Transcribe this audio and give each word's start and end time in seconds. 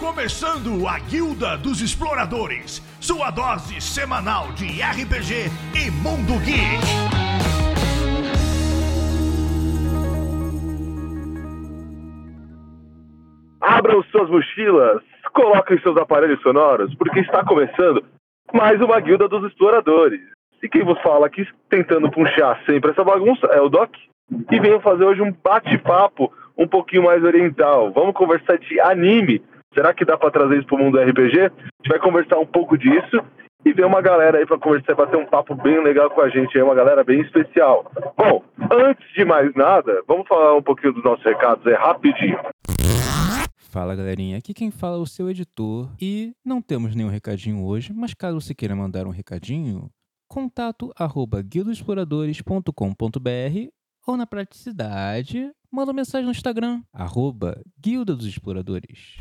começando 0.00 0.88
a 0.88 0.98
Guilda 0.98 1.58
dos 1.58 1.82
Exploradores, 1.82 2.80
sua 3.02 3.30
dose 3.30 3.78
semanal 3.82 4.50
de 4.52 4.64
RPG 4.80 5.50
e 5.76 5.90
Mundo 5.90 6.40
Geek. 6.42 6.80
Abram 13.60 14.02
suas 14.04 14.30
mochilas, 14.30 15.02
coloquem 15.34 15.78
seus 15.82 15.98
aparelhos 15.98 16.40
sonoros, 16.40 16.94
porque 16.94 17.20
está 17.20 17.44
começando 17.44 18.02
mais 18.54 18.80
uma 18.80 18.98
Guilda 19.00 19.28
dos 19.28 19.52
Exploradores. 19.52 20.22
E 20.62 20.68
quem 20.70 20.82
vos 20.82 20.98
fala 21.02 21.26
aqui, 21.26 21.46
tentando 21.68 22.10
puxar 22.10 22.58
sempre 22.64 22.92
essa 22.92 23.04
bagunça, 23.04 23.46
é 23.48 23.60
o 23.60 23.68
Doc. 23.68 23.94
E 24.50 24.60
venho 24.60 24.80
fazer 24.80 25.04
hoje 25.04 25.20
um 25.20 25.30
bate-papo 25.44 26.32
um 26.56 26.66
pouquinho 26.66 27.04
mais 27.04 27.22
oriental. 27.22 27.92
Vamos 27.92 28.14
conversar 28.14 28.56
de 28.58 28.80
anime. 28.80 29.42
Será 29.72 29.94
que 29.94 30.04
dá 30.04 30.18
para 30.18 30.32
trazer 30.32 30.58
isso 30.58 30.66
para 30.66 30.76
o 30.76 30.78
mundo 30.78 30.98
do 30.98 31.04
RPG? 31.04 31.38
A 31.38 31.42
gente 31.44 31.88
vai 31.88 32.00
conversar 32.00 32.38
um 32.38 32.46
pouco 32.46 32.76
disso 32.76 33.22
e 33.64 33.72
ver 33.72 33.86
uma 33.86 34.02
galera 34.02 34.38
aí 34.38 34.46
para 34.46 34.58
conversar, 34.58 34.96
bater 34.96 35.16
um 35.16 35.26
papo 35.26 35.54
bem 35.54 35.80
legal 35.84 36.10
com 36.10 36.20
a 36.20 36.28
gente, 36.28 36.56
aí 36.56 36.62
uma 36.62 36.74
galera 36.74 37.04
bem 37.04 37.20
especial. 37.20 37.88
Bom, 38.16 38.42
antes 38.70 39.06
de 39.14 39.24
mais 39.24 39.54
nada, 39.54 40.02
vamos 40.08 40.26
falar 40.26 40.56
um 40.56 40.62
pouquinho 40.62 40.92
dos 40.92 41.04
nossos 41.04 41.24
recados, 41.24 41.64
é 41.66 41.74
rapidinho. 41.74 42.40
Fala 43.70 43.94
galerinha, 43.94 44.38
aqui 44.38 44.52
quem 44.52 44.72
fala 44.72 44.96
é 44.96 45.00
o 45.00 45.06
seu 45.06 45.30
editor 45.30 45.88
e 46.00 46.32
não 46.44 46.60
temos 46.60 46.96
nenhum 46.96 47.08
recadinho 47.08 47.64
hoje, 47.64 47.92
mas 47.92 48.12
caso 48.12 48.40
você 48.40 48.52
queira 48.52 48.74
mandar 48.74 49.06
um 49.06 49.10
recadinho, 49.10 49.88
contato 50.28 50.90
arroba 50.98 51.40
guildoexploradores.com.br 51.40 53.70
ou 54.10 54.16
na 54.16 54.26
praticidade, 54.26 55.52
manda 55.70 55.92
mensagem 55.92 56.24
no 56.24 56.32
Instagram, 56.32 56.82
arroba 56.92 57.60
Guilda 57.80 58.16
dos 58.16 58.26
Exploradores. 58.26 59.16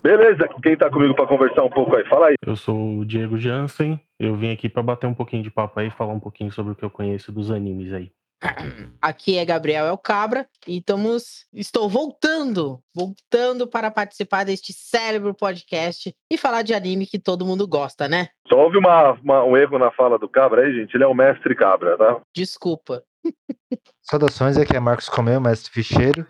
Beleza, 0.00 0.48
quem 0.62 0.76
tá 0.76 0.88
comigo 0.88 1.14
para 1.14 1.26
conversar 1.26 1.64
um 1.64 1.70
pouco 1.70 1.96
aí? 1.96 2.04
Fala 2.08 2.28
aí. 2.28 2.36
Eu 2.46 2.54
sou 2.54 2.98
o 2.98 3.04
Diego 3.04 3.36
Jansen, 3.36 4.00
eu 4.18 4.36
vim 4.36 4.52
aqui 4.52 4.68
para 4.68 4.82
bater 4.82 5.08
um 5.08 5.14
pouquinho 5.14 5.42
de 5.42 5.50
papo 5.50 5.80
aí, 5.80 5.90
falar 5.90 6.14
um 6.14 6.20
pouquinho 6.20 6.52
sobre 6.52 6.72
o 6.72 6.76
que 6.76 6.84
eu 6.84 6.90
conheço 6.90 7.32
dos 7.32 7.50
animes 7.50 7.92
aí. 7.92 8.12
Aqui 9.00 9.38
é 9.38 9.44
Gabriel 9.44 9.86
El 9.86 9.98
Cabra 9.98 10.46
e 10.66 10.78
estamos, 10.78 11.46
estou 11.54 11.88
voltando, 11.88 12.80
voltando 12.94 13.66
para 13.66 13.90
participar 13.90 14.44
deste 14.44 14.72
cérebro 14.72 15.34
podcast 15.34 16.14
e 16.30 16.36
falar 16.38 16.62
de 16.62 16.74
anime 16.74 17.06
que 17.06 17.18
todo 17.18 17.46
mundo 17.46 17.66
gosta, 17.66 18.08
né? 18.08 18.28
Só 18.48 18.56
houve 18.58 18.76
uma, 18.78 19.12
uma- 19.12 19.44
um 19.44 19.56
erro 19.56 19.78
na 19.78 19.90
fala 19.90 20.18
do 20.18 20.28
Cabra 20.28 20.62
aí, 20.62 20.74
gente. 20.74 20.94
Ele 20.94 21.04
é 21.04 21.06
o 21.06 21.14
mestre 21.14 21.54
Cabra, 21.54 21.96
tá? 21.96 22.20
Desculpa. 22.34 23.02
Saudações, 24.02 24.56
aqui 24.56 24.76
é 24.76 24.80
Marcos 24.80 25.08
Comeu, 25.08 25.40
mestre 25.40 25.70
ficheiro. 25.72 26.26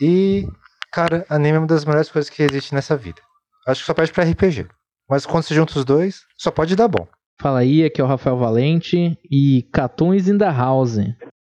E, 0.00 0.46
cara, 0.92 1.24
anime 1.28 1.56
é 1.56 1.58
uma 1.60 1.66
das 1.66 1.84
melhores 1.84 2.10
coisas 2.10 2.30
que 2.30 2.42
existe 2.42 2.74
nessa 2.74 2.96
vida. 2.96 3.20
Acho 3.66 3.80
que 3.80 3.86
só 3.86 3.94
pede 3.94 4.12
pra 4.12 4.24
RPG. 4.24 4.66
Mas 5.08 5.26
quando 5.26 5.44
se 5.44 5.54
junta 5.54 5.78
os 5.78 5.84
dois, 5.84 6.22
só 6.36 6.50
pode 6.50 6.74
dar 6.74 6.88
bom. 6.88 7.06
Fala 7.40 7.60
aí, 7.60 7.84
aqui 7.84 8.00
é 8.00 8.04
o 8.04 8.06
Rafael 8.06 8.36
Valente 8.36 9.18
e 9.30 9.62
Cartoons 9.72 10.28
in 10.28 10.38
the 10.38 10.50
House. 10.50 10.96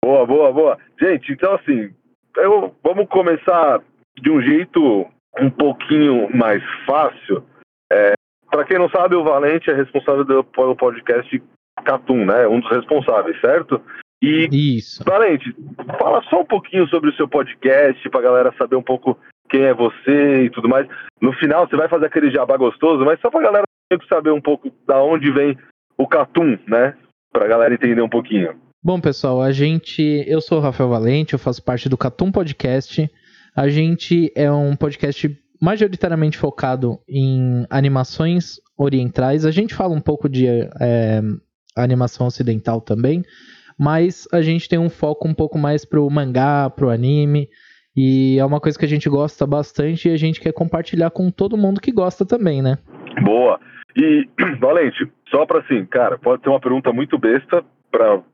Boa, 0.03 0.25
boa, 0.25 0.51
boa. 0.51 0.77
Gente, 0.99 1.31
então 1.31 1.55
assim, 1.55 1.89
eu, 2.35 2.75
vamos 2.83 3.07
começar 3.07 3.79
de 4.19 4.29
um 4.29 4.41
jeito 4.41 5.07
um 5.39 5.49
pouquinho 5.49 6.29
mais 6.35 6.61
fácil. 6.85 7.41
É, 7.89 8.13
para 8.51 8.65
quem 8.65 8.77
não 8.77 8.89
sabe, 8.89 9.15
o 9.15 9.23
Valente 9.23 9.69
é 9.69 9.73
responsável 9.73 10.25
do- 10.25 10.43
pelo 10.43 10.75
podcast 10.75 11.41
Catum, 11.85 12.25
né? 12.25 12.45
Um 12.49 12.59
dos 12.59 12.69
responsáveis, 12.69 13.39
certo? 13.39 13.81
E 14.21 14.49
Isso. 14.77 15.05
Valente, 15.05 15.55
fala 15.97 16.21
só 16.23 16.41
um 16.41 16.45
pouquinho 16.45 16.85
sobre 16.89 17.09
o 17.09 17.15
seu 17.15 17.27
podcast 17.27 18.09
pra 18.09 18.21
galera 18.21 18.53
saber 18.57 18.75
um 18.75 18.83
pouco 18.83 19.17
quem 19.49 19.63
é 19.63 19.73
você 19.73 20.43
e 20.43 20.49
tudo 20.49 20.67
mais. 20.67 20.85
No 21.21 21.31
final 21.31 21.65
você 21.65 21.77
vai 21.77 21.87
fazer 21.87 22.07
aquele 22.07 22.29
jabá 22.29 22.57
gostoso, 22.57 23.05
mas 23.05 23.21
só 23.21 23.29
pra 23.29 23.41
galera 23.41 23.63
saber 24.09 24.31
um 24.31 24.41
pouco 24.41 24.69
da 24.85 25.01
onde 25.01 25.31
vem 25.31 25.57
o 25.97 26.05
Catum, 26.05 26.59
né? 26.67 26.93
Pra 27.31 27.47
galera 27.47 27.73
entender 27.73 28.01
um 28.01 28.09
pouquinho. 28.09 28.53
Bom, 28.85 28.99
pessoal, 28.99 29.41
a 29.41 29.49
gente. 29.53 30.25
Eu 30.27 30.41
sou 30.41 30.57
o 30.57 30.61
Rafael 30.61 30.89
Valente, 30.89 31.31
eu 31.31 31.39
faço 31.39 31.63
parte 31.63 31.87
do 31.87 31.95
Catum 31.95 32.29
Podcast. 32.29 33.09
A 33.55 33.69
gente 33.69 34.29
é 34.35 34.51
um 34.51 34.75
podcast 34.75 35.33
majoritariamente 35.61 36.37
focado 36.37 36.99
em 37.07 37.65
animações 37.69 38.59
orientais. 38.77 39.45
A 39.45 39.51
gente 39.51 39.73
fala 39.73 39.95
um 39.95 40.01
pouco 40.01 40.27
de 40.27 40.47
é, 40.81 41.21
animação 41.77 42.27
ocidental 42.27 42.81
também, 42.81 43.23
mas 43.79 44.27
a 44.33 44.41
gente 44.41 44.67
tem 44.67 44.77
um 44.77 44.89
foco 44.89 45.29
um 45.29 45.33
pouco 45.33 45.57
mais 45.57 45.85
pro 45.85 46.09
mangá, 46.09 46.69
pro 46.69 46.89
anime. 46.89 47.47
E 47.95 48.37
é 48.37 48.43
uma 48.43 48.59
coisa 48.59 48.77
que 48.77 48.83
a 48.83 48.89
gente 48.89 49.07
gosta 49.07 49.47
bastante 49.47 50.09
e 50.09 50.11
a 50.11 50.17
gente 50.17 50.41
quer 50.41 50.51
compartilhar 50.51 51.09
com 51.09 51.31
todo 51.31 51.55
mundo 51.55 51.79
que 51.79 51.93
gosta 51.93 52.25
também, 52.25 52.61
né? 52.61 52.77
Boa. 53.23 53.61
E, 53.95 54.27
Valente, 54.59 55.09
só 55.29 55.45
pra 55.45 55.59
assim, 55.59 55.85
cara, 55.85 56.17
pode 56.17 56.41
ter 56.41 56.49
uma 56.49 56.59
pergunta 56.59 56.91
muito 56.91 57.17
besta 57.17 57.63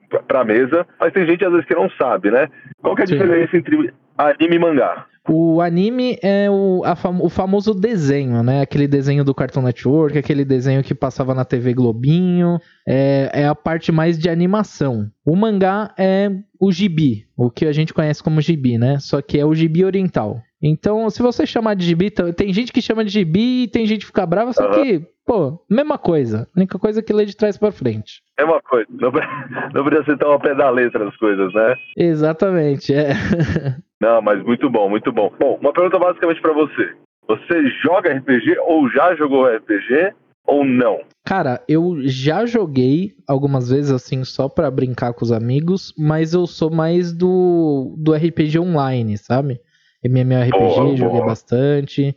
pra, 0.09 0.22
pra 0.24 0.44
mesa, 0.46 0.86
mas 1.00 1.14
tem 1.14 1.25
gente 1.25 1.46
às 1.46 1.52
vezes 1.52 1.66
que 1.68 1.75
não 1.75 1.90
sabe, 1.92 2.31
né? 2.31 2.47
Qual 2.81 2.96
que 2.96 3.02
é 3.02 3.06
a 3.06 3.08
Sim. 3.08 3.14
diferença 3.18 3.56
entre 3.58 3.94
anime 4.18 4.56
e 4.56 4.59
mangá? 4.59 5.06
O 5.28 5.62
anime 5.62 6.18
é 6.24 6.50
o, 6.50 6.81
a 6.84 6.96
fam- 6.96 7.20
o 7.22 7.30
famoso 7.30 7.74
desenho, 7.75 8.42
né? 8.42 8.62
Aquele 8.62 8.88
desenho 8.88 9.24
do 9.24 9.36
Cartoon 9.36 9.62
Network, 9.62 10.18
aquele 10.18 10.44
desenho 10.44 10.81
que 10.81 10.96
passava 10.96 11.36
na 11.36 11.46
TV 11.46 11.74
Globinho. 11.74 12.58
É, 12.88 13.30
é 13.34 13.46
a 13.48 13.53
parte 13.53 13.92
mais 13.92 14.18
de 14.18 14.28
animação. 14.30 15.08
O 15.24 15.36
mangá 15.36 15.94
é 16.00 16.31
o 16.59 16.72
gibi, 16.72 17.28
o 17.38 17.52
que 17.52 17.66
a 17.66 17.72
gente 17.72 17.94
conhece 17.94 18.24
como 18.24 18.42
gibi, 18.42 18.78
né? 18.80 18.98
Só 19.00 19.22
que 19.22 19.38
é 19.38 19.46
o 19.46 19.53
gibi 19.53 19.86
oriental. 19.86 20.42
Então, 20.62 21.09
se 21.09 21.22
você 21.22 21.46
chamar 21.46 21.75
de 21.75 21.86
gibi, 21.86 22.09
tem 22.09 22.52
gente 22.52 22.74
que 22.74 22.81
chama 22.81 23.06
de 23.06 23.12
gibi 23.12 23.64
e 23.64 23.68
tem 23.68 23.86
gente 23.86 24.02
que 24.02 24.08
fica 24.08 24.25
brava, 24.25 24.52
só 24.52 24.64
Aham. 24.66 24.74
que, 24.84 25.02
pô, 25.29 25.63
mesma 25.69 25.95
coisa. 25.95 26.47
A 26.56 26.59
única 26.59 26.79
coisa 26.79 27.01
é 27.01 27.03
que 27.03 27.13
lê 27.13 27.23
de 27.23 27.38
trás 27.38 27.56
pra 27.56 27.72
frente. 27.72 28.23
É 28.35 28.44
uma 28.44 28.59
coisa, 28.59 28.88
não, 28.90 29.12
não 29.75 29.84
precisa 29.84 30.06
ser 30.06 30.17
tão 30.17 30.31
ao 30.31 30.40
pé 30.40 30.56
da 30.56 30.72
letra 30.72 31.06
das 31.06 31.16
coisas, 31.17 31.53
né? 31.53 31.75
Exatamente, 31.95 32.91
é. 32.91 33.09
Não, 34.01 34.22
mas 34.22 34.41
muito 34.41 34.69
bom, 34.69 34.89
muito 34.89 35.12
bom. 35.12 35.29
Bom, 35.38 35.59
uma 35.59 35.73
pergunta 35.73 36.00
basicamente 36.00 36.41
pra 36.41 36.53
você. 36.53 36.95
Você 37.28 37.68
joga 37.84 38.13
RPG 38.13 38.57
ou 38.59 38.89
já 38.89 39.13
jogou 39.13 39.45
RPG 39.45 40.13
ou 40.47 40.63
não? 40.63 41.01
Cara, 41.25 41.62
eu 41.68 41.97
já 42.06 42.45
joguei 42.45 43.12
algumas 43.28 43.69
vezes 43.69 43.91
assim 43.91 44.23
só 44.23 44.47
pra 44.47 44.72
brincar 44.72 45.13
com 45.13 45.25
os 45.25 45.34
amigos, 45.34 45.94
mas 45.97 46.34
eu 46.34 46.47
sou 46.47 46.72
mais 46.72 47.12
do, 47.12 47.94
do 47.97 48.13
RPG 48.13 48.57
online, 48.57 49.18
sabe? 49.18 49.59
MMORPG, 50.01 50.57
Boa, 50.57 50.95
joguei 50.95 51.19
boa. 51.19 51.25
bastante. 51.25 52.16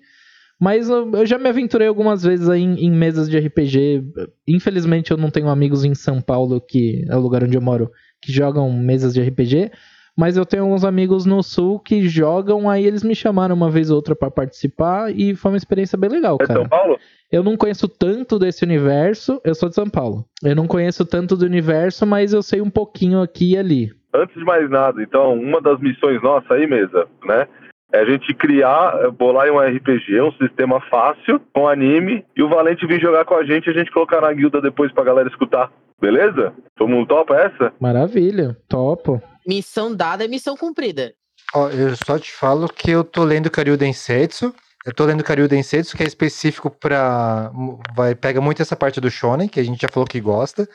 Mas 0.63 0.89
eu, 0.89 1.11
eu 1.11 1.27
já 1.27 1.39
me 1.39 1.49
aventurei 1.49 1.89
algumas 1.89 2.23
vezes 2.23 2.49
aí 2.49 2.63
em, 2.63 2.87
em 2.87 2.91
mesas 2.93 3.29
de 3.29 3.37
RPG. 3.37 4.05
Infelizmente 4.47 5.11
eu 5.11 5.17
não 5.17 5.29
tenho 5.29 5.49
amigos 5.49 5.85
em 5.85 5.93
São 5.93 6.21
Paulo, 6.21 6.61
que 6.61 7.05
é 7.11 7.17
o 7.17 7.19
lugar 7.19 7.43
onde 7.43 7.57
eu 7.57 7.61
moro, 7.61 7.91
que 8.23 8.31
jogam 8.31 8.73
mesas 8.73 9.13
de 9.13 9.21
RPG. 9.21 9.73
Mas 10.17 10.37
eu 10.37 10.47
tenho 10.47 10.63
alguns 10.63 10.85
amigos 10.85 11.27
no 11.27 11.43
sul 11.43 11.81
que 11.81 12.07
jogam, 12.07 12.71
aí 12.71 12.87
eles 12.87 13.03
me 13.03 13.13
chamaram 13.13 13.57
uma 13.57 13.69
vez 13.69 13.91
ou 13.91 13.97
outra 13.97 14.15
pra 14.15 14.31
participar 14.31 15.11
e 15.11 15.35
foi 15.35 15.51
uma 15.51 15.57
experiência 15.57 15.99
bem 15.99 16.11
legal, 16.11 16.37
É 16.41 16.45
de 16.45 16.47
cara. 16.47 16.61
São 16.61 16.69
Paulo? 16.69 16.97
Eu 17.33 17.43
não 17.43 17.57
conheço 17.57 17.89
tanto 17.89 18.39
desse 18.39 18.65
universo. 18.65 19.41
Eu 19.45 19.57
sou 19.57 19.69
de 19.69 19.75
São 19.75 19.91
Paulo. 19.91 20.25
Eu 20.45 20.55
não 20.55 20.69
conheço 20.69 21.05
tanto 21.05 21.37
do 21.37 21.45
universo, 21.45 22.07
mas 22.07 22.33
eu 22.33 22.41
sei 22.43 22.61
um 22.61 22.71
pouquinho 22.71 23.21
aqui 23.21 23.55
e 23.55 23.59
ali. 23.59 23.91
Antes 24.15 24.37
de 24.37 24.45
mais 24.45 24.71
nada, 24.71 25.03
então, 25.03 25.35
uma 25.35 25.61
das 25.61 25.81
missões 25.81 26.23
nossas 26.23 26.51
aí, 26.53 26.69
mesa, 26.69 27.09
né? 27.25 27.49
É 27.93 28.01
a 28.01 28.05
gente 28.07 28.33
criar, 28.33 28.99
eh, 29.03 29.11
bolar 29.11 29.47
em 29.47 29.51
um 29.51 29.59
RPG, 29.61 30.21
um 30.23 30.33
sistema 30.33 30.81
fácil, 30.89 31.41
com 31.53 31.69
anime, 31.69 32.25
e 32.35 32.43
o 32.43 32.49
Valente 32.49 32.87
vir 32.87 33.01
jogar 33.01 33.27
com 33.27 33.35
a 33.35 33.45
gente 33.45 33.67
e 33.67 33.71
a 33.71 33.75
gente 33.75 33.91
colocar 33.91 34.21
na 34.23 34.33
guilda 34.33 34.63
depois 34.63 34.91
pra 34.93 35.05
galera 35.05 35.29
escutar. 35.29 35.71
Beleza? 36.01 36.55
Todo 36.77 36.89
mundo 36.89 37.07
topa 37.07 37.37
essa? 37.37 37.73
Maravilha. 37.79 38.57
Topo. 38.69 39.23
Missão 39.47 39.95
dada 39.95 40.25
é 40.25 40.29
missão 40.29 40.57
cumprida. 40.57 41.13
Ó, 41.55 41.69
eu 41.69 41.95
só 41.95 42.19
te 42.19 42.33
falo 42.33 42.67
que 42.67 42.91
eu 42.91 43.05
tô 43.05 43.25
lendo 43.25 43.51
Karyu 43.51 43.77
Densetsu. 43.77 44.55
Eu 44.87 44.95
tô 44.95 45.05
lendo 45.05 45.23
Karyu 45.23 45.47
Densetsu, 45.47 45.97
que 45.97 46.03
é 46.03 46.07
específico 46.07 46.71
pra... 46.71 47.53
Vai, 47.95 48.15
pega 48.15 48.41
muito 48.41 48.63
essa 48.63 48.75
parte 48.75 49.01
do 49.01 49.11
shonen, 49.11 49.49
que 49.49 49.61
a 49.61 49.63
gente 49.63 49.81
já 49.83 49.89
falou 49.89 50.07
que 50.07 50.21
gosta. 50.21 50.67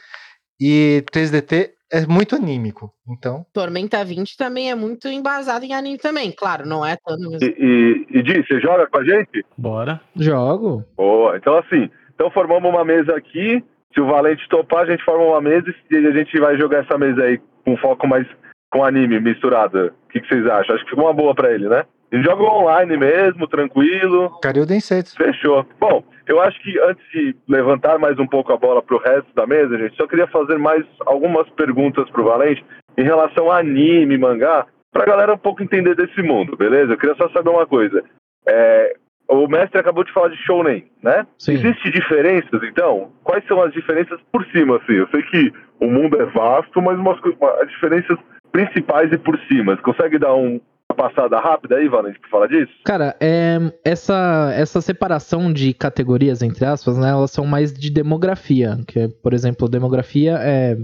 E 0.62 1.04
3DT 1.12 1.72
é 1.92 2.06
muito 2.06 2.36
anímico. 2.36 2.92
Então, 3.08 3.46
Tormenta 3.54 4.04
20 4.04 4.38
também 4.38 4.70
é 4.70 4.76
muito 4.76 5.08
embasado 5.08 5.66
em 5.66 5.74
anime 5.74 5.98
também. 5.98 6.32
Claro, 6.32 6.68
não 6.68 6.86
é 6.86 6.98
tanto. 7.06 7.44
E, 7.44 8.06
e, 8.12 8.20
e 8.20 8.24
Di, 8.24 8.46
você 8.46 8.60
joga 8.60 8.88
com 8.88 9.00
a 9.00 9.04
gente? 9.04 9.46
Bora. 9.58 10.02
Jogo. 10.16 10.84
Boa. 10.96 11.38
Então, 11.38 11.58
assim, 11.58 11.90
então 12.14 12.30
formamos 12.32 12.70
uma 12.70 12.84
mesa 12.84 13.16
aqui. 13.16 13.64
Se 13.94 14.02
o 14.02 14.08
Valente 14.08 14.48
topar, 14.50 14.84
a 14.84 14.92
gente 14.92 15.04
forma 15.04 15.24
uma 15.24 15.42
mesa 15.42 15.74
e 15.90 15.96
a 15.96 16.12
gente 16.12 16.38
vai 16.40 16.58
jogar 16.58 16.84
essa 16.84 16.98
mesa 16.98 17.24
aí 17.24 17.40
com 17.64 17.78
foco 17.78 18.08
mais 18.08 18.28
com 18.70 18.84
anime 18.84 19.20
misturado. 19.20 19.88
O 19.88 20.10
que, 20.10 20.20
que 20.20 20.28
vocês 20.28 20.46
acham? 20.46 20.76
Acho 20.76 20.84
que 20.84 20.90
ficou 20.90 21.06
uma 21.06 21.14
boa 21.14 21.34
pra 21.34 21.54
ele, 21.54 21.70
né? 21.70 21.84
Ele 22.12 22.24
joga 22.24 22.44
online 22.44 22.96
mesmo, 22.98 23.48
tranquilo. 23.48 24.40
Karyu 24.42 24.66
Densetsu. 24.66 25.16
Fechou. 25.18 25.66
Bom, 25.80 26.04
eu 26.26 26.40
acho 26.42 26.60
que 26.62 26.80
antes 26.80 27.04
de 27.12 27.36
levantar 27.48 28.00
mais 28.00 28.18
um 28.18 28.28
pouco 28.28 28.54
a 28.54 28.58
bola 28.58 28.82
pro 28.82 28.98
resto 29.00 29.28
da 29.36 29.46
mesa, 29.46 29.78
gente, 29.78 29.96
só 29.98 30.08
queria 30.08 30.28
fazer 30.28 30.58
mais 30.58 30.86
algumas 31.06 31.50
perguntas 31.52 32.10
pro 32.10 32.24
Valente 32.24 32.66
em 32.98 33.04
relação 33.04 33.52
a 33.52 33.60
anime, 33.60 34.18
mangá, 34.18 34.66
pra 34.92 35.06
galera 35.06 35.34
um 35.34 35.38
pouco 35.38 35.62
entender 35.62 35.96
desse 35.96 36.22
mundo, 36.24 36.56
beleza? 36.56 36.94
Eu 36.94 36.98
queria 36.98 37.16
só 37.16 37.30
saber 37.30 37.50
uma 37.50 37.66
coisa. 37.68 38.02
É, 38.48 38.96
o 39.28 39.46
mestre 39.48 39.78
acabou 39.80 40.04
de 40.06 40.14
falar 40.14 40.30
de 40.30 40.38
shounen, 40.38 40.86
né? 41.04 41.28
Sim. 41.38 41.54
Existem 41.54 41.92
diferenças, 41.92 42.64
então? 42.64 43.12
Quais 43.24 43.46
são 43.48 43.62
as 43.62 43.74
diferenças 43.74 44.20
por 44.32 44.46
cima, 44.48 44.78
assim? 44.78 44.94
Eu 44.94 45.08
sei 45.10 45.22
que 45.24 45.52
o 45.82 45.88
mundo 45.88 46.20
é 46.22 46.26
vasto, 46.26 46.82
mas 46.82 46.98
umas, 46.98 47.20
co- 47.20 47.36
uma- 47.40 47.62
as 47.62 47.70
diferenças 47.70 48.18
principais 48.52 49.12
e 49.12 49.18
por 49.18 49.38
cima. 49.42 49.76
Você 49.76 49.82
consegue 49.82 50.18
dar 50.18 50.34
um- 50.34 50.60
passada 50.98 51.40
rápida 51.40 51.76
aí, 51.78 51.88
Valente, 51.88 52.20
pra 52.20 52.30
falar 52.30 52.48
disso? 52.48 52.72
Cara, 52.84 53.16
é, 53.22 53.58
essa, 53.86 54.52
essa 54.56 54.82
separação 54.82 55.54
de 55.54 55.74
categorias, 55.74 56.42
entre 56.42 56.66
aspas, 56.66 56.98
né, 56.98 57.10
elas 57.12 57.32
são 57.32 57.46
mais 57.46 57.72
de 57.72 57.90
demografia. 57.90 58.78
Que, 58.88 59.00
é, 59.00 59.08
por 59.08 59.34
exemplo, 59.34 59.70
demografia 59.70 60.38
é. 60.42 60.76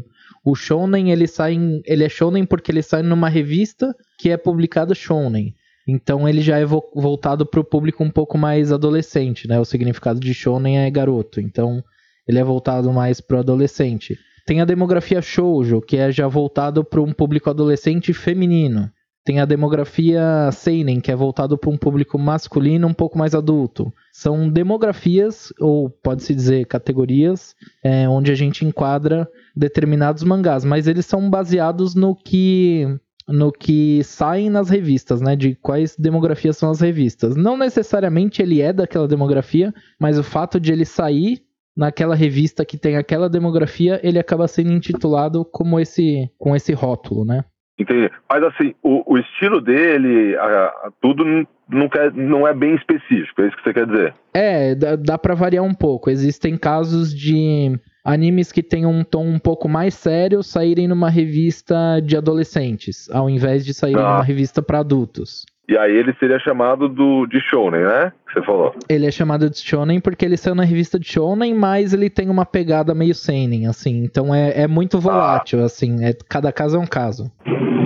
O 0.45 0.55
Shonen, 0.55 1.09
ele 1.11 1.25
sai. 1.27 1.53
em- 1.53 1.81
ele 1.85 2.03
é 2.03 2.09
Shonen 2.09 2.45
porque 2.45 2.71
ele 2.71 2.81
sai 2.81 3.01
numa 3.01 3.27
revista 3.29 3.93
que 4.19 4.29
é 4.29 4.37
publicado 4.37 4.93
Shonen. 4.93 5.53
Então 5.87 6.29
ele 6.29 6.41
já 6.41 6.57
é 6.57 6.65
vo- 6.65 6.83
voltado 6.95 7.45
para 7.45 7.59
o 7.59 7.63
público 7.63 8.03
um 8.03 8.09
pouco 8.09 8.37
mais 8.37 8.71
adolescente, 8.71 9.47
né? 9.47 9.59
O 9.59 9.65
significado 9.65 10.19
de 10.19 10.33
Shonen 10.33 10.79
é 10.79 10.89
garoto. 10.91 11.41
Então 11.41 11.81
ele 12.27 12.39
é 12.39 12.43
voltado 12.43 12.91
mais 12.93 13.19
pro 13.19 13.39
adolescente. 13.39 14.17
Tem 14.45 14.59
a 14.61 14.65
demografia 14.65 15.21
Shoujo, 15.21 15.81
que 15.81 15.95
é 15.97 16.11
já 16.11 16.27
voltado 16.27 16.83
para 16.83 17.01
um 17.01 17.13
público 17.13 17.49
adolescente 17.49 18.11
feminino. 18.13 18.89
Tem 19.25 19.39
a 19.39 19.45
demografia 19.45 20.51
Seinen, 20.51 20.99
que 20.99 21.11
é 21.11 21.15
voltado 21.15 21.57
para 21.57 21.69
um 21.69 21.77
público 21.77 22.19
masculino 22.19 22.87
um 22.87 22.93
pouco 22.93 23.17
mais 23.17 23.33
adulto. 23.33 23.91
São 24.11 24.49
demografias, 24.49 25.53
ou 25.59 25.89
pode-se 25.89 26.35
dizer 26.35 26.65
categorias, 26.65 27.55
é, 27.81 28.07
onde 28.07 28.31
a 28.31 28.35
gente 28.35 28.65
enquadra 28.65 29.27
determinados 29.55 30.23
mangás, 30.23 30.65
mas 30.65 30.87
eles 30.87 31.05
são 31.05 31.29
baseados 31.29 31.95
no 31.95 32.15
que 32.15 32.85
no 33.25 33.53
que 33.53 34.03
saem 34.03 34.49
nas 34.49 34.69
revistas, 34.69 35.21
né? 35.21 35.35
De 35.35 35.55
quais 35.55 35.95
demografias 35.97 36.57
são 36.57 36.69
as 36.69 36.81
revistas. 36.81 37.37
Não 37.37 37.57
necessariamente 37.57 38.41
ele 38.41 38.61
é 38.61 38.73
daquela 38.73 39.07
demografia, 39.07 39.73
mas 39.97 40.19
o 40.19 40.23
fato 40.23 40.59
de 40.59 40.73
ele 40.73 40.83
sair 40.83 41.41
naquela 41.75 42.15
revista 42.15 42.65
que 42.65 42.77
tem 42.77 42.97
aquela 42.97 43.29
demografia, 43.29 43.99
ele 44.03 44.19
acaba 44.19 44.47
sendo 44.47 44.73
intitulado 44.73 45.45
como 45.45 45.79
esse 45.79 46.29
com 46.37 46.53
esse 46.55 46.73
rótulo, 46.73 47.23
né? 47.23 47.45
Entendi. 47.79 48.09
Mas 48.29 48.43
assim, 48.43 48.73
o, 48.83 49.13
o 49.13 49.17
estilo 49.17 49.59
dele, 49.59 50.35
a- 50.37 50.65
a- 50.65 50.91
tudo 51.01 51.25
não, 51.69 51.89
quer, 51.89 52.13
não 52.13 52.47
é 52.47 52.53
bem 52.53 52.75
específico, 52.75 53.41
é 53.41 53.47
isso 53.47 53.57
que 53.57 53.63
você 53.63 53.73
quer 53.73 53.85
dizer? 53.87 54.13
É, 54.33 54.75
dá, 54.75 54.95
dá 54.95 55.17
pra 55.17 55.33
variar 55.33 55.63
um 55.63 55.73
pouco. 55.73 56.09
Existem 56.09 56.55
casos 56.57 57.13
de 57.13 57.77
animes 58.05 58.51
que 58.51 58.61
têm 58.61 58.85
um 58.85 59.03
tom 59.03 59.25
um 59.25 59.39
pouco 59.39 59.67
mais 59.67 59.93
sério 59.95 60.43
saírem 60.43 60.87
numa 60.87 61.09
revista 61.09 61.99
de 62.03 62.15
adolescentes, 62.17 63.09
ao 63.09 63.29
invés 63.29 63.65
de 63.65 63.73
saírem 63.73 64.01
Ah. 64.03 64.09
numa 64.15 64.23
revista 64.23 64.61
pra 64.61 64.79
adultos. 64.79 65.45
E 65.67 65.77
aí 65.77 65.91
ele 65.95 66.13
seria 66.19 66.37
chamado 66.39 66.89
do, 66.89 67.25
de 67.25 67.39
shounen, 67.39 67.83
né? 67.83 68.11
Você 68.33 68.41
falou. 68.43 68.75
Ele 68.89 69.05
é 69.07 69.11
chamado 69.11 69.49
de 69.49 69.57
shonen 69.59 70.01
porque 70.01 70.25
ele 70.25 70.35
saiu 70.35 70.55
na 70.55 70.63
revista 70.63 70.99
de 70.99 71.07
shonen, 71.07 71.53
mas 71.53 71.93
ele 71.93 72.09
tem 72.09 72.29
uma 72.29 72.45
pegada 72.45 72.93
meio 72.93 73.15
seinen, 73.15 73.67
assim. 73.67 74.03
Então 74.03 74.35
é, 74.35 74.63
é 74.63 74.67
muito 74.67 74.99
volátil, 74.99 75.63
assim. 75.63 76.03
É, 76.03 76.11
cada 76.29 76.51
caso 76.51 76.75
é 76.75 76.79
um 76.79 76.85
caso. 76.85 77.31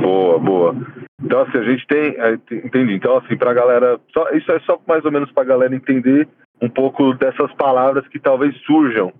Boa, 0.01 0.39
boa. 0.39 0.75
Então, 1.23 1.41
assim, 1.41 1.57
a 1.57 1.63
gente 1.63 1.85
tem. 1.87 2.15
é, 2.19 2.33
ent- 2.33 2.51
Entendi. 2.65 2.93
Então, 2.93 3.17
assim, 3.17 3.37
pra 3.37 3.53
galera. 3.53 3.99
Só, 4.13 4.29
isso 4.31 4.51
é 4.51 4.59
só 4.61 4.79
mais 4.87 5.05
ou 5.05 5.11
menos 5.11 5.31
pra 5.31 5.43
galera 5.43 5.75
entender 5.75 6.27
um 6.61 6.69
pouco 6.69 7.13
dessas 7.13 7.53
palavras 7.53 8.07
que 8.07 8.19
talvez 8.19 8.55
surjam 8.65 9.13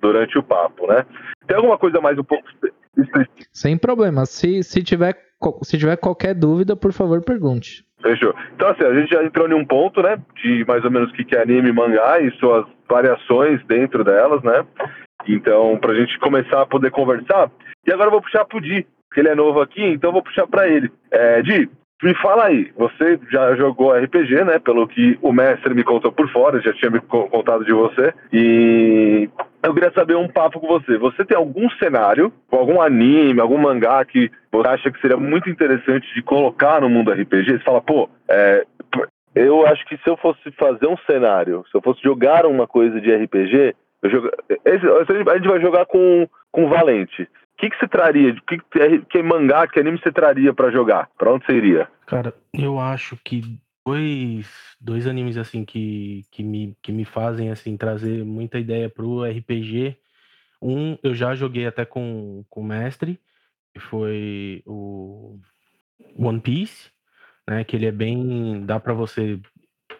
durante 0.00 0.38
o 0.38 0.42
papo, 0.42 0.86
né? 0.86 1.04
Tem 1.46 1.56
alguma 1.56 1.76
coisa 1.76 2.00
mais 2.00 2.18
um 2.18 2.24
pouco 2.24 2.44
espe- 2.48 2.72
específica? 2.96 3.50
Sem 3.52 3.76
problema. 3.76 4.24
Se, 4.24 4.62
se, 4.62 4.82
tiver, 4.82 5.14
se 5.62 5.76
tiver 5.76 5.96
qualquer 5.96 6.34
dúvida, 6.34 6.74
por 6.76 6.92
favor, 6.92 7.22
pergunte. 7.22 7.84
Fechou. 8.00 8.34
Então, 8.54 8.68
assim, 8.68 8.84
a 8.84 8.94
gente 8.94 9.10
já 9.10 9.22
entrou 9.24 9.48
em 9.48 9.54
um 9.54 9.64
ponto, 9.64 10.02
né? 10.02 10.18
De 10.42 10.64
mais 10.66 10.84
ou 10.84 10.90
menos 10.90 11.10
o 11.10 11.12
que 11.12 11.24
que 11.24 11.36
é 11.36 11.42
anime 11.42 11.72
mangá 11.72 12.20
e 12.20 12.30
suas 12.38 12.66
variações 12.88 13.64
dentro 13.66 14.04
delas, 14.04 14.42
né? 14.42 14.64
Então, 15.26 15.76
pra 15.78 15.94
gente 15.94 16.18
começar 16.18 16.62
a 16.62 16.66
poder 16.66 16.90
conversar. 16.90 17.50
E 17.86 17.92
agora 17.92 18.08
eu 18.08 18.12
vou 18.12 18.22
puxar 18.22 18.44
pro 18.44 18.60
Di, 18.60 18.86
que 19.12 19.20
ele 19.20 19.28
é 19.28 19.34
novo 19.34 19.60
aqui, 19.60 19.82
então 19.82 20.10
eu 20.10 20.14
vou 20.14 20.22
puxar 20.22 20.46
pra 20.46 20.68
ele. 20.68 20.90
É, 21.10 21.42
Di, 21.42 21.68
me 22.02 22.14
fala 22.14 22.44
aí, 22.44 22.70
você 22.76 23.18
já 23.30 23.56
jogou 23.56 23.92
RPG, 23.92 24.44
né? 24.44 24.58
Pelo 24.58 24.86
que 24.86 25.18
o 25.20 25.32
mestre 25.32 25.74
me 25.74 25.82
contou 25.82 26.12
por 26.12 26.28
fora, 26.30 26.60
já 26.60 26.72
tinha 26.72 26.90
me 26.90 27.00
co- 27.00 27.28
contado 27.28 27.64
de 27.64 27.72
você. 27.72 28.14
E 28.32 29.28
eu 29.62 29.74
queria 29.74 29.90
saber 29.92 30.16
um 30.16 30.28
papo 30.28 30.60
com 30.60 30.68
você. 30.68 30.96
Você 30.96 31.24
tem 31.24 31.36
algum 31.36 31.68
cenário, 31.70 32.32
algum 32.52 32.80
anime, 32.80 33.40
algum 33.40 33.58
mangá 33.58 34.04
que 34.04 34.30
você 34.52 34.68
acha 34.68 34.90
que 34.92 35.00
seria 35.00 35.16
muito 35.16 35.50
interessante 35.50 36.06
de 36.14 36.22
colocar 36.22 36.80
no 36.80 36.88
mundo 36.88 37.10
RPG? 37.12 37.52
Você 37.58 37.64
fala, 37.64 37.80
pô, 37.80 38.08
é, 38.28 38.64
eu 39.34 39.66
acho 39.66 39.84
que 39.86 39.96
se 39.96 40.08
eu 40.08 40.16
fosse 40.16 40.50
fazer 40.52 40.86
um 40.86 40.96
cenário, 40.98 41.64
se 41.70 41.76
eu 41.76 41.82
fosse 41.82 42.00
jogar 42.02 42.46
uma 42.46 42.66
coisa 42.66 43.00
de 43.00 43.12
RPG, 43.12 43.74
eu 44.02 44.30
esse- 44.64 44.86
a 45.30 45.34
gente 45.36 45.48
vai 45.48 45.60
jogar 45.60 45.84
com, 45.86 46.28
com 46.52 46.68
Valente. 46.68 47.28
Que, 47.58 47.68
que 47.68 47.76
você 47.76 47.88
traria? 47.88 48.34
Que, 48.46 48.58
que, 48.58 48.98
que 49.10 49.22
mangá, 49.22 49.66
que 49.66 49.80
anime 49.80 49.98
você 49.98 50.12
traria 50.12 50.54
pra 50.54 50.70
jogar? 50.70 51.10
Pra 51.18 51.32
onde 51.32 51.44
você 51.44 51.52
iria? 51.52 51.88
Cara, 52.06 52.32
eu 52.54 52.78
acho 52.78 53.16
que 53.24 53.60
dois, 53.84 54.46
dois 54.80 55.06
animes 55.06 55.36
assim 55.36 55.64
que, 55.64 56.24
que, 56.30 56.42
me, 56.42 56.76
que 56.80 56.92
me 56.92 57.04
fazem 57.04 57.50
assim 57.50 57.76
trazer 57.76 58.24
muita 58.24 58.58
ideia 58.58 58.88
pro 58.88 59.24
RPG. 59.24 59.96
Um 60.62 60.96
eu 61.02 61.14
já 61.14 61.34
joguei 61.34 61.66
até 61.66 61.84
com, 61.84 62.44
com 62.48 62.60
o 62.60 62.64
mestre, 62.64 63.18
que 63.72 63.80
foi 63.80 64.62
o 64.64 65.38
One 66.16 66.40
Piece, 66.40 66.90
né? 67.48 67.64
Que 67.64 67.76
ele 67.76 67.86
é 67.86 67.92
bem. 67.92 68.64
dá 68.64 68.78
pra 68.78 68.92
você 68.92 69.40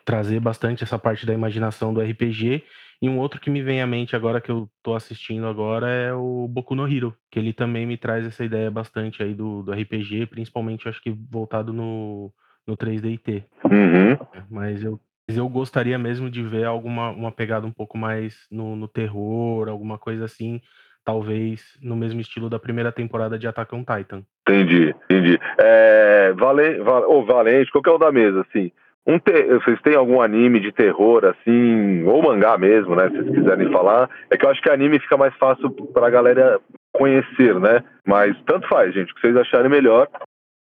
trazer 0.04 0.38
bastante 0.40 0.84
essa 0.84 0.98
parte 0.98 1.26
da 1.26 1.34
imaginação 1.34 1.92
do 1.92 2.00
RPG. 2.00 2.64
E 3.00 3.08
um 3.08 3.18
outro 3.18 3.40
que 3.40 3.48
me 3.48 3.62
vem 3.62 3.80
à 3.80 3.86
mente 3.86 4.16
agora 4.16 4.40
que 4.40 4.50
eu 4.50 4.68
tô 4.82 4.94
assistindo 4.94 5.46
agora 5.46 5.88
é 5.88 6.12
o 6.12 6.48
Boku 6.48 6.74
no 6.74 6.86
Hero, 6.86 7.14
que 7.30 7.38
ele 7.38 7.52
também 7.52 7.86
me 7.86 7.96
traz 7.96 8.26
essa 8.26 8.44
ideia 8.44 8.70
bastante 8.70 9.22
aí 9.22 9.34
do, 9.34 9.62
do 9.62 9.72
RPG, 9.72 10.26
principalmente 10.26 10.88
acho 10.88 11.00
que 11.00 11.10
voltado 11.10 11.72
no, 11.72 12.32
no 12.66 12.76
3DT. 12.76 13.44
Uhum. 13.64 14.10
né? 14.10 14.18
Mas 14.50 14.82
eu, 14.82 15.00
eu 15.28 15.48
gostaria 15.48 15.96
mesmo 15.96 16.28
de 16.28 16.42
ver 16.42 16.64
alguma 16.64 17.10
uma 17.10 17.30
pegada 17.30 17.66
um 17.66 17.72
pouco 17.72 17.96
mais 17.96 18.46
no, 18.50 18.74
no 18.74 18.88
terror, 18.88 19.68
alguma 19.68 19.96
coisa 19.96 20.24
assim, 20.24 20.60
talvez 21.04 21.78
no 21.80 21.94
mesmo 21.94 22.20
estilo 22.20 22.50
da 22.50 22.58
primeira 22.58 22.90
temporada 22.90 23.38
de 23.38 23.46
Attack 23.46 23.72
on 23.74 23.84
Titan. 23.84 24.24
Entendi, 24.42 24.94
entendi. 25.04 25.38
É, 25.56 26.32
Valen, 26.36 26.82
Val, 26.82 27.08
ou 27.08 27.24
Valente, 27.24 27.70
qualquer 27.70 27.92
um 27.92 27.98
da 27.98 28.10
mesa, 28.10 28.40
assim. 28.40 28.72
Um 29.08 29.18
te- 29.18 29.42
vocês 29.54 29.80
têm 29.80 29.94
algum 29.96 30.20
anime 30.20 30.60
de 30.60 30.70
terror, 30.70 31.24
assim, 31.24 32.04
ou 32.04 32.22
mangá 32.22 32.58
mesmo, 32.58 32.94
né? 32.94 33.08
Se 33.08 33.16
vocês 33.16 33.34
quiserem 33.36 33.72
falar. 33.72 34.10
É 34.30 34.36
que 34.36 34.44
eu 34.44 34.50
acho 34.50 34.60
que 34.62 34.70
anime 34.70 35.00
fica 35.00 35.16
mais 35.16 35.34
fácil 35.36 35.70
pra 35.70 36.10
galera 36.10 36.60
conhecer, 36.92 37.58
né? 37.58 37.82
Mas 38.06 38.36
tanto 38.46 38.68
faz, 38.68 38.92
gente, 38.92 39.10
o 39.10 39.14
que 39.14 39.20
vocês 39.22 39.36
acharem 39.36 39.70
melhor. 39.70 40.08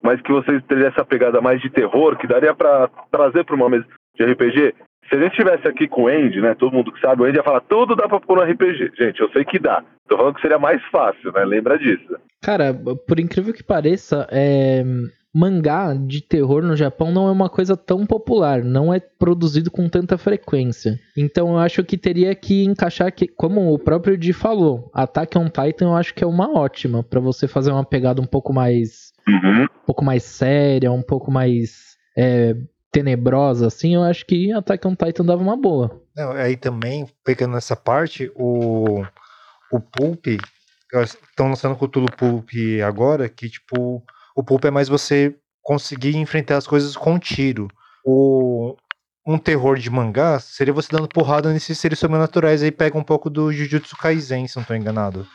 Mas 0.02 0.20
que 0.22 0.30
vocês 0.30 0.62
teriam 0.68 0.88
essa 0.88 1.04
pegada 1.04 1.40
mais 1.40 1.60
de 1.60 1.68
terror, 1.70 2.16
que 2.16 2.26
daria 2.28 2.54
pra 2.54 2.88
trazer 3.10 3.44
pra 3.44 3.56
uma 3.56 3.68
mesa 3.68 3.84
de 4.16 4.24
RPG. 4.24 4.74
Se 5.08 5.14
a 5.16 5.18
gente 5.20 5.30
estivesse 5.32 5.66
aqui 5.66 5.88
com 5.88 6.02
o 6.04 6.08
Andy, 6.08 6.40
né? 6.40 6.54
Todo 6.54 6.72
mundo 6.72 6.92
que 6.92 7.00
sabe, 7.00 7.22
o 7.22 7.24
Andy 7.24 7.38
ia 7.38 7.42
falar, 7.42 7.60
tudo 7.62 7.96
dá 7.96 8.08
pra 8.08 8.20
pôr 8.20 8.36
no 8.36 8.42
RPG. 8.42 8.92
Gente, 8.96 9.20
eu 9.20 9.28
sei 9.30 9.44
que 9.44 9.58
dá. 9.58 9.82
Tô 10.08 10.16
falando 10.16 10.34
que 10.34 10.40
seria 10.42 10.58
mais 10.58 10.80
fácil, 10.92 11.32
né? 11.32 11.44
Lembra 11.44 11.78
disso. 11.78 12.16
Cara, 12.44 12.72
por 13.08 13.18
incrível 13.18 13.52
que 13.54 13.64
pareça, 13.64 14.28
é, 14.30 14.82
mangá 15.36 15.92
de 15.92 16.22
terror 16.22 16.62
no 16.62 16.74
Japão 16.74 17.12
não 17.12 17.28
é 17.28 17.30
uma 17.30 17.50
coisa 17.50 17.76
tão 17.76 18.06
popular, 18.06 18.64
não 18.64 18.92
é 18.92 18.98
produzido 18.98 19.70
com 19.70 19.86
tanta 19.88 20.16
frequência. 20.16 20.98
Então 21.16 21.50
eu 21.50 21.58
acho 21.58 21.84
que 21.84 21.98
teria 21.98 22.34
que 22.34 22.64
encaixar 22.64 23.12
que, 23.12 23.26
como 23.28 23.72
o 23.74 23.78
próprio 23.78 24.16
Di 24.16 24.32
falou, 24.32 24.90
Attack 24.94 25.36
on 25.36 25.44
Titan 25.48 25.86
eu 25.86 25.96
acho 25.96 26.14
que 26.14 26.24
é 26.24 26.26
uma 26.26 26.56
ótima 26.58 27.02
pra 27.02 27.20
você 27.20 27.46
fazer 27.46 27.70
uma 27.70 27.84
pegada 27.84 28.20
um 28.22 28.26
pouco 28.26 28.52
mais, 28.52 29.12
Uhum. 29.28 29.64
um 29.64 29.86
pouco 29.86 30.04
mais 30.04 30.22
séria, 30.22 30.90
um 30.90 31.02
pouco 31.02 31.30
mais 31.30 31.96
é, 32.16 32.56
tenebrosa, 32.90 33.66
assim. 33.66 33.94
Eu 33.94 34.04
acho 34.04 34.24
que 34.24 34.50
Attack 34.52 34.86
on 34.88 34.94
Titan 34.94 35.24
dava 35.24 35.42
uma 35.42 35.56
boa. 35.56 36.00
Não, 36.16 36.30
aí 36.32 36.56
também, 36.56 37.06
pegando 37.24 37.52
nessa 37.54 37.76
parte, 37.76 38.30
o, 38.34 39.04
o 39.70 39.80
Pulp, 39.80 40.26
estão 41.02 41.48
lançando 41.48 41.72
o 41.72 41.76
Cthulhu 41.76 42.06
Pulp 42.16 42.48
agora, 42.86 43.28
que 43.28 43.50
tipo, 43.50 44.02
o 44.36 44.44
Pulp 44.44 44.64
é 44.66 44.70
mais 44.70 44.88
você 44.88 45.34
conseguir 45.62 46.16
enfrentar 46.16 46.58
as 46.58 46.66
coisas 46.66 46.94
com 46.96 47.18
tiro. 47.18 47.68
O, 48.04 48.76
um 49.26 49.38
terror 49.38 49.76
de 49.78 49.90
mangá 49.90 50.38
seria 50.38 50.72
você 50.74 50.94
dando 50.94 51.08
porrada 51.08 51.52
nesses 51.52 51.78
seres 51.78 51.98
sobrenaturais, 51.98 52.62
aí 52.62 52.70
pega 52.70 52.96
um 52.96 53.02
pouco 53.02 53.28
do 53.30 53.50
Jujutsu 53.50 53.96
Kaisen, 53.96 54.46
se 54.46 54.56
não 54.56 54.64
tô 54.64 54.74
enganado. 54.74 55.26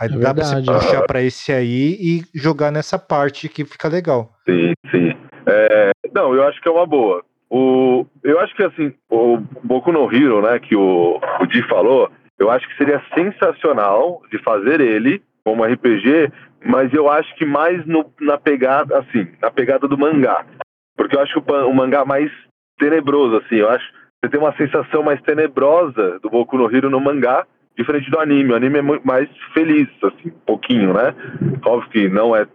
Aí 0.00 0.08
É 0.08 0.18
dá 0.18 0.34
pra 0.34 0.44
você 0.44 0.54
verdade. 0.56 0.84
puxar 0.84 1.02
pra 1.02 1.22
esse 1.22 1.52
aí 1.52 1.96
e 2.00 2.22
jogar 2.34 2.72
nessa 2.72 2.98
parte 2.98 3.48
que 3.48 3.64
fica 3.64 3.86
legal. 3.86 4.32
Sim, 4.48 4.72
sim. 4.90 5.12
É, 5.46 5.90
não, 6.14 6.34
eu 6.34 6.42
acho 6.48 6.60
que 6.60 6.68
é 6.68 6.72
uma 6.72 6.86
boa. 6.86 7.22
O, 7.50 8.06
eu 8.24 8.40
acho 8.40 8.56
que 8.56 8.64
assim, 8.64 8.94
o 9.10 9.36
Boku 9.62 9.92
no 9.92 10.10
Hero, 10.12 10.40
né, 10.40 10.58
que 10.58 10.74
o, 10.74 11.20
o 11.40 11.46
Di 11.46 11.62
falou, 11.68 12.10
eu 12.38 12.50
acho 12.50 12.66
que 12.66 12.76
seria 12.78 13.00
sensacional 13.14 14.22
de 14.32 14.42
fazer 14.42 14.80
ele 14.80 15.22
como 15.44 15.64
RPG, 15.64 16.30
mas 16.64 16.92
eu 16.92 17.10
acho 17.10 17.34
que 17.36 17.44
mais 17.44 17.84
no, 17.86 18.12
na 18.20 18.38
pegada, 18.38 18.98
assim, 18.98 19.28
na 19.40 19.50
pegada 19.50 19.88
do 19.88 19.98
mangá. 19.98 20.46
Porque 20.96 21.16
eu 21.16 21.20
acho 21.20 21.40
que 21.40 21.52
o, 21.52 21.68
o 21.68 21.74
mangá 21.74 22.04
mais 22.04 22.30
tenebroso, 22.78 23.36
assim, 23.36 23.56
eu 23.56 23.68
acho 23.68 23.84
você 24.24 24.30
tem 24.30 24.40
uma 24.40 24.56
sensação 24.56 25.02
mais 25.02 25.20
tenebrosa 25.22 26.20
do 26.20 26.30
Boku 26.30 26.56
no 26.56 26.72
Hero 26.72 26.88
no 26.88 27.00
mangá, 27.00 27.44
diferente 27.76 28.08
do 28.08 28.20
anime. 28.20 28.52
O 28.52 28.54
anime 28.54 28.78
é 28.78 28.82
muito 28.82 29.04
mais 29.04 29.28
feliz, 29.52 29.88
assim, 30.00 30.28
um 30.28 30.46
pouquinho, 30.46 30.94
né? 30.94 31.12
Óbvio 31.66 31.90
que 31.90 32.08
não 32.08 32.36
é. 32.36 32.46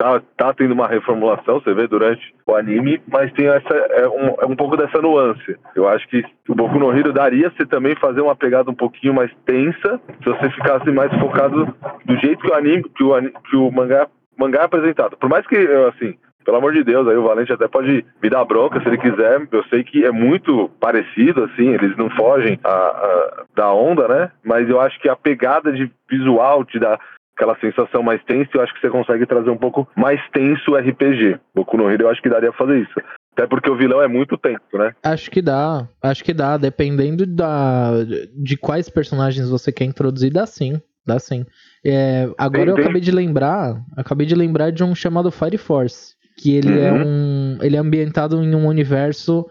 Tá, 0.00 0.22
tá 0.36 0.54
tendo 0.54 0.74
uma 0.74 0.86
reformulação, 0.86 1.58
você 1.58 1.74
vê 1.74 1.88
durante 1.88 2.32
o 2.46 2.54
anime, 2.54 3.02
mas 3.08 3.32
tem 3.32 3.48
essa 3.48 3.74
é 3.74 4.06
um, 4.08 4.28
é 4.42 4.46
um 4.46 4.54
pouco 4.54 4.76
dessa 4.76 5.02
nuance. 5.02 5.56
Eu 5.74 5.88
acho 5.88 6.06
que 6.06 6.22
o 6.48 6.54
Boku 6.54 6.78
no 6.78 6.96
Hero 6.96 7.12
daria 7.12 7.50
se 7.56 7.66
também 7.66 7.96
fazer 7.96 8.20
uma 8.20 8.36
pegada 8.36 8.70
um 8.70 8.74
pouquinho 8.76 9.12
mais 9.12 9.28
tensa, 9.44 10.00
se 10.22 10.24
você 10.24 10.50
ficasse 10.50 10.88
mais 10.92 11.12
focado 11.18 11.74
do 12.04 12.16
jeito 12.18 12.42
que 12.42 12.48
o 12.48 12.54
anime, 12.54 12.84
que 12.84 13.02
o, 13.02 13.32
que 13.42 13.56
o 13.56 13.72
mangá, 13.72 14.06
mangá 14.38 14.60
é 14.60 14.64
apresentado. 14.66 15.16
Por 15.16 15.28
mais 15.28 15.44
que, 15.48 15.56
assim, 15.56 16.16
pelo 16.44 16.58
amor 16.58 16.72
de 16.72 16.84
Deus, 16.84 17.06
aí 17.08 17.16
o 17.16 17.24
Valente 17.24 17.52
até 17.52 17.66
pode 17.66 18.06
me 18.22 18.30
dar 18.30 18.44
bronca 18.44 18.80
se 18.80 18.88
ele 18.88 18.96
quiser. 18.98 19.46
Eu 19.50 19.64
sei 19.64 19.82
que 19.82 20.04
é 20.04 20.12
muito 20.12 20.70
parecido, 20.80 21.44
assim, 21.44 21.74
eles 21.74 21.96
não 21.96 22.08
fogem 22.10 22.58
a, 22.64 22.70
a, 22.70 23.44
da 23.54 23.72
onda, 23.72 24.06
né? 24.06 24.30
Mas 24.44 24.66
eu 24.68 24.80
acho 24.80 24.98
que 25.00 25.08
a 25.08 25.16
pegada 25.16 25.72
de 25.72 25.90
visual 26.08 26.64
te 26.64 26.78
dá 26.78 26.98
aquela 27.38 27.58
sensação 27.60 28.02
mais 28.02 28.22
tensa, 28.24 28.50
eu 28.54 28.60
acho 28.60 28.74
que 28.74 28.80
você 28.80 28.90
consegue 28.90 29.24
trazer 29.24 29.48
um 29.48 29.56
pouco 29.56 29.88
mais 29.96 30.20
tenso 30.32 30.72
o 30.72 30.76
RPG. 30.76 31.38
Boku 31.54 31.76
no 31.76 31.88
Hero 31.88 32.02
eu 32.02 32.10
acho 32.10 32.20
que 32.20 32.28
daria 32.28 32.50
pra 32.50 32.66
fazer 32.66 32.80
isso. 32.80 33.00
Até 33.32 33.46
porque 33.46 33.70
o 33.70 33.76
vilão 33.76 34.02
é 34.02 34.08
muito 34.08 34.36
tenso, 34.36 34.64
né? 34.74 34.92
Acho 35.04 35.30
que 35.30 35.40
dá, 35.40 35.88
acho 36.02 36.24
que 36.24 36.34
dá, 36.34 36.56
dependendo 36.56 37.24
da, 37.24 37.92
de 38.34 38.56
quais 38.56 38.90
personagens 38.90 39.48
você 39.48 39.70
quer 39.70 39.84
introduzir, 39.84 40.32
dá 40.32 40.44
sim, 40.44 40.82
dá 41.06 41.20
sim. 41.20 41.46
É, 41.86 42.28
agora 42.36 42.64
tem, 42.64 42.68
eu 42.70 42.74
tem. 42.74 42.84
acabei 42.84 43.00
de 43.00 43.12
lembrar, 43.12 43.80
acabei 43.96 44.26
de 44.26 44.34
lembrar 44.34 44.72
de 44.72 44.82
um 44.82 44.92
chamado 44.92 45.30
Fire 45.30 45.56
Force 45.56 46.18
que 46.38 46.54
ele 46.54 46.78
é 46.78 46.92
uhum. 46.92 46.98
é 46.98 47.04
um 47.04 47.58
ele 47.62 47.76
é 47.76 47.80
ambientado 47.80 48.42
em 48.42 48.54
um 48.54 48.66
universo 48.66 49.44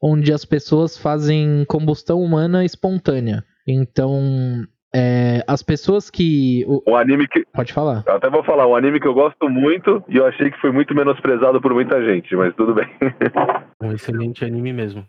onde 0.00 0.32
as 0.32 0.44
pessoas 0.44 0.96
fazem 0.96 1.64
combustão 1.66 2.22
humana 2.22 2.64
espontânea. 2.64 3.44
Então, 3.66 4.64
é, 4.94 5.44
as 5.46 5.62
pessoas 5.62 6.10
que. 6.10 6.64
O... 6.66 6.96
anime 6.96 7.28
que. 7.28 7.44
Pode 7.52 7.72
falar. 7.72 8.04
Eu 8.06 8.16
até 8.16 8.30
vou 8.30 8.42
falar, 8.42 8.66
um 8.66 8.74
anime 8.74 9.00
que 9.00 9.06
eu 9.06 9.14
gosto 9.14 9.48
muito 9.48 10.02
e 10.08 10.16
eu 10.16 10.26
achei 10.26 10.50
que 10.50 10.60
foi 10.60 10.72
muito 10.72 10.94
menosprezado 10.94 11.60
por 11.60 11.74
muita 11.74 12.02
gente, 12.04 12.34
mas 12.34 12.54
tudo 12.54 12.74
bem. 12.74 12.86
um 13.82 13.92
excelente 13.92 14.44
anime 14.44 14.72
mesmo. 14.72 15.04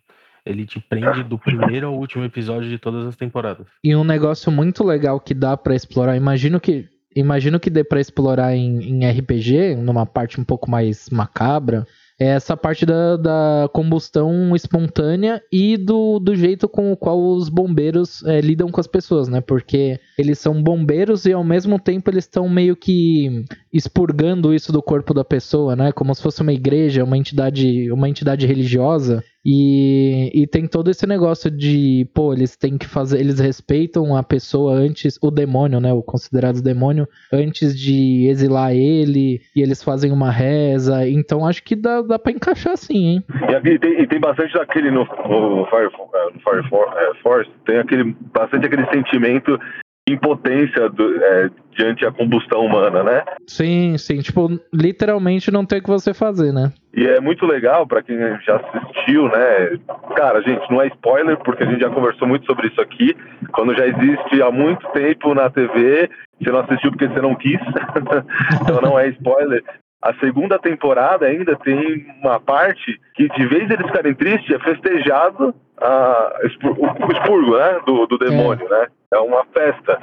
Ele 0.45 0.65
te 0.65 0.79
prende 0.79 1.23
do 1.23 1.37
primeiro 1.37 1.87
ao 1.87 1.93
último 1.93 2.23
episódio 2.23 2.69
de 2.69 2.77
todas 2.77 3.05
as 3.05 3.15
temporadas. 3.15 3.67
E 3.83 3.95
um 3.95 4.03
negócio 4.03 4.51
muito 4.51 4.83
legal 4.83 5.19
que 5.19 5.33
dá 5.33 5.55
para 5.55 5.75
explorar, 5.75 6.15
imagino 6.15 6.59
que 6.59 6.87
imagino 7.15 7.59
que 7.59 7.69
dê 7.69 7.83
para 7.83 7.99
explorar 7.99 8.55
em, 8.55 8.79
em 8.81 9.09
RPG, 9.09 9.75
numa 9.75 10.05
parte 10.05 10.39
um 10.39 10.43
pouco 10.43 10.69
mais 10.69 11.09
macabra, 11.09 11.85
essa 12.19 12.57
parte 12.57 12.85
da, 12.85 13.15
da 13.15 13.69
combustão 13.71 14.53
espontânea 14.53 15.41
e 15.51 15.77
do, 15.77 16.19
do 16.19 16.35
jeito 16.35 16.67
com 16.67 16.91
o 16.91 16.97
qual 16.97 17.17
os 17.17 17.47
bombeiros 17.47 18.21
é, 18.25 18.41
lidam 18.41 18.69
com 18.69 18.81
as 18.81 18.87
pessoas, 18.87 19.29
né? 19.29 19.39
Porque 19.39 19.97
eles 20.17 20.37
são 20.37 20.61
bombeiros 20.61 21.25
e 21.25 21.31
ao 21.31 21.43
mesmo 21.45 21.79
tempo 21.79 22.09
eles 22.09 22.25
estão 22.25 22.49
meio 22.49 22.75
que 22.75 23.45
expurgando 23.71 24.53
isso 24.53 24.73
do 24.73 24.81
corpo 24.81 25.13
da 25.13 25.23
pessoa, 25.23 25.77
né? 25.77 25.93
Como 25.93 26.13
se 26.13 26.21
fosse 26.21 26.41
uma 26.41 26.51
igreja, 26.51 27.05
uma 27.05 27.17
entidade, 27.17 27.89
uma 27.89 28.09
entidade 28.09 28.45
religiosa. 28.45 29.23
E, 29.51 30.29
e 30.43 30.45
tem 30.45 30.67
todo 30.67 30.91
esse 30.91 31.07
negócio 31.07 31.49
de, 31.49 32.07
pô, 32.13 32.31
eles 32.31 32.55
têm 32.55 32.77
que 32.77 32.85
fazer, 32.85 33.19
eles 33.19 33.39
respeitam 33.39 34.15
a 34.15 34.21
pessoa 34.21 34.73
antes, 34.73 35.17
o 35.23 35.31
demônio, 35.31 35.79
né, 35.79 35.91
o 35.91 36.03
considerado 36.03 36.61
demônio, 36.61 37.07
antes 37.33 37.75
de 37.75 38.27
exilar 38.27 38.75
ele, 38.75 39.41
e 39.55 39.63
eles 39.63 39.83
fazem 39.83 40.11
uma 40.11 40.29
reza, 40.29 41.09
então 41.09 41.47
acho 41.47 41.63
que 41.63 41.75
dá, 41.75 41.99
dá 42.03 42.19
pra 42.19 42.31
encaixar 42.31 42.77
sim, 42.77 43.07
hein. 43.07 43.23
E, 43.65 43.79
tem, 43.79 44.01
e 44.01 44.05
tem 44.05 44.19
bastante 44.19 44.53
daquele 44.53 44.91
no, 44.91 44.99
no 44.99 45.65
Fire, 45.65 45.89
é, 46.13 46.25
no 46.31 46.39
Fire 46.41 46.63
é, 46.97 47.15
Force, 47.23 47.49
tem 47.65 47.79
aquele, 47.79 48.15
bastante 48.31 48.67
aquele 48.67 48.85
sentimento 48.93 49.59
impotência 50.07 50.89
do, 50.89 51.23
é, 51.23 51.49
diante 51.75 52.05
a 52.05 52.11
combustão 52.11 52.65
humana, 52.65 53.03
né? 53.03 53.23
Sim, 53.47 53.97
sim. 53.97 54.19
Tipo, 54.19 54.59
literalmente 54.73 55.51
não 55.51 55.65
tem 55.65 55.79
o 55.79 55.83
que 55.83 55.89
você 55.89 56.13
fazer, 56.13 56.51
né? 56.51 56.71
E 56.93 57.05
é 57.07 57.19
muito 57.19 57.45
legal 57.45 57.85
para 57.85 58.01
quem 58.01 58.17
já 58.41 58.55
assistiu, 58.55 59.27
né? 59.29 59.79
Cara, 60.15 60.41
gente, 60.41 60.69
não 60.71 60.81
é 60.81 60.87
spoiler, 60.87 61.37
porque 61.37 61.63
a 61.63 61.65
gente 61.67 61.81
já 61.81 61.89
conversou 61.89 62.27
muito 62.27 62.45
sobre 62.45 62.67
isso 62.67 62.81
aqui. 62.81 63.15
Quando 63.51 63.75
já 63.75 63.85
existe 63.85 64.41
há 64.41 64.51
muito 64.51 64.87
tempo 64.89 65.33
na 65.35 65.49
TV, 65.49 66.09
você 66.41 66.51
não 66.51 66.59
assistiu 66.59 66.91
porque 66.91 67.07
você 67.07 67.21
não 67.21 67.35
quis. 67.35 67.59
então 68.61 68.81
não 68.81 68.97
é 68.97 69.07
spoiler. 69.09 69.63
A 70.01 70.13
segunda 70.15 70.57
temporada 70.57 71.25
ainda 71.25 71.55
tem 71.57 72.07
uma 72.21 72.39
parte 72.39 72.99
que, 73.13 73.27
de 73.27 73.45
vez 73.45 73.69
eles 73.69 73.85
ficarem 73.85 74.15
tristes, 74.15 74.55
é 74.55 74.59
festejado 74.59 75.53
a, 75.77 76.39
o 76.41 77.11
expurgo 77.11 77.57
né? 77.57 77.81
do, 77.85 78.07
do 78.07 78.17
demônio, 78.17 78.65
é. 78.65 78.69
né? 78.69 78.87
É 79.13 79.17
uma 79.19 79.45
festa. 79.53 79.99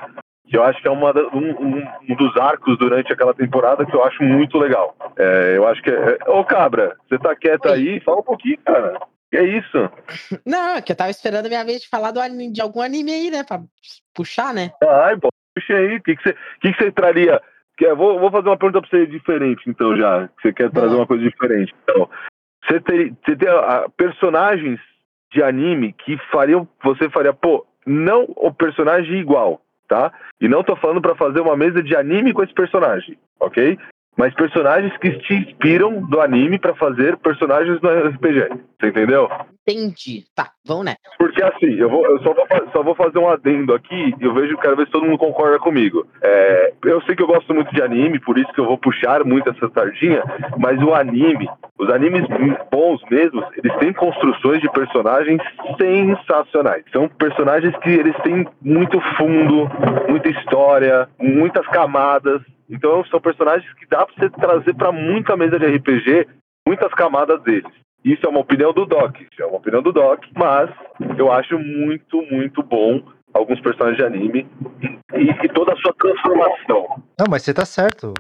Que 0.47 0.57
eu 0.57 0.63
acho 0.63 0.81
que 0.81 0.87
é 0.87 0.91
uma, 0.91 1.13
um, 1.35 1.83
um, 2.09 2.17
dos 2.17 2.37
arcos 2.37 2.79
durante 2.79 3.13
aquela 3.13 3.35
temporada 3.35 3.85
que 3.85 3.95
eu 3.95 4.05
acho 4.05 4.23
muito 4.23 4.57
legal. 4.59 4.95
É, 5.17 5.57
eu 5.57 5.67
acho 5.67 5.83
que 5.83 5.91
é. 5.91 6.19
Ô, 6.29 6.45
Cabra, 6.45 6.97
você 7.09 7.19
tá 7.19 7.35
quieto 7.35 7.69
aí? 7.69 8.01
Fala 8.01 8.21
um 8.21 8.23
pouquinho, 8.23 8.59
cara. 8.65 9.01
Que 9.31 9.39
é 9.39 9.45
isso? 9.45 9.91
Não, 10.47 10.81
que 10.81 10.93
eu 10.93 10.97
tava 10.97 11.11
esperando 11.11 11.47
a 11.47 11.49
minha 11.49 11.65
vez 11.65 11.83
de 11.83 11.89
falar 11.89 12.13
do, 12.13 12.21
de 12.53 12.61
algum 12.61 12.81
anime 12.81 13.13
aí, 13.13 13.31
né? 13.31 13.43
Pra 13.43 13.61
puxar, 14.15 14.55
né? 14.55 14.71
Ai, 14.83 15.17
pô, 15.17 15.29
puxa 15.55 15.75
aí. 15.75 15.97
O 15.97 16.03
que, 16.03 16.17
que, 16.17 16.23
você, 16.23 16.37
que, 16.61 16.73
que 16.73 16.85
você 16.85 16.93
traria? 16.93 17.41
Que, 17.77 17.93
vou, 17.95 18.19
vou 18.21 18.31
fazer 18.31 18.49
uma 18.49 18.57
pergunta 18.57 18.81
pra 18.81 18.89
você 18.89 19.07
diferente, 19.07 19.63
então, 19.67 19.97
já. 19.97 20.29
Você 20.41 20.53
quer 20.53 20.71
trazer 20.71 20.95
uma 20.95 21.07
coisa 21.07 21.25
diferente. 21.25 21.75
Então, 21.83 22.09
você, 22.65 22.81
ter, 22.81 23.13
você 23.25 23.37
tem 23.37 23.49
uh, 23.49 23.91
personagens 23.97 24.81
de 25.33 25.43
anime 25.43 25.93
que 25.93 26.17
fariam. 26.31 26.69
Você 26.85 27.11
faria, 27.11 27.35
pô, 27.35 27.67
não 27.85 28.25
o 28.37 28.53
personagem 28.53 29.19
igual, 29.19 29.61
tá? 29.87 30.13
E 30.41 30.49
não 30.49 30.63
tô 30.63 30.77
falando 30.77 31.01
para 31.01 31.15
fazer 31.15 31.41
uma 31.41 31.57
mesa 31.57 31.83
de 31.83 31.97
anime 31.97 32.33
com 32.33 32.43
esse 32.43 32.53
personagem, 32.53 33.19
ok? 33.41 33.79
Mas 34.17 34.35
personagens 34.35 34.97
que 34.99 35.11
te 35.19 35.35
inspiram 35.35 36.01
do 36.03 36.21
anime 36.21 36.59
para 36.59 36.75
fazer 36.75 37.17
personagens 37.19 37.81
no 37.81 37.91
RPG. 37.91 38.49
Você 38.79 38.89
entendeu? 38.89 39.29
Entendi. 39.69 40.25
Tá, 40.35 40.51
vamos 40.65 40.85
né? 40.85 40.97
Porque 41.19 41.43
assim, 41.43 41.75
eu, 41.75 41.91
vou, 41.91 42.05
eu 42.07 42.23
só, 42.23 42.33
vou, 42.33 42.47
só 42.73 42.83
vou 42.83 42.95
fazer 42.95 43.19
um 43.19 43.29
adendo 43.29 43.75
aqui 43.75 44.15
e 44.21 44.25
eu 44.25 44.33
vejo, 44.33 44.57
quero 44.59 44.77
ver 44.77 44.87
se 44.87 44.93
todo 44.93 45.05
mundo 45.05 45.19
concorda 45.19 45.59
comigo. 45.59 46.07
É, 46.23 46.73
eu 46.85 47.01
sei 47.03 47.17
que 47.17 47.23
eu 47.23 47.27
gosto 47.27 47.53
muito 47.53 47.75
de 47.75 47.83
anime, 47.83 48.21
por 48.21 48.39
isso 48.39 48.53
que 48.53 48.61
eu 48.61 48.67
vou 48.67 48.79
puxar 48.79 49.25
muito 49.25 49.51
essa 49.51 49.69
sardinha, 49.71 50.23
mas 50.59 50.81
o 50.83 50.95
anime, 50.95 51.49
os 51.79 51.91
animes 51.91 52.23
bons 52.71 53.01
mesmos, 53.11 53.45
eles 53.57 53.77
têm 53.79 53.93
construções 53.93 54.61
de 54.61 54.71
personagens 54.71 55.41
sensacionais. 55.79 56.85
São 56.93 57.09
personagens 57.09 57.77
que 57.79 57.91
eles 57.91 58.17
têm 58.23 58.47
muito 58.63 59.01
fundo, 59.17 59.69
muita 60.09 60.29
história, 60.29 61.09
muitas 61.19 61.67
camadas. 61.69 62.41
Então 62.69 63.05
são 63.07 63.21
personagens 63.21 63.73
que 63.75 63.87
dá 63.87 64.05
pra 64.07 64.15
você 64.15 64.31
trazer 64.31 64.75
para 64.75 64.93
muita 64.93 65.37
mesa 65.37 65.59
de 65.59 65.67
RPG, 65.67 66.27
muitas 66.67 66.93
camadas 66.95 67.43
deles. 67.43 67.71
Isso 68.05 68.25
é 68.25 68.29
uma 68.29 68.41
opinião 68.41 68.73
do 68.73 68.87
Doc, 68.87 69.17
é 69.39 69.45
uma 69.45 69.57
opinião 69.57 69.83
do 69.83 69.93
Doc, 69.93 70.25
mas 70.37 70.71
eu 71.19 71.33
acho 71.33 71.59
muito, 71.59 72.23
muito 72.31 72.63
bom 72.63 73.03
alguns 73.35 73.61
personagens 73.61 73.97
de 73.99 74.05
anime 74.05 74.47
e, 75.15 75.45
e 75.45 75.49
toda 75.49 75.73
a 75.73 75.77
sua 75.77 75.93
transformação. 75.95 77.03
Não, 77.19 77.27
mas 77.29 77.43
você 77.43 77.53
tá 77.53 77.65
certo. 77.65 78.15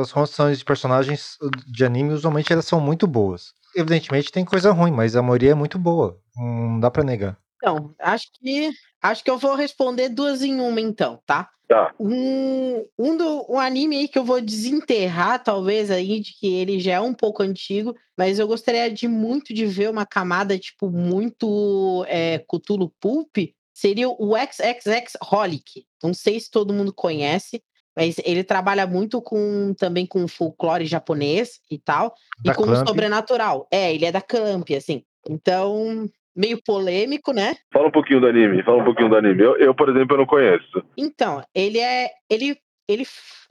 As 0.00 0.12
construções 0.12 0.58
de 0.58 0.64
personagens 0.64 1.38
de 1.66 1.84
anime, 1.84 2.12
usualmente, 2.12 2.52
elas 2.52 2.64
são 2.64 2.80
muito 2.80 3.06
boas. 3.06 3.52
Evidentemente 3.76 4.32
tem 4.32 4.44
coisa 4.44 4.72
ruim, 4.72 4.90
mas 4.90 5.14
a 5.14 5.22
maioria 5.22 5.52
é 5.52 5.54
muito 5.54 5.78
boa. 5.78 6.16
Não 6.36 6.80
dá 6.80 6.90
para 6.90 7.04
negar. 7.04 7.36
Então, 7.64 7.94
acho 7.98 8.30
que 8.34 8.70
acho 9.00 9.24
que 9.24 9.30
eu 9.30 9.38
vou 9.38 9.54
responder 9.54 10.10
duas 10.10 10.42
em 10.42 10.60
uma, 10.60 10.80
então, 10.82 11.18
tá? 11.24 11.48
Tá. 11.66 11.94
Um, 11.98 12.84
um, 12.98 13.16
do, 13.16 13.46
um 13.48 13.58
anime 13.58 13.96
aí 13.96 14.08
que 14.08 14.18
eu 14.18 14.24
vou 14.24 14.38
desenterrar, 14.38 15.42
talvez, 15.42 15.90
aí, 15.90 16.20
de 16.20 16.34
que 16.38 16.46
ele 16.46 16.78
já 16.78 16.94
é 16.94 17.00
um 17.00 17.14
pouco 17.14 17.42
antigo, 17.42 17.96
mas 18.18 18.38
eu 18.38 18.46
gostaria 18.46 18.90
de 18.90 19.08
muito 19.08 19.54
de 19.54 19.64
ver 19.64 19.88
uma 19.88 20.04
camada, 20.04 20.58
tipo, 20.58 20.90
muito 20.90 22.04
é, 22.06 22.38
Cthulhu 22.40 22.92
Pulp, 23.00 23.38
seria 23.72 24.10
o 24.10 24.34
XXX 24.36 25.14
Holic. 25.32 25.86
Não 26.02 26.12
sei 26.12 26.38
se 26.38 26.50
todo 26.50 26.74
mundo 26.74 26.92
conhece, 26.92 27.62
mas 27.96 28.16
ele 28.24 28.44
trabalha 28.44 28.86
muito 28.86 29.22
com 29.22 29.72
também 29.72 30.04
com 30.04 30.28
folclore 30.28 30.84
japonês 30.84 31.60
e 31.70 31.78
tal, 31.78 32.14
da 32.44 32.52
e 32.52 32.54
com 32.54 32.64
o 32.64 32.86
sobrenatural. 32.86 33.66
É, 33.70 33.94
ele 33.94 34.04
é 34.04 34.12
da 34.12 34.20
Clamp, 34.20 34.68
assim. 34.76 35.02
Então, 35.26 36.06
meio 36.34 36.60
polêmico, 36.62 37.32
né? 37.32 37.56
Fala 37.72 37.88
um 37.88 37.92
pouquinho 37.92 38.20
do 38.20 38.26
anime, 38.26 38.62
fala 38.62 38.82
um 38.82 38.84
pouquinho 38.84 39.08
do 39.08 39.16
anime. 39.16 39.42
Eu, 39.42 39.56
eu 39.56 39.74
por 39.74 39.88
exemplo, 39.88 40.14
eu 40.14 40.18
não 40.18 40.26
conheço. 40.26 40.84
Então, 40.96 41.42
ele 41.54 41.78
é. 41.78 42.10
Ele, 42.28 42.56
ele 42.88 43.06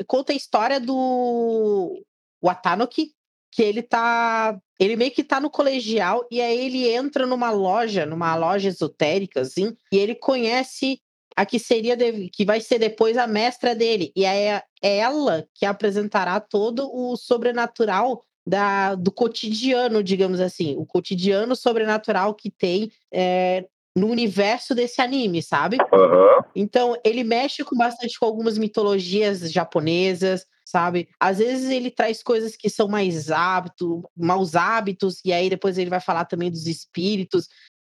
conta 0.08 0.34
a 0.34 0.36
história 0.36 0.80
do 0.80 2.04
Watanoki, 2.44 3.12
que 3.52 3.64
ele 3.64 3.82
tá. 3.82 4.58
Ele 4.80 4.96
meio 4.96 5.12
que 5.12 5.24
tá 5.24 5.40
no 5.40 5.50
colegial 5.50 6.26
e 6.30 6.42
aí 6.42 6.66
ele 6.66 6.90
entra 6.90 7.26
numa 7.26 7.52
loja, 7.52 8.06
numa 8.06 8.36
loja 8.36 8.68
esotérica, 8.68 9.42
assim, 9.42 9.76
e 9.92 9.98
ele 9.98 10.16
conhece 10.16 11.00
a 11.36 11.46
que 11.46 11.58
seria 11.58 11.96
de, 11.96 12.30
que 12.30 12.46
vai 12.46 12.60
ser 12.60 12.80
depois 12.80 13.18
a 13.18 13.26
mestra 13.26 13.76
dele. 13.76 14.12
E 14.16 14.26
é, 14.26 14.62
é 14.82 14.98
ela 14.98 15.48
que 15.54 15.66
apresentará 15.66 16.40
todo 16.40 16.90
o 16.94 17.16
sobrenatural 17.16 18.24
da, 18.46 18.96
do 18.96 19.12
cotidiano, 19.12 20.04
digamos 20.04 20.40
assim, 20.40 20.76
o 20.78 20.86
cotidiano 20.86 21.56
sobrenatural 21.56 22.34
que 22.34 22.52
tem 22.52 22.92
é, 23.12 23.66
no 23.96 24.08
universo 24.08 24.74
desse 24.74 25.02
anime, 25.02 25.42
sabe? 25.42 25.78
Aham. 25.94 26.44
Então, 26.56 26.98
ele 27.06 27.24
mexe 27.24 27.64
com 27.64 27.76
bastante 27.76 28.20
com 28.20 28.26
algumas 28.26 28.58
mitologias 28.58 29.52
japonesas, 29.52 30.46
sabe? 30.66 31.08
Às 31.20 31.38
vezes 31.38 31.70
ele 31.70 31.92
traz 31.92 32.24
coisas 32.24 32.56
que 32.56 32.70
são 32.70 32.88
mais 32.88 33.30
hábitos, 33.32 34.02
maus 34.18 34.56
hábitos, 34.56 35.22
e 35.24 35.32
aí 35.32 35.50
depois 35.50 35.78
ele 35.78 35.90
vai 35.90 36.00
falar 36.00 36.26
também 36.26 36.50
dos 36.50 36.68
espíritos 36.68 37.48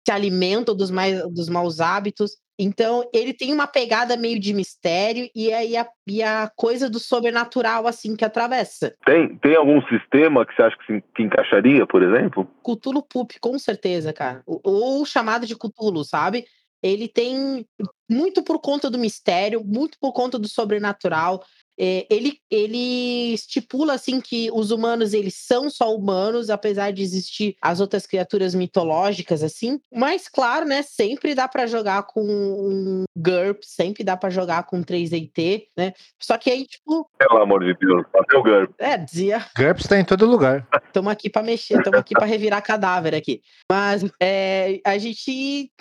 que 0.05 0.11
alimentam 0.11 0.75
dos, 0.75 0.89
mais, 0.89 1.21
dos 1.31 1.49
maus 1.49 1.79
hábitos. 1.79 2.37
Então, 2.59 3.09
ele 3.13 3.33
tem 3.33 3.53
uma 3.53 3.65
pegada 3.65 4.17
meio 4.17 4.37
de 4.37 4.53
mistério 4.53 5.29
e 5.33 5.53
aí 5.53 5.77
a, 5.77 5.87
e 6.05 6.21
a 6.21 6.51
coisa 6.53 6.89
do 6.89 6.99
sobrenatural, 6.99 7.87
assim, 7.87 8.17
que 8.17 8.25
atravessa. 8.25 8.93
Tem, 9.05 9.37
tem 9.37 9.55
algum 9.55 9.81
sistema 9.83 10.45
que 10.45 10.53
você 10.53 10.63
acha 10.63 10.77
que, 10.77 10.85
se, 10.85 11.03
que 11.15 11.23
encaixaria, 11.23 11.87
por 11.87 12.03
exemplo? 12.03 12.45
Cthulhu 12.61 13.01
Poop, 13.01 13.39
com 13.39 13.57
certeza, 13.57 14.11
cara. 14.11 14.43
Ou, 14.45 14.59
ou 14.61 15.05
chamado 15.05 15.45
de 15.45 15.55
Cthulhu, 15.55 16.03
sabe? 16.03 16.45
Ele 16.81 17.07
tem 17.07 17.65
muito 18.09 18.41
por 18.43 18.59
conta 18.59 18.89
do 18.89 18.97
mistério, 18.97 19.63
muito 19.63 19.97
por 19.99 20.11
conta 20.13 20.39
do 20.39 20.47
sobrenatural. 20.47 21.43
É, 21.81 22.05
ele, 22.09 22.37
ele 22.51 23.33
estipula 23.33 23.93
assim 23.93 24.19
que 24.19 24.51
os 24.51 24.69
humanos 24.69 25.13
eles 25.13 25.35
são 25.37 25.69
só 25.69 25.95
humanos, 25.95 26.49
apesar 26.49 26.91
de 26.91 27.01
existir 27.01 27.55
as 27.61 27.79
outras 27.79 28.05
criaturas 28.05 28.53
mitológicas 28.53 29.41
assim. 29.41 29.79
Mas 29.93 30.27
claro, 30.27 30.65
né? 30.65 30.81
Sempre 30.81 31.33
dá 31.33 31.47
para 31.47 31.65
jogar 31.67 32.03
com 32.03 32.21
um 32.21 33.03
GURP, 33.15 33.63
sempre 33.63 34.03
dá 34.03 34.17
para 34.17 34.29
jogar 34.29 34.63
com 34.63 34.83
3DT, 34.83 35.67
né? 35.77 35.93
Só 36.19 36.37
que 36.37 36.51
aí 36.51 36.65
tipo, 36.65 37.09
Pelo 37.17 37.41
amor 37.41 37.63
de 37.63 37.73
Deus, 37.75 38.03
até 38.13 38.37
o 38.37 38.43
GURP. 38.43 38.73
é, 38.77 38.97
dizia 38.97 39.45
GURPS 39.57 39.87
tá 39.87 39.97
em 39.97 40.03
todo 40.03 40.25
lugar. 40.25 40.67
Estamos 40.85 41.13
aqui 41.13 41.29
para 41.29 41.43
mexer, 41.43 41.77
estamos 41.77 41.99
aqui 41.99 42.13
para 42.13 42.25
revirar 42.25 42.61
cadáver 42.61 43.15
aqui. 43.15 43.41
Mas 43.71 44.03
é, 44.21 44.81
a 44.85 44.97
gente. 44.97 45.71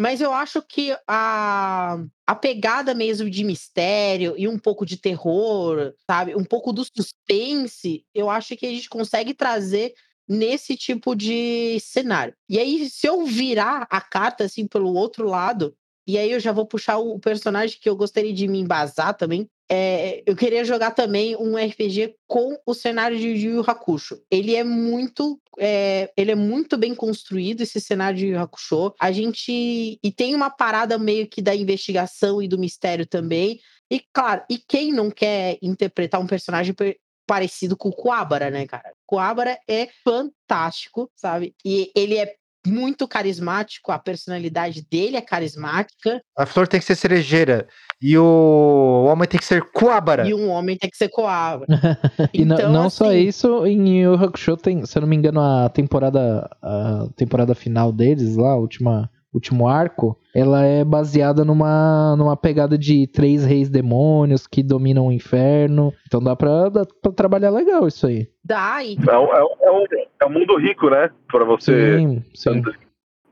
Mas 0.00 0.22
eu 0.22 0.32
acho 0.32 0.62
que 0.62 0.96
a, 1.06 1.98
a 2.26 2.34
pegada 2.34 2.94
mesmo 2.94 3.28
de 3.28 3.44
mistério 3.44 4.34
e 4.38 4.48
um 4.48 4.58
pouco 4.58 4.86
de 4.86 4.96
terror, 4.96 5.92
sabe? 6.10 6.34
Um 6.34 6.42
pouco 6.42 6.72
do 6.72 6.82
suspense, 6.82 8.06
eu 8.14 8.30
acho 8.30 8.56
que 8.56 8.64
a 8.64 8.70
gente 8.70 8.88
consegue 8.88 9.34
trazer 9.34 9.92
nesse 10.26 10.74
tipo 10.74 11.14
de 11.14 11.78
cenário. 11.80 12.34
E 12.48 12.58
aí, 12.58 12.88
se 12.88 13.06
eu 13.06 13.26
virar 13.26 13.86
a 13.90 14.00
carta 14.00 14.44
assim 14.44 14.66
pelo 14.66 14.94
outro 14.94 15.28
lado, 15.28 15.76
e 16.06 16.16
aí 16.16 16.30
eu 16.30 16.40
já 16.40 16.50
vou 16.50 16.64
puxar 16.64 16.96
o 16.96 17.20
personagem 17.20 17.78
que 17.78 17.88
eu 17.88 17.94
gostaria 17.94 18.32
de 18.32 18.48
me 18.48 18.58
embasar 18.58 19.14
também. 19.14 19.50
É, 19.72 20.22
eu 20.26 20.34
queria 20.34 20.64
jogar 20.64 20.90
também 20.90 21.36
um 21.36 21.56
RPG 21.56 22.16
com 22.26 22.58
o 22.66 22.74
cenário 22.74 23.16
de 23.16 23.28
Yu 23.28 23.54
Yu 23.54 23.64
Hakusho. 23.64 24.20
Ele 24.28 24.56
é 24.56 24.64
muito, 24.64 25.40
é, 25.58 26.10
ele 26.16 26.32
é 26.32 26.34
muito 26.34 26.76
bem 26.76 26.92
construído 26.92 27.60
esse 27.60 27.80
cenário 27.80 28.18
de 28.18 28.26
Yu 28.26 28.32
Yu 28.32 28.40
Hakusho. 28.40 28.92
A 29.00 29.12
gente 29.12 29.98
e 30.02 30.12
tem 30.12 30.34
uma 30.34 30.50
parada 30.50 30.98
meio 30.98 31.28
que 31.28 31.40
da 31.40 31.54
investigação 31.54 32.42
e 32.42 32.48
do 32.48 32.58
mistério 32.58 33.06
também. 33.06 33.60
E 33.88 34.02
claro, 34.12 34.42
e 34.50 34.58
quem 34.58 34.92
não 34.92 35.08
quer 35.08 35.56
interpretar 35.62 36.20
um 36.20 36.26
personagem 36.26 36.74
per- 36.74 36.96
parecido 37.24 37.76
com 37.76 37.90
o 37.90 37.92
Kuwabara, 37.92 38.50
né, 38.50 38.66
cara? 38.66 38.92
Kuwabara 39.06 39.56
é 39.68 39.88
fantástico, 40.02 41.08
sabe? 41.14 41.54
E 41.64 41.92
ele 41.94 42.16
é 42.16 42.34
muito 42.66 43.08
carismático, 43.08 43.90
a 43.92 43.98
personalidade 43.98 44.84
dele 44.90 45.16
é 45.16 45.20
carismática. 45.20 46.20
A 46.36 46.44
flor 46.46 46.68
tem 46.68 46.78
que 46.80 46.86
ser 46.86 46.94
cerejeira. 46.94 47.66
E 48.02 48.16
o 48.16 49.04
homem 49.10 49.28
tem 49.28 49.38
que 49.38 49.44
ser 49.44 49.62
coabara. 49.72 50.26
E 50.26 50.32
um 50.34 50.48
homem 50.48 50.76
tem 50.76 50.88
que 50.88 50.96
ser 50.96 51.08
Kuwabara. 51.08 51.66
E 52.32 52.44
não- 52.44 52.56
Então, 52.56 52.72
não, 52.72 52.88
só 52.90 53.06
assim- 53.08 53.18
isso, 53.20 53.66
em 53.66 54.00
Yu 54.02 54.14
Hakusho 54.14 54.56
tem, 54.56 54.84
se 54.86 54.96
eu 54.96 55.02
não 55.02 55.08
me 55.08 55.16
engano, 55.16 55.40
a 55.40 55.68
temporada, 55.68 56.48
a 56.62 57.08
temporada 57.16 57.54
final 57.54 57.92
deles 57.92 58.36
lá, 58.36 58.52
a 58.52 58.56
última, 58.56 59.10
último 59.32 59.68
arco, 59.68 60.18
ela 60.34 60.64
é 60.64 60.84
baseada 60.84 61.44
numa, 61.44 62.14
numa 62.16 62.36
pegada 62.36 62.76
de 62.76 63.06
três 63.06 63.44
reis 63.44 63.68
demônios 63.68 64.46
que 64.46 64.62
dominam 64.62 65.06
o 65.06 65.12
inferno. 65.12 65.92
Então 66.06 66.22
dá 66.22 66.34
pra, 66.34 66.68
dá 66.68 66.84
pra 67.02 67.12
trabalhar 67.12 67.50
legal 67.50 67.86
isso 67.86 68.06
aí. 68.06 68.28
Dá, 68.44 68.82
e 68.82 68.96
É, 69.08 69.18
um- 69.18 69.32
é, 69.34 69.42
um- 69.44 69.56
é 69.62 69.70
um, 69.70 69.84
é 70.22 70.26
um 70.26 70.30
mundo 70.30 70.56
rico, 70.56 70.90
né? 70.90 71.10
Pra 71.30 71.44
você 71.44 71.98
Sim, 71.98 72.22
sim. 72.34 72.62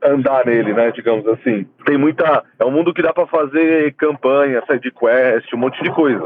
andar 0.03 0.45
nele, 0.45 0.73
né? 0.73 0.91
Digamos 0.91 1.27
assim. 1.27 1.65
Tem 1.85 1.97
muita. 1.97 2.43
É 2.57 2.63
um 2.65 2.71
mundo 2.71 2.93
que 2.93 3.01
dá 3.01 3.13
pra 3.13 3.27
fazer 3.27 3.93
campanha, 3.95 4.63
side 4.69 4.91
quest, 4.91 5.53
um 5.53 5.57
monte 5.57 5.81
de 5.83 5.91
coisa. 5.93 6.23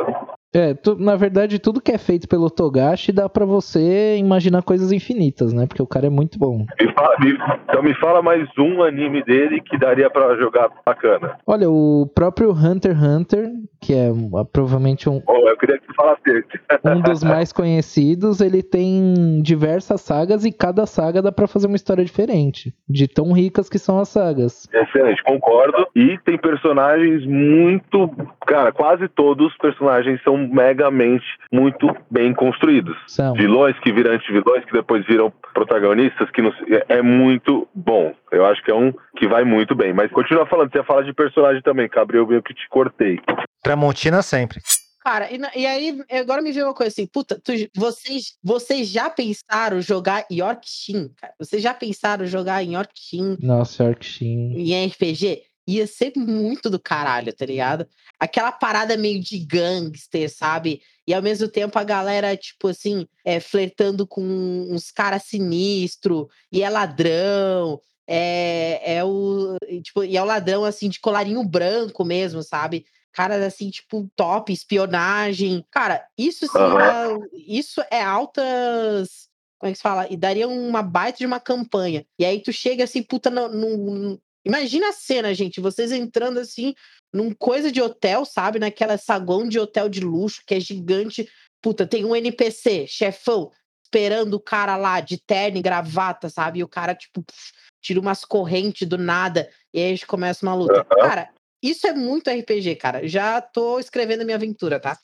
É, 0.54 0.74
tu- 0.74 0.96
na 1.00 1.16
verdade, 1.16 1.60
tudo 1.60 1.82
que 1.82 1.92
é 1.92 1.98
feito 1.98 2.28
pelo 2.28 2.50
Togashi 2.50 3.12
dá 3.12 3.28
pra 3.28 3.46
você 3.46 4.18
imaginar 4.18 4.62
coisas 4.64 4.92
infinitas, 4.92 5.52
né? 5.54 5.66
Porque 5.66 5.82
o 5.82 5.88
cara 5.88 6.08
é 6.08 6.10
muito 6.10 6.38
bom. 6.38 6.66
Me 6.80 6.94
fala- 6.94 7.16
me- 7.20 7.38
então 7.68 7.82
me 7.84 7.94
fala 7.96 8.22
mais 8.22 8.48
um 8.60 8.84
anime 8.84 9.24
dele 9.24 9.62
que 9.62 9.78
daria 9.78 10.10
pra 10.10 10.36
jogar 10.38 10.70
bacana. 10.86 11.38
Olha, 11.48 11.70
o 11.70 12.08
próprio 12.14 12.52
Hunter 12.52 12.92
x 12.96 13.04
Hunter, 13.04 13.52
que 13.82 13.94
é 13.94 14.12
provavelmente 14.52 15.10
um, 15.10 15.22
Oh, 15.28 15.48
eu 15.50 15.58
queria 15.58 15.78
que 15.80 15.88
você 15.88 15.94
falasse 15.94 16.22
um 16.86 17.02
dos 17.02 17.24
mais 17.24 17.52
conhecidos, 17.52 18.40
ele 18.42 18.62
tem 18.62 19.42
diversas 19.42 20.02
sagas 20.02 20.46
e 20.46 20.52
cada 20.52 20.86
saga 20.86 21.22
dá 21.22 21.32
pra 21.32 21.48
fazer 21.48 21.68
uma 21.68 21.76
história 21.76 22.04
diferente, 22.06 22.74
de 22.88 23.08
tão 23.08 23.32
ricas 23.34 23.70
que 23.70 23.80
são 23.80 24.00
as 24.00 24.10
sagas. 24.10 24.68
Excelente, 24.74 25.24
concordo. 25.24 25.88
E 25.96 26.18
tem 26.26 26.38
personagens 26.38 27.26
muito. 27.26 28.10
Cara, 28.46 28.72
quase 28.72 29.08
todos 29.08 29.48
os 29.48 29.58
personagens 29.58 30.22
são 30.24 30.43
megamente 30.48 31.26
muito 31.52 31.88
bem 32.10 32.34
construídos. 32.34 32.96
São. 33.08 33.34
Vilões 33.34 33.78
que 33.80 33.92
viram 33.92 34.12
anti-vilões, 34.14 34.66
que 34.66 34.74
depois 34.74 35.06
viram 35.06 35.32
protagonistas, 35.54 36.30
que 36.32 36.42
não 36.42 36.52
é- 36.70 36.98
é 36.98 37.02
muito 37.02 37.68
bom. 37.74 38.14
Eu 38.32 38.46
acho 38.46 38.64
que 38.64 38.72
é 38.72 38.76
um 38.76 38.94
que 39.18 39.28
vai 39.28 39.44
muito 39.44 39.76
bem. 39.76 39.94
Mas 39.94 40.12
continua 40.12 40.46
falando, 40.46 40.72
você 40.72 40.78
ia 40.80 40.84
falar 40.84 41.04
de 41.04 41.14
personagem 41.14 41.62
também, 41.62 41.88
Gabriel, 41.88 42.28
meio 42.28 42.42
que 42.44 42.54
te 42.54 42.68
cortei. 42.70 43.20
Tramontina 43.62 44.22
sempre. 44.22 44.60
Cara, 45.04 45.28
e, 45.30 45.38
e 45.60 45.66
aí 45.66 46.00
agora 46.12 46.42
me 46.42 46.52
veio 46.54 46.66
uma 46.66 46.74
coisa 46.74 46.88
assim, 46.88 47.06
puta, 47.06 47.38
tu- 47.44 47.52
vocês, 47.76 48.38
vocês 48.42 48.90
já 48.90 49.10
pensaram 49.10 49.82
jogar 49.82 50.24
Yorkshire, 50.32 51.10
cara? 51.20 51.34
Vocês 51.38 51.62
já 51.62 51.74
pensaram 51.74 52.26
jogar 52.26 52.64
em 52.64 52.76
Yorkshire 52.76 53.38
Nossa, 53.42 53.84
Yorkshire. 53.84 54.32
em 54.56 54.86
RPG? 54.88 55.42
Ia 55.66 55.88
ser 55.88 56.14
muito 56.18 56.70
do 56.70 56.80
caralho, 56.80 57.34
tá 57.34 57.46
ligado? 57.46 57.88
Aquela 58.20 58.52
parada 58.52 58.98
meio 58.98 59.22
de 59.22 59.40
gangster, 59.40 60.30
sabe? 60.30 60.82
E 61.08 61.14
ao 61.14 61.22
mesmo 61.22 61.48
tempo 61.48 61.80
a 61.80 61.84
galera, 61.84 62.36
tipo 62.36 62.68
assim, 62.68 63.08
é, 63.24 63.40
flertando 63.40 64.06
com 64.06 64.22
uns 64.70 64.92
caras 64.92 65.24
sinistros, 65.24 66.28
e 66.52 66.62
é 66.62 66.70
ladrão, 66.70 67.80
é, 68.08 68.96
é 68.98 69.04
o. 69.04 69.56
Tipo, 69.82 70.04
e 70.04 70.18
é 70.18 70.22
o 70.22 70.26
ladrão, 70.26 70.66
assim, 70.66 70.90
de 70.90 71.00
colarinho 71.00 71.44
branco 71.44 72.04
mesmo, 72.04 72.44
sabe? 72.44 72.86
Caras 73.14 73.42
assim, 73.44 73.70
tipo, 73.70 74.10
top, 74.16 74.52
espionagem. 74.52 75.64
Cara, 75.72 76.06
isso 76.18 76.48
sim, 76.48 76.58
é- 76.58 77.28
isso 77.48 77.82
é 77.92 78.02
altas. 78.02 79.30
Como 79.60 79.70
é 79.70 79.72
que 79.72 79.78
se 79.78 79.84
fala? 79.84 80.08
E 80.12 80.18
daria 80.18 80.48
uma 80.48 80.82
baita 80.82 81.20
de 81.20 81.26
uma 81.26 81.40
campanha. 81.40 82.06
E 82.20 82.26
aí 82.26 82.42
tu 82.42 82.52
chega 82.52 82.84
assim, 82.84 83.02
puta, 83.02 83.30
no- 83.30 84.20
Imagina 84.46 84.90
a 84.90 84.94
cena, 84.94 85.34
gente. 85.34 85.62
Vocês 85.62 85.92
entrando 85.92 86.40
assim, 86.40 86.74
num 87.14 87.34
coisa 87.34 87.72
de 87.72 87.82
hotel, 87.82 88.26
sabe? 88.26 88.60
Naquela 88.60 88.98
saguão 88.98 89.48
de 89.48 89.60
hotel 89.60 89.88
de 89.88 90.02
luxo 90.02 90.42
que 90.46 90.56
é 90.56 90.60
gigante. 90.60 91.30
Puta, 91.62 91.88
tem 91.88 92.04
um 92.04 92.16
NPC, 92.16 92.86
chefão, 92.88 93.52
esperando 93.84 94.34
o 94.34 94.40
cara 94.40 94.76
lá 94.76 95.00
de 95.00 95.18
terno 95.18 95.58
e 95.58 95.62
gravata, 95.62 96.30
sabe? 96.30 96.60
E 96.60 96.64
o 96.64 96.68
cara, 96.68 96.94
tipo, 96.94 97.24
tira 97.82 98.00
umas 98.00 98.26
correntes 98.26 98.88
do 98.88 98.98
nada. 98.98 99.50
E 99.74 99.80
aí 99.80 99.86
a 99.86 99.90
gente 99.90 100.08
começa 100.08 100.46
uma 100.46 100.56
luta. 100.56 100.84
Cara, 100.84 101.30
isso 101.64 101.88
é 101.88 101.94
muito 101.94 102.30
RPG, 102.30 102.76
cara. 102.76 103.08
Já 103.08 103.40
tô 103.40 103.80
escrevendo 103.80 104.22
a 104.22 104.26
minha 104.26 104.36
aventura, 104.36 104.82
tá? 104.82 104.98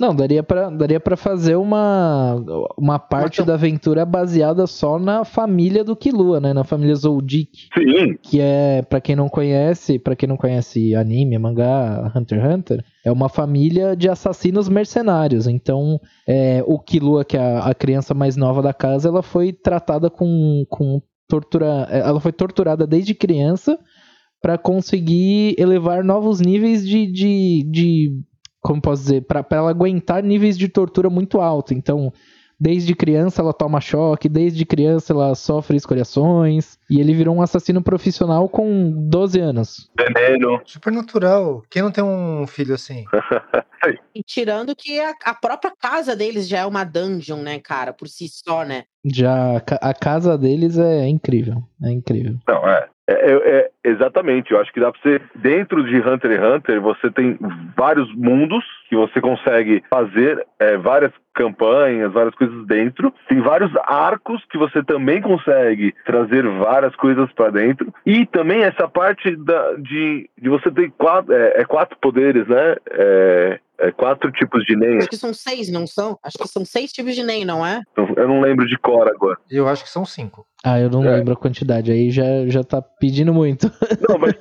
Não, 0.00 0.14
daria 0.14 0.42
pra, 0.42 0.70
daria 0.70 0.98
pra 0.98 1.18
fazer 1.18 1.56
uma, 1.56 2.42
uma 2.78 2.98
parte 2.98 3.42
da 3.42 3.54
aventura 3.54 4.06
baseada 4.06 4.66
só 4.66 4.98
na 4.98 5.22
família 5.22 5.84
do 5.84 5.94
Killua, 5.94 6.40
né? 6.40 6.54
Na 6.54 6.64
família 6.64 6.94
Zoldyck. 6.94 7.68
Sim, 7.74 8.16
que 8.22 8.40
é, 8.40 8.80
pra 8.80 9.02
quem 9.02 9.14
não 9.14 9.28
conhece, 9.28 9.98
para 9.98 10.16
quem 10.16 10.26
não 10.26 10.38
conhece 10.38 10.94
anime, 10.94 11.38
mangá, 11.38 12.10
Hunter 12.16 12.40
x 12.40 12.54
Hunter, 12.54 12.84
é 13.04 13.12
uma 13.12 13.28
família 13.28 13.94
de 13.94 14.08
assassinos 14.08 14.66
mercenários. 14.66 15.46
Então, 15.46 16.00
é, 16.26 16.64
o 16.66 16.78
Killua, 16.78 17.22
que 17.22 17.36
é 17.36 17.40
a, 17.40 17.66
a 17.66 17.74
criança 17.74 18.14
mais 18.14 18.34
nova 18.34 18.62
da 18.62 18.72
casa, 18.72 19.10
ela 19.10 19.22
foi 19.22 19.52
tratada 19.52 20.08
com, 20.08 20.64
com 20.70 21.02
tortura, 21.28 21.86
ela 21.90 22.20
foi 22.20 22.32
torturada 22.32 22.86
desde 22.86 23.14
criança 23.14 23.78
pra 24.40 24.56
conseguir 24.58 25.54
elevar 25.58 26.02
novos 26.04 26.40
níveis 26.40 26.86
de, 26.86 27.06
de, 27.06 27.64
de 27.70 28.20
como 28.60 28.80
posso 28.80 29.02
dizer, 29.02 29.22
Pra 29.22 29.42
pra 29.42 29.58
ela 29.58 29.70
aguentar 29.70 30.22
níveis 30.22 30.56
de 30.58 30.68
tortura 30.68 31.08
muito 31.10 31.40
alto. 31.40 31.72
Então, 31.74 32.12
desde 32.58 32.94
criança 32.94 33.40
ela 33.40 33.52
toma 33.54 33.80
choque, 33.80 34.28
desde 34.28 34.64
criança 34.66 35.12
ela 35.12 35.34
sofre 35.34 35.76
escoriações, 35.76 36.78
e 36.90 37.00
ele 37.00 37.14
virou 37.14 37.34
um 37.36 37.40
assassino 37.42 37.82
profissional 37.82 38.48
com 38.48 38.90
12 39.08 39.40
anos. 39.40 39.90
Veneno. 39.98 40.60
Supernatural. 40.66 41.62
Quem 41.70 41.82
não 41.82 41.90
tem 41.90 42.04
um 42.04 42.46
filho 42.46 42.74
assim? 42.74 43.04
E 44.14 44.22
tirando 44.22 44.76
que 44.76 45.00
a, 45.00 45.14
a 45.24 45.32
própria 45.34 45.72
casa 45.80 46.14
deles 46.14 46.46
já 46.46 46.58
é 46.58 46.66
uma 46.66 46.84
dungeon, 46.84 47.38
né, 47.38 47.58
cara, 47.58 47.94
por 47.94 48.08
si 48.08 48.26
só, 48.28 48.62
né? 48.62 48.84
Já 49.02 49.56
a 49.56 49.60
ca- 49.62 49.78
a 49.80 49.94
casa 49.94 50.36
deles 50.36 50.76
é 50.76 51.08
incrível, 51.08 51.62
é 51.82 51.90
incrível. 51.90 52.36
Não. 52.46 52.68
É, 52.68 52.88
é- 53.08 53.58
é, 53.58 53.70
exatamente, 53.84 54.52
eu 54.52 54.60
acho 54.60 54.72
que 54.72 54.80
dá 54.80 54.90
pra 54.92 55.00
você, 55.00 55.20
dentro 55.34 55.82
de 55.84 55.96
Hunter 55.96 56.32
x 56.32 56.44
Hunter, 56.44 56.80
você 56.80 57.10
tem 57.10 57.38
vários 57.76 58.12
mundos 58.14 58.64
que 58.88 58.96
você 58.96 59.20
consegue 59.20 59.82
fazer 59.88 60.46
é, 60.58 60.76
várias 60.76 61.12
campanhas, 61.34 62.12
várias 62.12 62.34
coisas 62.34 62.66
dentro. 62.66 63.14
Tem 63.28 63.40
vários 63.40 63.70
arcos 63.86 64.42
que 64.50 64.58
você 64.58 64.82
também 64.82 65.22
consegue 65.22 65.94
trazer 66.04 66.46
várias 66.58 66.94
coisas 66.96 67.30
pra 67.32 67.50
dentro. 67.50 67.92
E 68.04 68.26
também 68.26 68.62
essa 68.62 68.88
parte 68.88 69.34
da, 69.36 69.74
de, 69.74 70.28
de 70.36 70.48
você 70.48 70.70
ter 70.70 70.90
quatro, 70.98 71.32
é, 71.32 71.60
é 71.60 71.64
quatro 71.64 71.96
poderes, 72.00 72.46
né? 72.48 72.76
É, 72.90 73.60
é 73.78 73.90
quatro 73.92 74.30
tipos 74.32 74.64
de 74.64 74.76
Nen. 74.76 74.98
Acho 74.98 75.08
que 75.08 75.16
são 75.16 75.32
seis, 75.32 75.70
não 75.70 75.86
são? 75.86 76.18
Acho 76.22 76.36
que 76.36 76.48
são 76.48 76.64
seis 76.64 76.92
tipos 76.92 77.14
de 77.14 77.22
NEM, 77.22 77.44
não 77.46 77.64
é? 77.64 77.80
Eu 77.96 78.28
não 78.28 78.40
lembro 78.40 78.66
de 78.66 78.76
cor 78.76 79.08
agora. 79.08 79.38
Eu 79.50 79.66
acho 79.68 79.84
que 79.84 79.88
são 79.90 80.04
cinco. 80.04 80.44
Ah, 80.62 80.78
eu 80.78 80.90
não 80.90 81.02
É. 81.04 81.16
lembro 81.16 81.32
a 81.32 81.36
quantidade, 81.36 81.90
aí 81.90 82.10
já, 82.10 82.24
já 82.48 82.62
tá 82.62 82.82
pedindo 82.82 83.32
muito. 83.32 83.69
Não, 84.08 84.18
mas, 84.18 84.34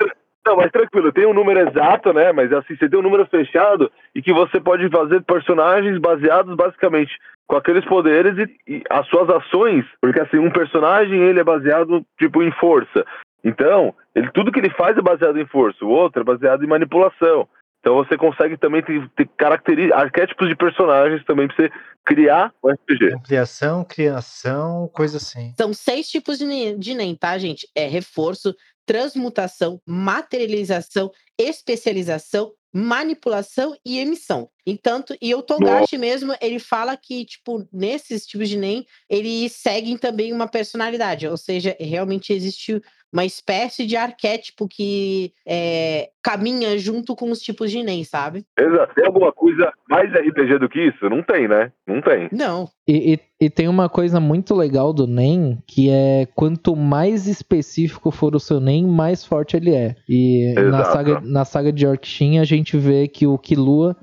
não, 0.46 0.56
mas 0.56 0.72
tranquilo, 0.72 1.12
tem 1.12 1.26
um 1.26 1.34
número 1.34 1.60
exato, 1.70 2.13
né? 2.13 2.32
Mas 2.32 2.52
assim, 2.52 2.76
você 2.76 2.89
tem 2.89 3.00
um 3.00 3.04
número 3.04 3.26
fechado 3.28 3.92
e 4.15 4.22
que 4.22 4.34
você 4.34 4.60
pode 4.60 4.89
fazer 4.89 5.22
personagens 5.24 6.00
baseados 6.00 6.56
basicamente 6.56 7.18
com 7.48 7.56
aqueles 7.56 7.86
poderes 7.86 8.38
e, 8.38 8.76
e 8.76 8.84
as 8.89 9.08
suas 9.08 9.30
ações, 9.30 9.86
porque 10.02 10.20
assim, 10.20 10.38
um 10.38 10.52
personagem 10.52 11.20
ele 11.22 11.39
é 11.39 11.44
baseado 11.44 12.06
tipo 12.18 12.42
em 12.44 12.52
força. 12.54 13.06
Então, 13.44 13.94
ele, 14.13 14.30
tudo 14.32 14.52
que 14.52 14.60
ele 14.60 14.70
faz 14.72 14.98
é 14.98 15.02
baseado 15.02 15.39
em 15.39 15.46
força, 15.46 15.84
o 15.84 15.89
outro 15.89 16.22
é 16.22 16.26
baseado 16.26 16.63
em 16.63 16.68
manipulação. 16.68 17.48
Então 17.80 17.96
você 17.96 18.18
consegue 18.18 18.58
também 18.58 18.84
ter, 18.84 19.10
ter 19.15 19.28
características, 19.38 19.98
arquétipos 20.02 20.50
de 20.50 20.56
personagens 20.56 21.24
também 21.24 21.48
pra 21.48 21.56
você 21.56 21.72
criar 22.06 22.52
o 22.62 22.70
RPG. 22.70 23.13
Ampliação, 23.13 23.86
criação, 23.86 24.89
coisa 24.92 25.18
assim. 25.18 25.54
São 25.58 25.74
seis 25.74 26.10
tipos 26.10 26.38
de 26.38 26.76
de 26.76 26.94
NEM, 26.94 27.15
tá, 27.15 27.38
gente? 27.38 27.68
É 27.74 27.88
reforço, 27.88 28.54
transmutação, 28.89 29.80
materialização, 29.86 31.12
especialização, 31.38 32.52
manipulação 32.73 33.75
e 33.86 33.99
emissão. 33.99 34.49
Entanto, 34.65 35.15
e 35.21 35.36
o 35.36 35.43
Togashi 35.43 35.95
mesmo, 35.95 36.36
ele 36.41 36.58
fala 36.58 36.97
que, 36.97 37.23
tipo, 37.23 37.67
nesses 37.71 38.25
tipos 38.25 38.49
de 38.49 38.58
NEM, 38.58 38.84
eles 39.08 39.52
seguem 39.52 39.95
também 39.95 40.34
uma 40.34 40.47
personalidade, 40.47 41.28
ou 41.28 41.38
seja, 41.38 41.78
realmente 41.80 42.34
existe 42.34 42.82
uma 43.12 43.26
espécie 43.26 43.86
de 43.86 43.95
arquétipo 43.95 44.67
que 44.67 45.32
é, 45.48 46.10
caminha 46.24 46.78
junto 46.78 47.15
com 47.15 47.32
os 47.32 47.39
tipos 47.41 47.72
de 47.72 47.82
NEM, 47.82 48.04
sabe? 48.04 48.45
Exato. 48.60 48.93
Tem 48.93 49.06
alguma 49.06 49.32
coisa 49.32 49.72
mais 49.89 50.12
RPG 50.13 50.60
do 50.60 50.69
que 50.69 50.80
isso? 50.88 51.10
Não 51.10 51.24
tem, 51.24 51.48
né? 51.48 51.72
Não 51.88 52.02
tem. 52.02 52.30
Não. 52.32 52.67
E, 52.88 53.13
e- 53.13 53.19
e 53.41 53.50
tem 53.50 53.67
uma 53.67 53.88
coisa 53.89 54.19
muito 54.19 54.54
legal 54.54 54.91
do 54.93 55.08
NEM, 55.08 55.58
que 55.65 55.89
é 55.89 56.28
quanto 56.36 56.76
mais 56.76 57.26
específico 57.26 58.12
for 58.12 58.36
o 58.36 58.39
seu 58.39 58.60
NEM, 58.60 58.86
mais 58.86 59.24
forte 59.26 59.56
ele 59.58 59.74
é. 59.74 59.95
E 60.08 60.54
na 60.69 60.84
saga, 60.86 61.22
na 61.22 61.45
saga 61.45 61.72
de 61.72 61.88
Orkshin 61.88 62.38
a 62.38 62.43
gente 62.43 62.78
vê 62.78 63.08
que 63.08 63.26
o 63.26 63.38
Killua, 63.38 63.95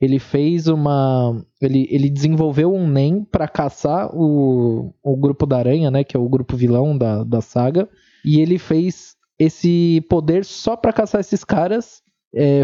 ele 0.00 0.18
fez 0.18 0.68
uma... 0.68 1.38
Ele, 1.60 1.86
ele 1.90 2.08
desenvolveu 2.08 2.72
um 2.74 2.86
NEM 2.86 3.24
pra 3.24 3.46
caçar 3.48 4.08
o, 4.14 4.94
o 5.02 5.16
grupo 5.16 5.44
da 5.44 5.58
aranha, 5.58 5.90
né? 5.90 6.04
Que 6.04 6.16
é 6.16 6.20
o 6.20 6.28
grupo 6.28 6.56
vilão 6.56 6.96
da, 6.96 7.24
da 7.24 7.40
saga. 7.40 7.88
E 8.24 8.40
ele 8.40 8.58
fez 8.58 9.16
esse 9.38 10.04
poder 10.08 10.44
só 10.44 10.76
pra 10.76 10.92
caçar 10.92 11.20
esses 11.20 11.44
caras. 11.44 12.02
É, 12.34 12.62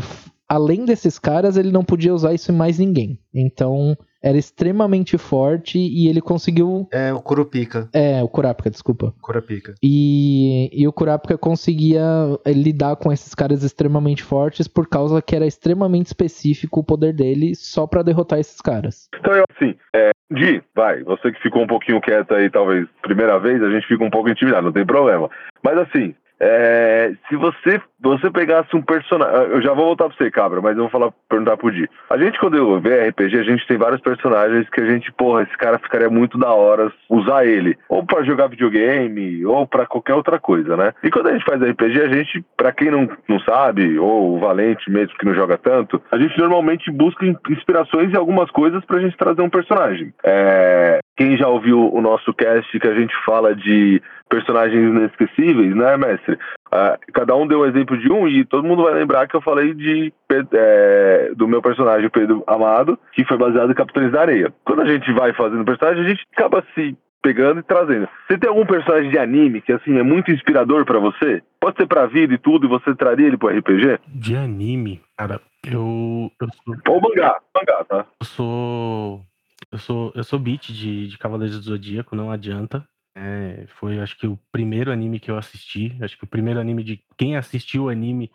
além 0.49 0.85
desses 0.85 1.18
caras, 1.18 1.57
ele 1.57 1.70
não 1.70 1.85
podia 1.85 2.14
usar 2.14 2.33
isso 2.33 2.51
em 2.51 2.57
mais 2.57 2.79
ninguém. 2.79 3.20
Então, 3.35 3.96
era 4.23 4.37
extremamente 4.37 5.17
forte 5.17 5.79
e 5.79 6.09
ele 6.09 6.21
conseguiu. 6.21 6.89
É 6.93 7.13
o 7.13 7.21
Kurupika. 7.21 7.89
É, 7.93 8.23
o 8.23 8.29
Kurapika, 8.29 8.71
desculpa. 8.71 9.15
Kurapika. 9.21 9.75
E, 9.83 10.71
e 10.73 10.87
o 10.87 10.93
Kurapika 10.93 11.39
conseguia 11.39 12.03
eh, 12.45 12.53
lidar 12.53 12.97
com 12.97 13.13
esses 13.13 13.35
caras 13.35 13.63
extremamente 13.63 14.23
fortes 14.23 14.69
por 14.69 14.87
causa 14.89 15.23
que 15.23 15.35
era 15.35 15.47
extremamente 15.47 16.07
específico 16.07 16.81
o 16.81 16.85
poder 16.85 17.13
dele 17.13 17.55
só 17.55 17.87
pra 17.87 18.03
derrotar 18.03 18.39
esses 18.39 18.61
caras. 18.61 19.09
Então, 19.19 19.33
eu, 19.35 19.45
assim, 19.55 19.75
é, 19.95 20.11
Di, 20.31 20.63
vai, 20.75 21.03
você 21.03 21.33
que 21.33 21.43
ficou 21.43 21.63
um 21.63 21.67
pouquinho 21.67 22.01
quieto 22.01 22.35
aí, 22.35 22.49
talvez, 22.49 22.87
primeira 23.03 23.39
vez, 23.39 23.63
a 23.63 23.71
gente 23.71 23.87
fica 23.87 24.05
um 24.05 24.11
pouco 24.11 24.29
intimidado, 24.29 24.67
não 24.67 24.73
tem 24.73 24.87
problema. 24.87 25.29
Mas, 25.63 25.79
assim, 25.79 26.15
é, 26.40 27.12
se 27.29 27.37
você, 27.37 27.81
você 28.00 28.31
pegasse 28.31 28.74
um 28.74 28.81
personagem. 28.83 29.35
Eu 29.50 29.61
já 29.62 29.74
vou 29.74 29.87
voltar 29.87 30.09
pra 30.09 30.16
você, 30.16 30.31
cabra, 30.31 30.61
mas 30.61 30.76
eu 30.76 30.85
vou 30.85 30.90
falar, 30.90 31.12
perguntar 31.29 31.57
pro 31.57 31.70
Di. 31.70 31.88
A 32.09 32.16
gente, 32.16 32.38
quando 32.38 32.57
eu 32.57 32.81
vê 32.81 33.09
RPG, 33.09 33.38
a 33.38 33.42
gente 33.42 33.66
tem 33.66 33.76
vários 33.76 34.00
personagens 34.00 34.68
que 34.70 34.81
a 34.81 34.87
gente, 34.87 35.12
porra, 35.12 35.42
esse 35.42 35.57
cara 35.59 35.79
ficaria 35.79 36.09
muito 36.09 36.38
da 36.38 36.53
hora 36.53 36.90
usar 37.09 37.44
ele. 37.44 37.76
Ou 37.88 38.05
pra 38.05 38.22
jogar 38.22 38.48
videogame, 38.48 39.44
ou 39.44 39.66
pra 39.66 39.87
qualquer 39.87 40.14
outra 40.14 40.38
coisa, 40.38 40.76
né? 40.76 40.92
E 41.03 41.11
quando 41.11 41.29
a 41.29 41.33
gente 41.33 41.44
faz 41.44 41.61
RPG, 41.61 42.00
a 42.00 42.12
gente, 42.12 42.44
pra 42.57 42.72
quem 42.72 42.90
não, 42.90 43.09
não 43.29 43.38
sabe, 43.40 43.98
ou 43.98 44.37
o 44.37 44.38
Valente 44.40 44.90
mesmo 44.90 45.14
que 45.18 45.26
não 45.26 45.35
joga 45.35 45.59
tanto, 45.59 46.00
a 46.11 46.16
gente 46.18 46.38
normalmente 46.38 46.90
busca 46.90 47.26
in- 47.26 47.37
inspirações 47.50 48.12
em 48.12 48.16
algumas 48.16 48.50
coisas 48.50 48.83
pra 48.87 49.00
gente 49.00 49.16
trazer 49.16 49.42
um 49.42 49.50
personagem. 49.50 50.12
É, 50.24 51.00
quem 51.21 51.37
já 51.37 51.47
ouviu 51.47 51.93
o 51.93 52.01
nosso 52.01 52.33
cast 52.33 52.81
que 52.81 52.89
a 52.89 52.95
gente 52.95 53.15
fala 53.27 53.55
de 53.55 54.03
personagens 54.27 54.83
inesquecíveis, 54.83 55.77
né, 55.77 55.95
mestre? 55.95 56.39
Ah, 56.73 56.99
cada 57.13 57.37
um 57.37 57.47
deu 57.47 57.61
um 57.61 57.67
exemplo 57.67 57.99
de 57.99 58.11
um 58.11 58.27
e 58.27 58.43
todo 58.43 58.67
mundo 58.67 58.85
vai 58.85 58.95
lembrar 58.95 59.29
que 59.29 59.37
eu 59.37 59.43
falei 59.43 59.75
de 59.75 60.11
é, 60.55 61.33
do 61.37 61.47
meu 61.47 61.61
personagem 61.61 62.09
Pedro 62.09 62.43
Amado, 62.47 62.99
que 63.13 63.23
foi 63.27 63.37
baseado 63.37 63.71
em 63.71 63.75
Capitães 63.75 64.11
da 64.11 64.23
Areia. 64.23 64.51
Quando 64.65 64.81
a 64.81 64.87
gente 64.87 65.13
vai 65.13 65.35
fazendo 65.35 65.63
personagem, 65.63 66.07
a 66.07 66.09
gente 66.09 66.25
acaba 66.33 66.65
se 66.75 66.97
pegando 67.23 67.61
e 67.61 67.65
trazendo. 67.65 68.09
Você 68.27 68.39
tem 68.39 68.49
algum 68.49 68.65
personagem 68.65 69.11
de 69.11 69.19
anime 69.19 69.61
que 69.61 69.75
assim 69.75 69.99
é 69.99 70.03
muito 70.03 70.31
inspirador 70.31 70.87
pra 70.87 70.99
você? 70.99 71.43
Pode 71.61 71.77
ser 71.77 71.87
pra 71.87 72.07
vida 72.07 72.33
e 72.33 72.39
tudo, 72.39 72.65
e 72.65 72.71
você 72.71 72.95
traria 72.95 73.27
ele 73.27 73.37
pro 73.37 73.55
RPG? 73.55 73.99
De 74.09 74.35
anime, 74.35 75.03
cara, 75.19 75.39
eu. 75.67 76.31
Eu 76.41 76.49
sou. 76.65 76.77
Ou 76.89 77.01
mangá, 77.03 77.37
mangá, 77.55 77.85
tá? 77.85 78.07
Eu 78.21 78.27
sou. 78.27 79.30
Eu 79.73 79.79
sou, 79.79 80.13
eu 80.15 80.25
sou 80.25 80.39
beat 80.39 80.73
de, 80.73 81.09
de 81.09 81.19
Cavaleiros 81.19 81.57
do 81.59 81.63
Zodíaco, 81.63 82.17
não 82.17 82.31
adianta. 82.31 82.87
É, 83.15 83.67
foi, 83.69 84.01
acho 84.01 84.19
que, 84.19 84.27
o 84.27 84.39
primeiro 84.51 84.91
anime 84.91 85.21
que 85.21 85.31
eu 85.31 85.37
assisti. 85.37 85.97
Acho 86.03 86.17
que 86.19 86.25
o 86.25 86.29
primeiro 86.29 86.61
anime 86.61 86.83
de. 86.83 87.05
Quem 87.17 87.37
assistiu 87.37 87.85
o 87.85 87.89
anime 87.89 88.31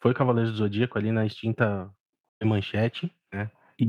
foi 0.00 0.14
Cavaleiros 0.14 0.52
do 0.52 0.58
Zodíaco, 0.58 0.98
ali 0.98 1.12
na 1.12 1.26
extinta 1.26 1.90
manchete, 2.42 3.12
né? 3.32 3.50
E 3.78 3.86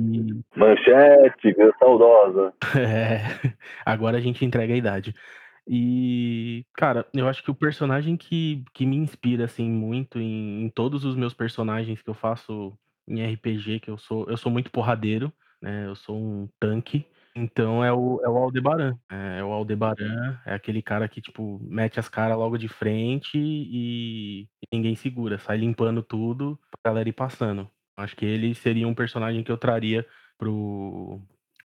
Manchete, 0.56 1.56
saudosa. 1.80 2.54
é, 2.78 3.54
agora 3.86 4.18
a 4.18 4.22
gente 4.22 4.46
entrega 4.46 4.74
a 4.74 4.78
idade. 4.78 5.16
E, 5.68 6.66
cara, 6.74 7.06
eu 7.14 7.28
acho 7.28 7.44
que 7.44 7.52
o 7.52 7.56
personagem 7.56 8.18
que, 8.18 8.64
que 8.74 8.86
me 8.86 8.98
inspira, 8.98 9.46
assim, 9.46 9.70
muito 9.70 10.20
em, 10.20 10.64
em 10.64 10.70
todos 10.70 11.06
os 11.06 11.16
meus 11.16 11.34
personagens 11.34 12.02
que 12.02 12.10
eu 12.10 12.14
faço 12.14 12.78
em 13.08 13.24
RPG, 13.24 13.80
que 13.80 13.90
eu 13.90 13.98
sou, 13.98 14.30
eu 14.30 14.38
sou 14.38 14.52
muito 14.52 14.72
porradeiro, 14.72 15.32
né? 15.62 15.86
Eu 15.86 15.96
sou 15.96 16.18
um 16.18 16.48
tanque. 16.60 17.06
Então 17.36 17.84
é 17.84 17.94
o, 17.94 18.20
é 18.24 18.30
o 18.30 18.38
Aldebaran. 18.38 18.96
É, 19.10 19.40
é 19.40 19.44
o 19.44 19.52
Aldebaran, 19.52 20.38
é 20.46 20.54
aquele 20.54 20.82
cara 20.82 21.08
que, 21.08 21.22
tipo, 21.22 21.60
mete 21.62 22.00
as 22.00 22.10
caras 22.10 22.38
logo 22.38 22.58
de 22.58 22.68
frente 22.68 23.38
e, 23.38 24.42
e 24.44 24.76
ninguém 24.76 24.96
segura, 24.96 25.38
sai 25.38 25.58
limpando 25.58 26.02
tudo 26.02 26.60
pra 26.82 26.92
galera 26.92 27.10
ir 27.10 27.14
passando. 27.14 27.70
Acho 27.96 28.16
que 28.16 28.26
ele 28.26 28.54
seria 28.56 28.88
um 28.88 28.94
personagem 28.94 29.44
que 29.44 29.52
eu 29.52 29.58
traria 29.58 30.06
pro, 30.38 31.22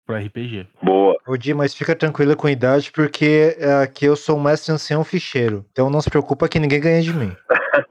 pro 0.05 0.15
RPG. 0.15 0.67
Boa. 0.81 1.15
Ô 1.27 1.37
Di, 1.37 1.53
mas 1.53 1.73
fica 1.73 1.95
tranquila 1.95 2.35
com 2.35 2.47
a 2.47 2.51
idade, 2.51 2.91
porque 2.91 3.55
é, 3.57 3.83
aqui 3.83 4.05
eu 4.05 4.15
sou 4.15 4.37
um 4.37 4.43
mestre 4.43 4.73
ancião 4.73 5.03
ficheiro. 5.03 5.65
Então 5.71 5.89
não 5.89 6.01
se 6.01 6.09
preocupa 6.09 6.49
que 6.49 6.59
ninguém 6.59 6.81
ganha 6.81 7.01
de 7.01 7.13
mim. 7.13 7.35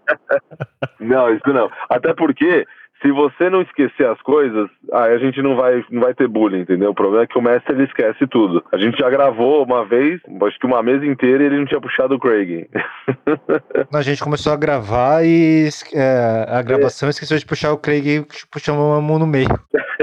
Não, 1.02 1.34
isso 1.34 1.52
não. 1.52 1.68
Até 1.90 2.14
porque, 2.14 2.64
se 3.02 3.10
você 3.10 3.50
não 3.50 3.62
esquecer 3.62 4.06
as 4.06 4.20
coisas, 4.22 4.70
aí 4.92 5.12
a 5.12 5.18
gente 5.18 5.42
não 5.42 5.56
vai, 5.56 5.84
não 5.90 6.00
vai 6.00 6.14
ter 6.14 6.28
bullying, 6.28 6.60
entendeu? 6.60 6.90
O 6.90 6.94
problema 6.94 7.24
é 7.24 7.26
que 7.26 7.36
o 7.36 7.42
mestre 7.42 7.74
ele 7.74 7.84
esquece 7.84 8.26
tudo. 8.28 8.64
A 8.72 8.78
gente 8.78 8.96
já 8.98 9.10
gravou 9.10 9.64
uma 9.64 9.84
vez, 9.84 10.20
acho 10.46 10.58
que 10.58 10.66
uma 10.66 10.82
mesa 10.82 11.04
inteira, 11.04 11.42
e 11.42 11.46
ele 11.46 11.58
não 11.58 11.66
tinha 11.66 11.80
puxado 11.80 12.14
o 12.14 12.18
Craig. 12.18 12.68
A 13.92 14.02
gente 14.02 14.22
começou 14.22 14.52
a 14.52 14.56
gravar 14.56 15.24
e 15.24 15.68
é, 15.92 16.46
a 16.48 16.62
gravação 16.62 17.08
esqueceu 17.08 17.36
de 17.36 17.44
puxar 17.44 17.72
o 17.72 17.78
Craig 17.78 18.06
e 18.06 18.26
puxamos 18.50 18.80
uma 18.80 19.00
mão 19.00 19.18
no 19.18 19.26
meio. 19.26 19.48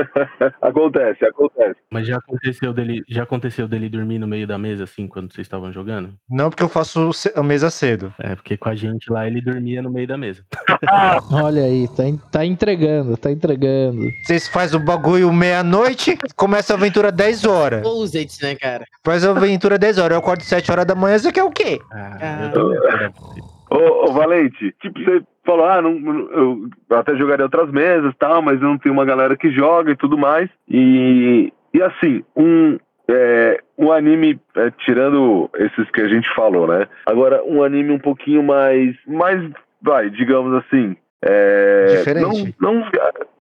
acontece, 0.62 1.26
acontece. 1.26 1.76
Mas 1.92 2.08
já 2.08 2.18
aconteceu 2.18 2.74
dele, 2.74 3.04
já 3.08 3.24
aconteceu 3.24 3.68
dele 3.68 3.90
dormir 3.90 4.20
no 4.20 4.28
meio 4.28 4.46
da 4.48 4.58
mesa, 4.58 4.84
assim, 4.84 5.08
quando 5.08 5.34
vocês 5.34 5.46
estavam 5.46 5.72
jogando? 5.72 6.14
Não, 6.30 6.50
porque 6.50 6.64
eu 6.64 6.70
faço 6.70 7.10
a 7.36 7.44
mesa 7.44 7.70
cedo. 7.70 8.14
É, 8.20 8.36
porque 8.36 8.58
com 8.58 8.70
a 8.70 8.76
gente 8.76 9.12
lá 9.12 9.28
ele 9.28 9.42
dormia 9.42 9.82
no 9.82 9.90
meio 9.92 10.08
da 10.08 10.18
mesa. 10.18 10.44
Olha 11.32 11.64
aí, 11.64 11.88
tá, 11.90 12.04
tá 12.32 12.46
entregando, 12.46 13.18
tá 13.18 13.32
entregando. 13.32 14.02
Vocês 14.26 14.48
fazem 14.48 14.80
o 14.80 14.84
bagulho 14.84 15.32
meia-noite, 15.34 16.18
começa 16.36 16.74
a 16.74 16.78
aventura 16.78 17.12
10 17.12 17.46
horas. 17.46 17.82
Posits, 17.82 18.40
né, 18.42 18.56
cara? 18.56 18.86
Faz 19.04 19.26
a 19.26 19.32
aventura 19.32 19.78
10 19.78 19.98
horas, 19.98 20.12
eu 20.16 20.20
acordo 20.20 20.44
7 20.44 20.72
horas 20.72 20.86
da 20.86 20.96
manhã, 20.96 21.18
você 21.18 21.32
quer 21.32 21.44
o 21.44 21.52
quê? 21.52 21.80
Ah, 21.92 22.18
Ah. 22.22 22.52
eu. 22.56 23.50
Ô, 23.72 24.10
ô, 24.10 24.14
Valente, 24.14 24.74
tipo, 24.82 25.00
você 25.00 25.22
falou, 25.50 25.66
ah, 25.66 25.82
não, 25.82 25.92
eu 26.32 26.70
até 26.92 27.16
jogaria 27.16 27.46
outras 27.46 27.72
mesas 27.72 28.14
tal, 28.20 28.42
mas 28.42 28.62
eu 28.62 28.68
não 28.68 28.78
tenho 28.78 28.94
uma 28.94 29.06
galera 29.06 29.36
que 29.36 29.50
joga 29.52 29.92
e 29.92 29.96
tudo 29.96 30.18
mais. 30.18 30.50
E, 30.70 31.52
e 31.74 31.82
assim, 31.82 32.24
um, 32.36 32.78
é, 33.10 33.60
um 33.78 33.92
anime, 33.92 34.40
é, 34.56 34.72
tirando 34.72 35.50
esses 35.56 35.90
que 35.92 36.02
a 36.02 36.08
gente 36.08 36.28
falou, 36.36 36.68
né? 36.68 36.88
Agora, 37.06 37.44
um 37.46 37.64
anime 37.64 37.92
um 37.92 38.00
pouquinho 38.00 38.44
mais, 38.44 38.96
mais 39.08 39.42
vai, 39.82 40.10
digamos 40.10 40.54
assim, 40.64 40.96
é, 41.22 41.98
Diferente. 41.98 42.56
Não, 42.60 42.76
não, 42.76 42.90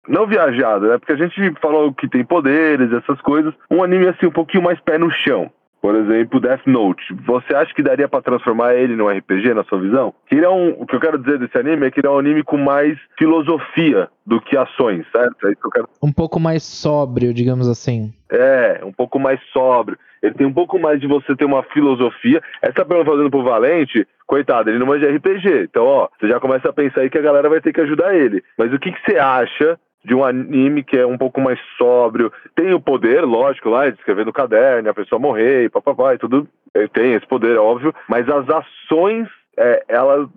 não 0.09 0.27
viajado, 0.27 0.89
né? 0.89 0.99
Porque 0.99 1.13
a 1.13 1.17
gente 1.17 1.53
falou 1.61 1.93
que 1.93 2.09
tem 2.09 2.25
poderes, 2.25 2.93
essas 2.93 3.21
coisas. 3.21 3.53
Um 3.71 3.83
anime 3.83 4.09
assim, 4.09 4.27
um 4.27 4.33
pouquinho 4.33 4.63
mais 4.63 4.81
pé 4.81 4.97
no 4.97 5.11
chão. 5.11 5.51
Por 5.81 5.95
exemplo, 5.95 6.41
Death 6.41 6.67
Note. 6.67 7.03
Você 7.27 7.55
acha 7.55 7.73
que 7.75 7.83
daria 7.83 8.09
pra 8.09 8.21
transformar 8.21 8.75
ele 8.75 8.97
num 8.97 9.09
RPG, 9.09 9.55
na 9.55 9.63
sua 9.65 9.81
visão? 9.81 10.13
Que 10.27 10.35
ele 10.35 10.45
é 10.45 10.51
um, 10.51 10.71
o 10.81 10.85
que 10.87 10.97
eu 10.97 11.01
quero 11.01 11.19
dizer 11.19 11.39
desse 11.39 11.57
anime 11.57 11.87
é 11.87 11.91
que 11.91 12.01
ele 12.01 12.09
é 12.09 12.11
um 12.11 12.19
anime 12.19 12.43
com 12.43 12.57
mais 12.57 12.99
filosofia 13.17 14.09
do 14.27 14.41
que 14.41 14.57
ações, 14.57 15.07
certo? 15.13 15.47
É 15.47 15.53
isso 15.53 15.61
que 15.61 15.67
eu 15.67 15.71
quero 15.71 15.89
Um 16.03 16.13
pouco 16.13 16.41
mais 16.41 16.63
sóbrio, 16.63 17.33
digamos 17.33 17.69
assim. 17.69 18.13
é, 18.31 18.81
um 18.85 18.93
pouco 18.93 19.19
mais 19.19 19.41
sóbrio. 19.53 19.97
Ele 20.21 20.35
tem 20.35 20.47
um 20.47 20.53
pouco 20.53 20.81
mais 20.81 21.01
de 21.01 21.07
você 21.07 21.37
ter 21.37 21.45
uma 21.45 21.63
filosofia. 21.63 22.43
Essa 22.61 22.85
pergunta 22.85 23.09
fazendo 23.13 23.31
pro 23.31 23.45
Valente, 23.45 24.05
coitado, 24.27 24.69
ele 24.69 24.79
não 24.81 24.87
manja 24.87 25.09
RPG. 25.09 25.63
Então, 25.71 25.85
ó, 25.85 26.09
você 26.19 26.27
já 26.27 26.41
começa 26.41 26.69
a 26.69 26.73
pensar 26.73 27.03
aí 27.03 27.11
que 27.11 27.19
a 27.19 27.23
galera 27.23 27.49
vai 27.49 27.61
ter 27.61 27.73
que 27.73 27.81
ajudar 27.81 28.15
ele. 28.17 28.43
Mas 28.59 28.73
o 28.73 28.79
que, 28.81 28.91
que 28.91 29.01
você 29.07 29.17
acha 29.17 29.79
de 30.05 30.15
um 30.15 30.25
anime 30.25 30.83
que 30.83 30.97
é 30.97 31.07
um 31.07 31.19
pouco 31.19 31.41
mais 31.41 31.59
sóbrio? 31.77 32.33
Tem 32.55 32.73
o 32.73 32.81
poder, 32.81 33.23
lógico, 33.25 33.69
lá, 33.69 33.89
de 33.91 33.99
escrever 33.99 34.25
no 34.27 34.33
caderno, 34.33 34.89
a 34.89 34.95
pessoa 34.95 35.19
morrer, 35.19 35.65
e 35.65 35.69
papapá, 35.69 36.15
e 36.15 36.19
tudo. 36.19 36.49
é, 36.75 36.87
Tem 36.89 37.13
esse 37.15 37.27
poder, 37.27 37.57
é 37.57 37.61
óbvio. 37.61 37.95
Mas 38.09 38.29
as 38.29 38.47
ações, 38.49 39.29
é, 39.57 39.85
elas 39.89 40.29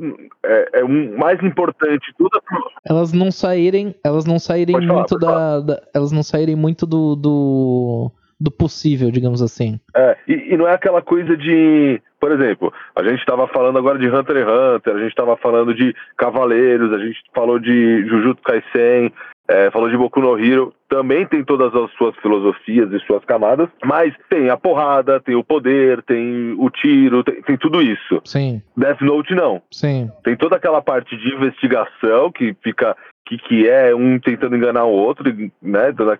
é, 0.43 0.69
é 0.79 0.83
um 0.85 1.17
mais 1.17 1.41
importante. 1.43 2.13
Tudo 2.17 2.41
Elas 2.85 3.13
não 3.13 3.31
saírem, 3.31 3.95
elas 4.03 4.25
não 4.25 4.39
saírem 4.39 4.73
Pode 4.75 4.87
falar, 4.87 4.99
muito 4.99 5.19
pode 5.19 5.25
da, 5.25 5.59
da- 5.59 5.81
elas 5.93 6.11
não 6.11 6.23
saírem 6.23 6.55
muito 6.55 6.85
do, 6.85 7.15
do 7.15 8.11
do 8.43 8.49
possível, 8.49 9.11
digamos 9.11 9.39
assim. 9.39 9.79
É, 9.95 10.17
e, 10.27 10.53
e 10.55 10.57
não 10.57 10.67
é 10.67 10.73
aquela 10.73 10.99
coisa 10.99 11.37
de. 11.37 12.01
Por 12.19 12.31
exemplo, 12.31 12.73
a 12.95 13.03
gente 13.03 13.19
estava 13.19 13.47
falando 13.47 13.77
agora 13.77 13.99
de 13.99 14.07
Hunter 14.07 14.35
x 14.37 14.47
Hunter, 14.51 14.95
a 14.95 14.99
gente 14.99 15.09
estava 15.09 15.37
falando 15.37 15.75
de 15.75 15.95
Cavaleiros, 16.17 16.91
a 16.91 16.97
gente 16.97 17.19
falou 17.35 17.59
de 17.59 18.03
Jujutsu 18.07 18.41
Kaisen, 18.43 19.13
é, 19.51 19.71
falou 19.71 19.89
de 19.89 19.97
Boku 19.97 20.19
no 20.21 20.39
Hero. 20.39 20.73
Também 20.87 21.25
tem 21.25 21.43
todas 21.43 21.73
as 21.75 21.91
suas 21.93 22.15
filosofias 22.17 22.91
e 22.91 22.99
suas 23.05 23.23
camadas, 23.25 23.69
mas 23.83 24.13
tem 24.29 24.49
a 24.49 24.57
porrada, 24.57 25.19
tem 25.19 25.35
o 25.35 25.43
poder, 25.43 26.01
tem 26.03 26.55
o 26.57 26.69
tiro, 26.69 27.23
tem, 27.23 27.41
tem 27.41 27.57
tudo 27.57 27.81
isso. 27.81 28.21
Sim, 28.25 28.61
Death 28.75 29.01
Note 29.01 29.35
não. 29.35 29.61
sim. 29.71 30.09
Tem 30.23 30.35
toda 30.35 30.55
aquela 30.55 30.81
parte 30.81 31.15
de 31.17 31.33
investigação 31.33 32.31
que 32.31 32.55
fica. 32.63 32.95
que, 33.25 33.37
que 33.37 33.67
é 33.67 33.93
um 33.95 34.19
tentando 34.19 34.55
enganar 34.55 34.85
o 34.85 34.91
outro, 34.91 35.25
né? 35.61 35.91
Dando 35.91 36.11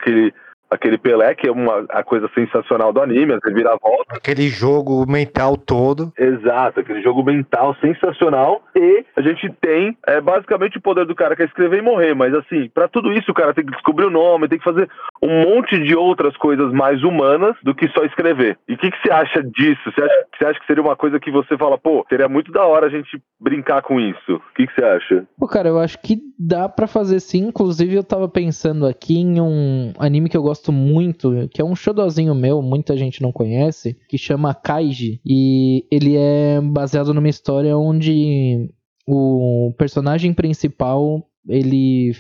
aquele. 0.72 1.02
Pelé, 1.02 1.34
que 1.34 1.48
é 1.48 1.52
uma 1.52 1.86
a 1.90 2.04
coisa 2.04 2.30
sensacional 2.34 2.94
do 2.94 3.02
anime, 3.02 3.34
as 3.34 3.40
reviravoltas. 3.44 4.18
Aquele 4.18 4.48
jogo 4.48 5.06
mental 5.10 5.58
todo. 5.58 6.14
Exato, 6.18 6.80
aquele 6.80 7.02
jogo 7.02 7.24
mental 7.24 7.76
sensacional. 7.82 8.62
E 8.76 9.04
a 9.16 9.22
gente 9.22 9.52
tem 9.60 9.98
é, 10.06 10.22
basicamente 10.22 10.78
o 10.78 10.82
poder 10.82 11.06
do 11.06 11.16
cara 11.16 11.36
que 11.36 11.42
é 11.42 11.46
escrever 11.46 11.80
e 11.80 11.82
morrer. 11.82 12.14
Mas 12.14 12.34
assim, 12.34 12.70
pra 12.74 12.88
tudo 12.88 13.12
isso 13.12 13.32
o 13.32 13.34
cara 13.34 13.54
tem 13.54 13.66
que 13.66 13.72
descobrir 13.72 14.06
o 14.06 14.12
nome, 14.12 14.48
tem 14.48 14.60
que 14.60 14.64
fazer 14.64 14.88
um 15.24 15.42
monte 15.44 15.82
de 15.84 15.96
outras 15.96 16.36
coisas 16.38 16.74
mais 16.74 17.04
humanas 17.04 17.56
do 17.64 17.76
que 17.76 17.88
só 17.90 18.04
escrever. 18.04 18.58
E 18.68 18.74
o 18.74 18.78
que, 18.78 18.90
que 18.90 18.98
você 19.02 19.12
acha 19.12 19.44
disso? 19.44 19.82
Você 19.86 20.02
acha, 20.02 20.26
você 20.38 20.46
acha 20.46 20.60
que 20.60 20.66
seria 20.66 20.82
uma 20.82 20.96
coisa 20.96 21.20
que 21.20 21.32
você 21.32 21.58
fala, 21.58 21.78
pô, 21.78 22.06
seria 22.10 22.28
muito 22.28 22.52
da 22.52 22.66
hora 22.66 22.88
a 22.88 22.90
gente 22.90 23.22
brincar 23.40 23.82
com 23.84 24.00
isso? 24.00 24.34
O 24.34 24.54
que, 24.56 24.66
que 24.66 24.74
você 24.74 24.84
acha? 24.84 25.28
Pô, 25.38 25.48
cara, 25.48 25.70
eu 25.70 25.80
acho 25.80 26.00
que 26.00 26.20
dá 26.40 26.68
pra 26.68 26.88
fazer 26.88 27.20
sim. 27.20 27.48
Inclusive, 27.48 27.96
eu 27.96 28.04
tava 28.04 28.28
pensando 28.28 28.88
aqui 28.88 29.20
em 29.20 29.40
um 29.40 29.94
anime 30.00 30.30
que 30.30 30.38
eu 30.38 30.42
gosto 30.42 30.72
muito, 30.72 31.48
que 31.54 31.62
é 31.62 31.66
um 31.66 31.76
xodozinho 31.76 32.34
meu, 32.34 32.62
muita 32.62 32.98
gente 32.98 33.22
não 33.22 33.32
conhece, 33.32 33.98
que 34.10 34.18
chama 34.18 34.56
Kaiji. 34.56 35.22
E 35.26 35.86
ele 35.92 36.16
é 36.18 36.60
baseado 36.62 37.14
numa 37.14 37.30
história 37.30 37.78
onde 37.78 38.70
o 39.08 39.74
personagem 39.78 40.34
principal, 40.34 41.24
ele 41.48 42.12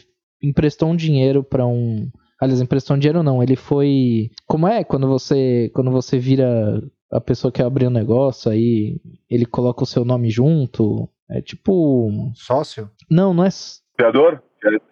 emprestou 0.41 0.89
um 0.89 0.95
dinheiro 0.95 1.43
pra 1.43 1.65
um... 1.65 2.09
Aliás, 2.41 2.59
emprestou 2.59 2.95
um 2.95 2.99
dinheiro 2.99 3.21
não, 3.23 3.41
ele 3.43 3.55
foi... 3.55 4.31
Como 4.47 4.67
é 4.67 4.83
quando 4.83 5.07
você, 5.07 5.69
quando 5.75 5.91
você 5.91 6.17
vira 6.17 6.81
a 7.11 7.21
pessoa 7.21 7.51
que 7.51 7.61
abriu 7.61 7.87
um 7.87 7.93
negócio, 7.93 8.51
aí 8.51 8.99
ele 9.29 9.45
coloca 9.45 9.83
o 9.83 9.87
seu 9.87 10.03
nome 10.03 10.29
junto... 10.29 11.07
É 11.29 11.41
tipo... 11.41 12.09
Sócio? 12.33 12.89
Não, 13.09 13.33
não 13.33 13.45
é 13.45 13.49
Fiador? 13.95 14.41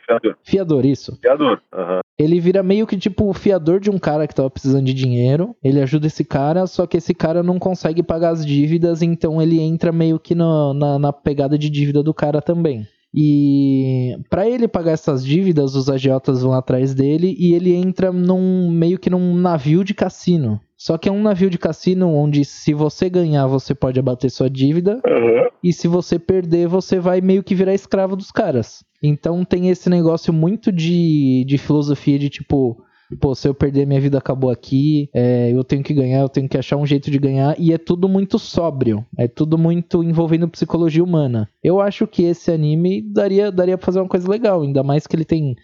Fiador. 0.05 0.35
fiador, 0.43 0.85
isso. 0.85 1.17
Fiador. 1.21 1.61
Aham. 1.73 1.99
Ele 2.17 2.39
vira 2.39 2.63
meio 2.63 2.87
que 2.87 2.97
tipo 2.97 3.29
o 3.29 3.33
fiador 3.33 3.79
de 3.79 3.89
um 3.89 3.99
cara 3.99 4.27
que 4.27 4.33
tava 4.33 4.49
precisando 4.49 4.85
de 4.85 4.93
dinheiro. 4.93 5.55
Ele 5.63 5.81
ajuda 5.81 6.07
esse 6.07 6.23
cara, 6.23 6.65
só 6.65 6.87
que 6.87 6.97
esse 6.97 7.13
cara 7.13 7.43
não 7.43 7.59
consegue 7.59 8.01
pagar 8.01 8.29
as 8.29 8.45
dívidas, 8.45 9.01
então 9.01 9.41
ele 9.41 9.59
entra 9.59 9.91
meio 9.91 10.17
que 10.19 10.33
no- 10.33 10.73
na, 10.73 10.97
na 10.97 11.13
pegada 11.13 11.57
de 11.57 11.69
dívida 11.69 12.01
do 12.01 12.13
cara 12.13 12.41
também. 12.41 12.87
E 13.13 14.17
pra 14.29 14.47
ele 14.47 14.67
pagar 14.67 14.91
essas 14.91 15.25
dívidas, 15.25 15.75
os 15.75 15.89
agiotas 15.89 16.41
vão 16.41 16.53
atrás 16.53 16.93
dele 16.93 17.35
e 17.39 17.53
ele 17.53 17.73
entra 17.73 18.11
num 18.11 18.69
meio 18.69 18.99
que 18.99 19.09
num 19.09 19.35
navio 19.35 19.83
de 19.83 19.93
cassino. 19.93 20.59
Só 20.77 20.97
que 20.97 21.09
é 21.09 21.11
um 21.11 21.21
navio 21.21 21.49
de 21.49 21.57
cassino 21.57 22.13
onde 22.13 22.45
se 22.45 22.73
você 22.73 23.09
ganhar, 23.09 23.47
você 23.47 23.75
pode 23.75 23.99
abater 23.99 24.31
sua 24.31 24.49
dívida 24.49 25.01
Aham. 25.05 25.49
e 25.61 25.73
se 25.73 25.87
você 25.87 26.17
perder, 26.17 26.67
você 26.67 26.99
vai 26.99 27.19
meio 27.19 27.43
que 27.43 27.55
virar 27.55 27.73
escravo 27.73 28.15
dos 28.15 28.31
caras. 28.31 28.83
Então 29.03 29.43
tem 29.43 29.69
esse 29.69 29.89
negócio 29.89 30.31
muito 30.31 30.71
de, 30.71 31.43
de 31.45 31.57
filosofia 31.57 32.17
de 32.17 32.29
tipo, 32.29 32.81
pô, 33.17 33.33
se 33.33 33.47
eu 33.47 33.53
perder, 33.53 33.85
minha 33.85 33.99
vida 33.99 34.17
acabou 34.17 34.49
aqui, 34.49 35.09
é, 35.13 35.51
eu 35.51 35.63
tenho 35.63 35.83
que 35.83 35.93
ganhar, 35.93 36.19
eu 36.19 36.29
tenho 36.29 36.47
que 36.47 36.57
achar 36.57 36.77
um 36.77 36.85
jeito 36.85 37.09
de 37.09 37.17
ganhar, 37.17 37.55
e 37.57 37.73
é 37.73 37.77
tudo 37.77 38.07
muito 38.07 38.37
sóbrio, 38.37 39.05
é 39.17 39.27
tudo 39.27 39.57
muito 39.57 40.03
envolvendo 40.03 40.47
psicologia 40.47 41.03
humana. 41.03 41.49
Eu 41.63 41.81
acho 41.81 42.05
que 42.05 42.23
esse 42.23 42.51
anime 42.51 43.01
daria, 43.01 43.51
daria 43.51 43.77
pra 43.77 43.85
fazer 43.85 43.99
uma 43.99 44.07
coisa 44.07 44.29
legal, 44.29 44.61
ainda 44.61 44.83
mais 44.83 45.07
que 45.07 45.15
ele 45.15 45.25
tem 45.25 45.55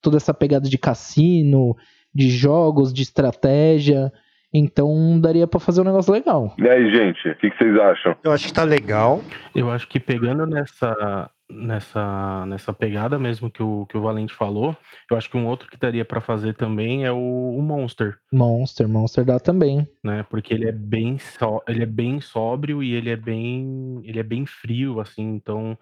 toda 0.00 0.16
essa 0.16 0.34
pegada 0.34 0.68
de 0.68 0.78
cassino, 0.78 1.76
de 2.14 2.28
jogos, 2.30 2.92
de 2.92 3.02
estratégia. 3.02 4.12
Então 4.52 5.20
daria 5.20 5.48
pra 5.48 5.58
fazer 5.58 5.80
um 5.80 5.84
negócio 5.84 6.12
legal. 6.12 6.54
E 6.56 6.68
aí, 6.68 6.88
gente, 6.94 7.28
o 7.28 7.34
que, 7.36 7.50
que 7.50 7.58
vocês 7.58 7.76
acham? 7.76 8.16
Eu 8.22 8.30
acho 8.30 8.46
que 8.46 8.52
tá 8.52 8.62
legal. 8.62 9.20
Eu 9.52 9.68
acho 9.68 9.88
que 9.88 9.98
pegando 9.98 10.46
nessa 10.46 11.28
nessa 11.50 12.46
nessa 12.46 12.72
pegada 12.72 13.18
mesmo 13.18 13.50
que 13.50 13.62
o, 13.62 13.86
que 13.86 13.96
o 13.96 14.00
Valente 14.00 14.34
falou, 14.34 14.76
eu 15.10 15.16
acho 15.16 15.30
que 15.30 15.36
um 15.36 15.46
outro 15.46 15.68
que 15.68 15.76
daria 15.76 16.04
pra 16.04 16.20
fazer 16.20 16.54
também 16.54 17.04
é 17.04 17.12
o, 17.12 17.56
o 17.56 17.62
Monster, 17.62 18.18
Monster, 18.32 18.88
Monster 18.88 19.24
dá 19.24 19.38
também. 19.38 19.86
né? 20.02 20.24
Porque 20.30 20.54
ele 20.54 20.68
é 20.68 20.72
bem 20.72 21.18
só, 21.18 21.60
ele 21.68 21.82
é 21.82 21.86
bem 21.86 22.20
sóbrio 22.20 22.82
e 22.82 22.94
ele 22.94 23.10
é 23.10 23.16
bem 23.16 24.00
ele 24.04 24.18
é 24.18 24.22
bem 24.22 24.46
frio 24.46 25.00
assim, 25.00 25.22
então 25.22 25.78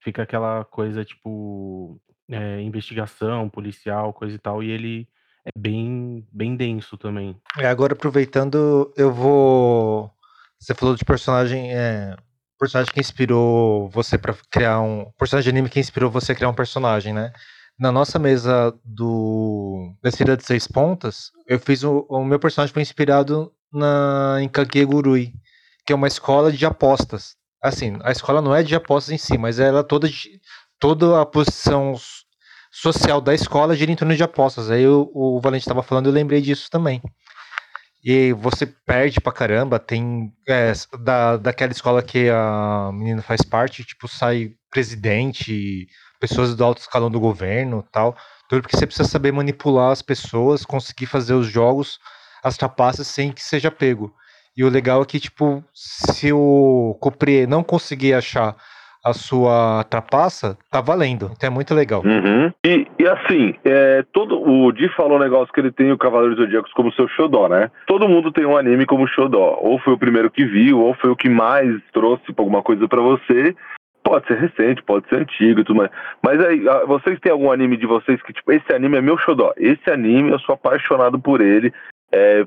fica 0.00 0.22
aquela 0.22 0.64
coisa 0.64 1.04
tipo 1.04 2.00
é, 2.30 2.60
investigação 2.60 3.48
policial, 3.48 4.12
coisa 4.12 4.34
e 4.34 4.38
tal, 4.38 4.62
e 4.62 4.70
ele 4.70 5.08
é 5.44 5.50
bem 5.58 6.26
bem 6.32 6.56
denso 6.56 6.96
também. 6.96 7.36
É, 7.58 7.66
agora 7.66 7.92
aproveitando, 7.92 8.92
eu 8.96 9.12
vou. 9.12 10.10
Você 10.58 10.74
falou 10.74 10.94
de 10.96 11.04
personagem. 11.04 11.74
É... 11.74 12.16
Personagem 12.58 12.92
que 12.92 13.00
inspirou 13.00 13.88
você 13.90 14.16
pra 14.16 14.34
criar 14.50 14.80
um. 14.80 15.10
Personagem 15.18 15.44
de 15.44 15.56
anime 15.56 15.68
que 15.68 15.80
inspirou 15.80 16.10
você 16.10 16.32
a 16.32 16.34
criar 16.34 16.48
um 16.48 16.54
personagem, 16.54 17.12
né? 17.12 17.32
Na 17.78 17.90
nossa 17.90 18.18
mesa 18.18 18.72
do. 18.84 19.94
Da 20.02 20.08
Esfera 20.08 20.36
de 20.36 20.44
Seis 20.44 20.66
Pontas, 20.66 21.30
eu 21.46 21.58
fiz 21.58 21.82
o. 21.82 22.06
O 22.08 22.24
meu 22.24 22.38
personagem 22.38 22.72
foi 22.72 22.82
inspirado 22.82 23.52
na, 23.72 24.38
em 24.40 24.48
Kagegurui, 24.48 25.32
que 25.84 25.92
é 25.92 25.96
uma 25.96 26.06
escola 26.06 26.52
de 26.52 26.64
apostas. 26.64 27.36
Assim, 27.62 27.98
a 28.04 28.12
escola 28.12 28.40
não 28.40 28.54
é 28.54 28.62
de 28.62 28.74
apostas 28.74 29.12
em 29.12 29.18
si, 29.18 29.36
mas 29.36 29.58
ela 29.58 29.80
é 29.80 29.82
toda 29.82 30.08
toda 30.78 31.20
a 31.20 31.26
posição 31.26 31.94
social 32.70 33.20
da 33.20 33.32
escola 33.32 33.76
gira 33.76 33.90
em 33.90 33.96
torno 33.96 34.16
de 34.16 34.22
apostas. 34.22 34.70
Aí 34.70 34.86
o, 34.86 35.10
o 35.14 35.40
Valente 35.40 35.62
estava 35.62 35.82
falando, 35.82 36.06
eu 36.06 36.12
lembrei 36.12 36.40
disso 36.40 36.68
também. 36.70 37.00
E 38.04 38.34
você 38.34 38.66
perde 38.66 39.18
pra 39.18 39.32
caramba, 39.32 39.78
tem 39.78 40.30
é, 40.46 40.72
da, 41.00 41.38
daquela 41.38 41.72
escola 41.72 42.02
que 42.02 42.28
a 42.28 42.90
menina 42.92 43.22
faz 43.22 43.40
parte, 43.40 43.82
tipo, 43.82 44.06
sai 44.06 44.52
presidente, 44.70 45.88
pessoas 46.20 46.54
do 46.54 46.62
alto 46.62 46.82
escalão 46.82 47.10
do 47.10 47.18
governo 47.18 47.82
tal. 47.90 48.14
Tudo 48.46 48.60
porque 48.60 48.76
você 48.76 48.86
precisa 48.86 49.08
saber 49.08 49.32
manipular 49.32 49.90
as 49.90 50.02
pessoas, 50.02 50.66
conseguir 50.66 51.06
fazer 51.06 51.32
os 51.32 51.46
jogos, 51.46 51.98
as 52.42 52.58
trapaças 52.58 53.06
sem 53.06 53.32
que 53.32 53.42
seja 53.42 53.70
pego. 53.70 54.14
E 54.54 54.62
o 54.62 54.68
legal 54.68 55.02
é 55.02 55.06
que, 55.06 55.18
tipo, 55.18 55.64
se 55.72 56.30
o 56.30 56.96
Coprier 57.00 57.48
não 57.48 57.64
conseguir 57.64 58.12
achar 58.12 58.54
a 59.04 59.12
sua 59.12 59.84
trapaça, 59.84 60.56
tá 60.70 60.80
valendo. 60.80 61.30
Então 61.32 61.48
é 61.48 61.50
muito 61.50 61.74
legal. 61.74 62.02
Uhum. 62.04 62.50
E, 62.64 62.86
e 62.98 63.06
assim, 63.06 63.54
é, 63.64 64.02
todo, 64.12 64.40
o 64.40 64.72
Di 64.72 64.88
falou 64.96 65.18
um 65.18 65.20
negócio 65.20 65.52
que 65.52 65.60
ele 65.60 65.70
tem 65.70 65.92
o 65.92 65.98
Cavaleiros 65.98 66.38
Zodíacos 66.38 66.72
como 66.72 66.92
seu 66.92 67.06
xodó, 67.08 67.48
né? 67.48 67.70
Todo 67.86 68.08
mundo 68.08 68.32
tem 68.32 68.46
um 68.46 68.56
anime 68.56 68.86
como 68.86 69.06
xodó. 69.06 69.58
Ou 69.60 69.78
foi 69.78 69.92
o 69.92 69.98
primeiro 69.98 70.30
que 70.30 70.46
viu, 70.46 70.80
ou 70.80 70.94
foi 70.94 71.10
o 71.10 71.16
que 71.16 71.28
mais 71.28 71.70
trouxe 71.92 72.24
alguma 72.34 72.62
coisa 72.62 72.88
para 72.88 73.02
você. 73.02 73.54
Pode 74.02 74.26
ser 74.26 74.38
recente, 74.38 74.82
pode 74.82 75.08
ser 75.08 75.16
antigo 75.16 75.60
e 75.60 75.64
tudo 75.64 75.78
mais. 75.78 75.90
Mas 76.22 76.38
aí, 76.44 76.66
ah, 76.68 76.84
vocês 76.86 77.18
têm 77.20 77.32
algum 77.32 77.50
anime 77.50 77.76
de 77.76 77.86
vocês 77.86 78.20
que, 78.22 78.32
tipo, 78.32 78.52
esse 78.52 78.72
anime 78.72 78.98
é 78.98 79.00
meu 79.00 79.18
xodó. 79.18 79.52
Esse 79.56 79.90
anime, 79.90 80.30
eu 80.30 80.38
sou 80.40 80.54
apaixonado 80.54 81.18
por 81.18 81.40
ele. 81.40 81.72
É, 82.12 82.46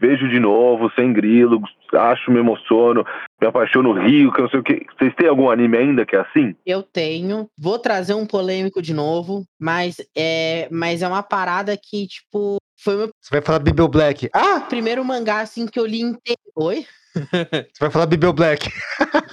vejo 0.00 0.28
de 0.28 0.40
novo, 0.40 0.90
sem 0.96 1.12
grilo, 1.12 1.62
acho, 1.92 2.30
me 2.30 2.40
emociono, 2.40 3.04
me 3.40 3.46
apaixono, 3.46 3.92
rio, 3.92 4.32
que 4.32 4.40
não 4.42 4.48
sei 4.48 4.60
o 4.60 4.62
que. 4.62 4.84
Vocês 4.98 5.14
têm 5.14 5.28
algum 5.28 5.48
anime 5.48 5.76
ainda 5.76 6.04
que 6.04 6.16
é 6.16 6.20
assim? 6.20 6.56
Eu 6.66 6.82
tenho. 6.82 7.48
Vou 7.56 7.78
trazer 7.78 8.14
um 8.14 8.26
polêmico 8.26 8.82
de 8.82 8.92
novo, 8.92 9.44
mas 9.60 9.96
é, 10.16 10.68
mas 10.72 11.02
é 11.02 11.08
uma 11.08 11.22
parada 11.22 11.76
que, 11.76 12.06
tipo, 12.08 12.56
foi 12.82 12.96
meu. 12.96 13.10
Você 13.20 13.30
vai 13.30 13.42
falar 13.42 13.60
Bible 13.60 13.88
Black. 13.88 14.28
Ah! 14.34 14.60
Primeiro 14.68 15.04
mangá, 15.04 15.40
assim, 15.40 15.66
que 15.66 15.78
eu 15.78 15.86
li 15.86 16.00
inteiro. 16.00 16.40
Oi? 16.56 16.84
Você 17.14 17.78
vai 17.80 17.90
falar 17.90 18.06
Bible 18.06 18.32
Black. 18.32 18.68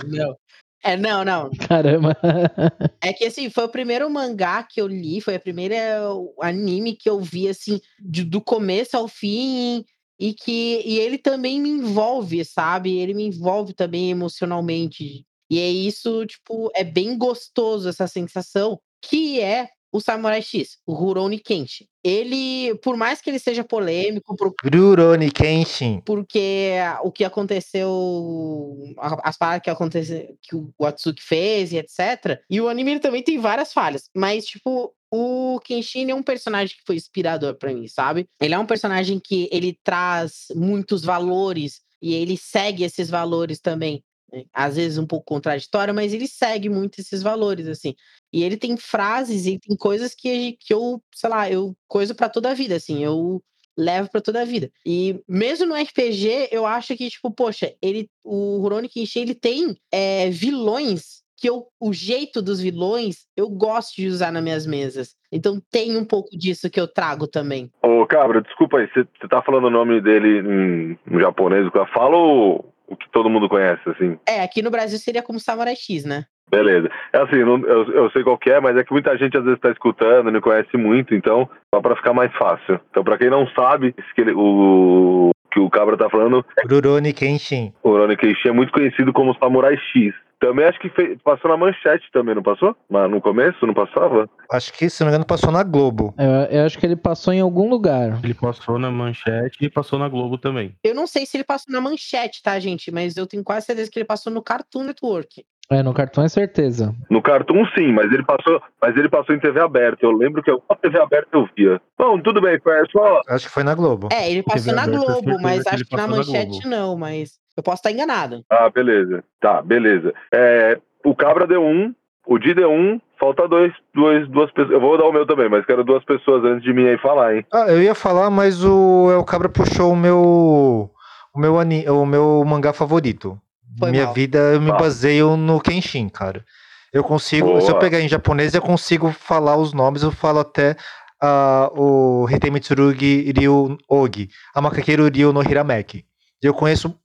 Não. 0.08 0.36
É, 0.84 0.96
não, 0.96 1.24
não. 1.26 1.50
Caramba. 1.68 2.16
É 3.02 3.14
que 3.14 3.26
assim, 3.26 3.50
foi 3.50 3.64
o 3.64 3.70
primeiro 3.70 4.10
mangá 4.10 4.62
que 4.62 4.82
eu 4.82 4.86
li, 4.86 5.22
foi 5.22 5.36
a 5.36 5.40
primeira 5.40 6.02
anime 6.42 6.96
que 6.96 7.10
eu 7.10 7.22
vi 7.22 7.48
assim, 7.48 7.80
de, 7.98 8.26
do 8.26 8.42
começo 8.42 8.98
ao 8.98 9.08
fim, 9.08 9.86
e 10.20 10.34
que 10.34 10.82
e 10.86 11.00
ele 11.00 11.18
também 11.18 11.62
me 11.62 11.70
envolve, 11.70 12.44
sabe? 12.44 12.98
Ele 12.98 13.14
me 13.14 13.24
envolve 13.24 13.74
também 13.74 14.12
emocionalmente. 14.12 15.26
E 15.50 15.60
é 15.60 15.70
isso, 15.70 16.26
tipo, 16.26 16.70
é 16.76 16.84
bem 16.84 17.18
gostoso 17.18 17.88
essa 17.88 18.06
sensação, 18.06 18.80
que 19.02 19.40
é 19.40 19.70
o 19.92 20.00
Samurai 20.00 20.42
X, 20.42 20.78
o 20.86 20.94
Rurouni 20.94 21.40
Kenshin. 21.40 21.86
Ele, 22.04 22.76
por 22.76 22.96
mais 22.96 23.22
que 23.22 23.30
ele 23.30 23.40
seja 23.40 23.64
polêmico, 23.64 24.36
por, 24.36 24.54
Rurouni 24.64 25.32
Kenshin. 25.32 26.02
porque 26.06 26.74
o 27.04 27.12
que 27.12 27.26
aconteceu, 27.26 28.78
as 29.24 29.38
paradas 29.38 29.64
que 29.64 29.70
aconteceu, 29.70 30.38
que 30.42 30.56
o 30.56 30.86
Atsuki 30.86 31.22
fez 31.22 31.74
e 31.74 31.78
etc. 31.78 32.40
E 32.50 32.62
o 32.62 32.70
anime 32.70 33.00
também 33.00 33.24
tem 33.24 33.38
várias 33.38 33.74
falhas, 33.74 34.10
mas 34.16 34.46
tipo, 34.46 34.94
o 35.12 35.60
Kenshin 35.64 36.10
é 36.10 36.16
um 36.16 36.24
personagem 36.24 36.76
que 36.76 36.84
foi 36.86 36.96
inspirador 36.96 37.56
para 37.56 37.74
mim, 37.74 37.88
sabe? 37.88 38.28
Ele 38.40 38.54
é 38.54 38.60
um 38.60 38.66
personagem 38.66 39.20
que 39.20 39.50
ele 39.52 39.78
traz 39.84 40.48
muitos 40.56 41.04
valores 41.04 41.82
e 42.02 42.14
ele 42.14 42.38
segue 42.38 42.84
esses 42.84 43.10
valores 43.10 43.60
também. 43.60 44.04
Né? 44.32 44.44
Às 44.54 44.76
vezes 44.76 44.98
um 44.98 45.06
pouco 45.06 45.26
contraditório, 45.26 45.94
mas 45.94 46.14
ele 46.14 46.28
segue 46.28 46.70
muito 46.70 47.00
esses 47.00 47.22
valores, 47.22 47.68
assim. 47.68 47.96
E 48.32 48.44
ele 48.44 48.58
tem 48.58 48.78
frases 48.78 49.46
e 49.46 49.60
tem 49.60 49.76
coisas 49.76 50.14
que, 50.16 50.58
que 50.60 50.74
eu, 50.74 51.02
sei 51.14 51.30
lá, 51.30 51.50
eu 51.50 51.76
coiso 51.88 52.16
para 52.16 52.30
toda 52.30 52.52
a 52.52 52.54
vida, 52.54 52.76
assim. 52.76 53.04
Eu 53.04 53.42
levo 53.78 54.10
para 54.12 54.22
toda 54.22 54.42
a 54.42 54.46
vida. 54.46 54.70
E 54.86 55.22
mesmo 55.28 55.66
no 55.66 55.76
RPG, 55.76 56.50
eu 56.52 56.66
acho 56.66 56.96
que, 56.96 57.10
tipo, 57.10 57.32
poxa, 57.32 57.74
ele, 57.82 58.10
o 58.24 58.60
Rurouni 58.60 58.90
Kenshin, 58.90 59.22
ele 59.22 59.36
tem 59.36 59.76
é, 59.92 60.30
vilões 60.30 61.20
que 61.40 61.50
eu, 61.50 61.68
o 61.80 61.94
jeito 61.94 62.42
dos 62.42 62.60
vilões, 62.60 63.26
eu 63.36 63.50
gosto 63.50 63.96
de 63.96 64.08
usar 64.08 64.32
nas 64.32 64.44
minhas 64.44 64.68
mesas. 64.68 65.16
Então 65.32 65.62
tem 65.72 65.96
um 65.96 66.04
pouco 66.04 66.30
disso 66.38 66.70
que 66.70 66.80
eu 66.80 66.88
trago 66.88 67.28
também. 67.28 67.72
Ô, 67.82 68.06
Cabra, 68.06 68.42
desculpa 68.42 68.78
aí, 68.78 68.88
você 68.88 69.06
tá 69.30 69.42
falando 69.42 69.66
o 69.66 69.70
nome 69.70 70.02
dele 70.02 70.40
em, 70.40 71.00
em 71.16 71.20
japonês, 71.20 71.66
o, 71.66 72.66
o 72.90 72.96
que 72.96 73.10
todo 73.12 73.30
mundo 73.30 73.48
conhece, 73.50 73.82
assim. 73.90 74.18
É, 74.28 74.42
aqui 74.42 74.62
no 74.62 74.72
Brasil 74.72 74.98
seria 74.98 75.22
como 75.22 75.40
Samurai 75.40 75.76
X, 75.76 76.06
né? 76.06 76.26
Beleza. 76.50 76.90
É 77.14 77.20
assim, 77.20 77.44
não- 77.44 77.60
eu, 77.60 77.92
eu 77.94 78.10
sei 78.12 78.24
qual 78.24 78.38
que 78.38 78.50
é, 78.50 78.60
mas 78.60 78.76
é 78.76 78.84
que 78.84 78.92
muita 78.92 79.16
gente 79.18 79.38
às 79.38 79.44
vezes 79.44 79.60
tá 79.60 79.70
escutando, 79.72 80.32
não 80.32 80.42
conhece 80.42 80.76
muito, 80.78 81.14
então, 81.14 81.48
só 81.74 81.80
pra 81.80 81.96
ficar 81.96 82.14
mais 82.14 82.34
fácil. 82.36 82.80
Então, 82.90 83.04
pra 83.04 83.18
quem 83.20 83.30
não 83.30 83.48
sabe, 83.50 83.94
que 84.16 84.22
ele- 84.22 84.34
o 84.36 85.30
que 85.52 85.60
o 85.60 85.70
Cabra 85.70 85.96
tá 85.98 86.10
falando, 86.10 86.44
Rurouni 86.70 87.14
Kenshin. 87.14 87.74
o 87.84 87.92
Ronnie 87.98 88.18
Kenshin 88.18 88.50
é 88.50 88.52
muito 88.52 88.72
conhecido 88.72 89.12
como 89.14 89.36
Samurai 89.36 89.76
X. 89.94 90.14
Também 90.40 90.66
acho 90.66 90.80
que 90.80 90.90
fez- 90.90 91.18
passou 91.24 91.50
na 91.52 91.58
manchete 91.58 92.10
também, 92.14 92.34
não 92.34 92.42
passou? 92.44 92.76
Mas 92.90 93.10
no 93.12 93.20
começo, 93.22 93.66
não 93.68 93.74
passava? 93.74 94.30
Acho 94.52 94.72
que, 94.74 94.90
se 94.90 95.02
não 95.02 95.08
me 95.08 95.12
engano, 95.12 95.26
passou 95.26 95.52
na 95.52 95.64
Globo. 95.64 96.14
Eu, 96.18 96.60
eu 96.60 96.66
acho 96.66 96.78
que 96.80 96.86
ele 96.86 96.96
passou 96.96 97.34
em 97.34 97.42
algum 97.42 97.70
lugar. 97.70 98.20
Ele 98.24 98.34
passou 98.34 98.80
na 98.80 98.90
manchete 98.90 99.58
e 99.62 99.70
passou 99.70 100.00
na 100.00 100.08
Globo 100.08 100.38
também. 100.38 100.74
Eu 100.84 100.96
não 100.96 101.06
sei 101.08 101.26
se 101.26 101.36
ele 101.38 101.44
passou 101.44 101.74
na 101.74 101.82
manchete, 101.82 102.42
tá, 102.42 102.58
gente? 102.60 102.90
Mas 102.92 103.18
eu 103.18 103.28
tenho 103.28 103.44
quase 103.44 103.66
certeza 103.66 103.92
que 103.92 104.00
ele 104.00 104.06
passou 104.06 104.32
no 104.32 104.42
Cartoon 104.42 104.84
Network. 104.86 105.44
É, 105.72 105.84
no 105.84 105.94
cartão 105.94 106.24
é 106.24 106.28
certeza. 106.28 106.96
No 107.12 107.22
Cartoon 107.22 107.64
sim, 107.78 107.92
mas 107.92 108.12
ele 108.12 108.24
passou, 108.26 108.60
mas 108.82 108.98
ele 108.98 109.08
passou 109.08 109.36
em 109.36 109.40
TV 109.40 109.60
aberta. 109.60 110.04
Eu 110.04 110.10
lembro 110.12 110.42
que 110.42 110.50
alguma 110.50 110.76
TV 110.82 111.00
aberta 111.00 111.28
eu 111.34 111.48
via. 111.56 111.80
Bom, 111.96 112.20
tudo 112.20 112.42
bem, 112.42 112.60
pessoal. 112.60 113.22
Acho 113.30 113.46
que 113.46 113.52
foi 113.54 113.64
na 113.64 113.76
Globo. 113.76 114.10
É, 114.12 114.32
ele 114.32 114.42
passou 114.42 114.74
na 114.74 114.88
Globo, 114.88 115.40
mas 115.40 115.68
acho 115.68 115.76
ele 115.76 115.86
que 115.86 115.96
na 115.96 116.08
na 116.08 116.16
manchete 116.18 116.50
Globo. 116.62 116.68
não, 116.70 116.98
mas 116.98 117.38
eu 117.60 117.64
posso 117.64 117.78
estar 117.78 117.92
enganado. 117.92 118.44
Ah, 118.50 118.70
beleza. 118.70 119.24
Tá, 119.42 119.62
beleza. 119.62 120.14
É, 120.34 120.80
o 121.06 121.16
Cabra 121.16 121.46
deu 121.48 121.64
um, 121.64 121.94
o 122.28 122.38
Di 122.38 122.54
deu 122.54 122.72
um, 122.72 123.00
falta 123.20 123.48
dois, 123.48 123.74
duas, 123.94 124.28
duas 124.30 124.52
pessoas. 124.52 124.72
Eu 124.74 124.82
vou 124.82 124.98
dar 124.98 125.06
o 125.06 125.12
meu 125.12 125.26
também, 125.26 125.50
mas 125.50 125.66
quero 125.66 125.84
duas 125.84 126.04
pessoas 126.04 126.44
antes 126.44 126.64
de 126.64 126.74
mim 126.74 126.88
aí 126.88 126.98
falar, 126.98 127.36
hein? 127.36 127.46
Ah, 127.54 127.66
eu 127.70 127.82
ia 127.82 127.96
falar, 127.96 128.30
mas 128.30 128.64
o 128.64 129.10
El 129.12 129.24
Cabra 129.24 129.50
puxou 129.50 129.92
o 129.94 129.96
meu 129.96 130.90
o 131.34 131.40
meu 131.40 131.60
ani, 131.60 131.88
o 131.90 132.06
meu 132.06 132.44
mangá 132.46 132.74
favorito. 132.74 133.40
Foi 133.78 133.92
Minha 133.92 134.06
mal. 134.06 134.14
vida 134.14 134.40
eu 134.40 134.60
me 134.62 134.68
Fala. 134.68 134.80
baseio 134.80 135.38
no 135.38 135.60
Kenshin, 135.62 136.10
cara. 136.10 136.44
Eu 136.92 137.04
consigo, 137.04 137.62
se 137.62 137.68
eu 137.68 137.74
Boa. 137.74 137.80
pegar 137.80 138.02
em 138.02 138.08
japonês, 138.10 138.54
eu 138.56 138.62
consigo 138.62 139.12
falar 139.12 139.56
os 139.58 139.74
nomes, 139.74 140.02
eu 140.02 140.12
falo 140.12 140.40
até 140.40 140.76
ah, 141.22 141.70
o 141.74 142.28
Hitei 142.30 142.50
Mitsurugi 142.50 143.32
Ryu 143.38 143.78
Ogi, 143.88 144.28
a 144.56 144.62
Makakeru 144.62 145.08
Ryu 145.08 145.32
no 145.32 145.42
Hirameki. 145.44 146.04
E 146.44 146.48
Eu 146.48 146.54
conheço 146.54 146.96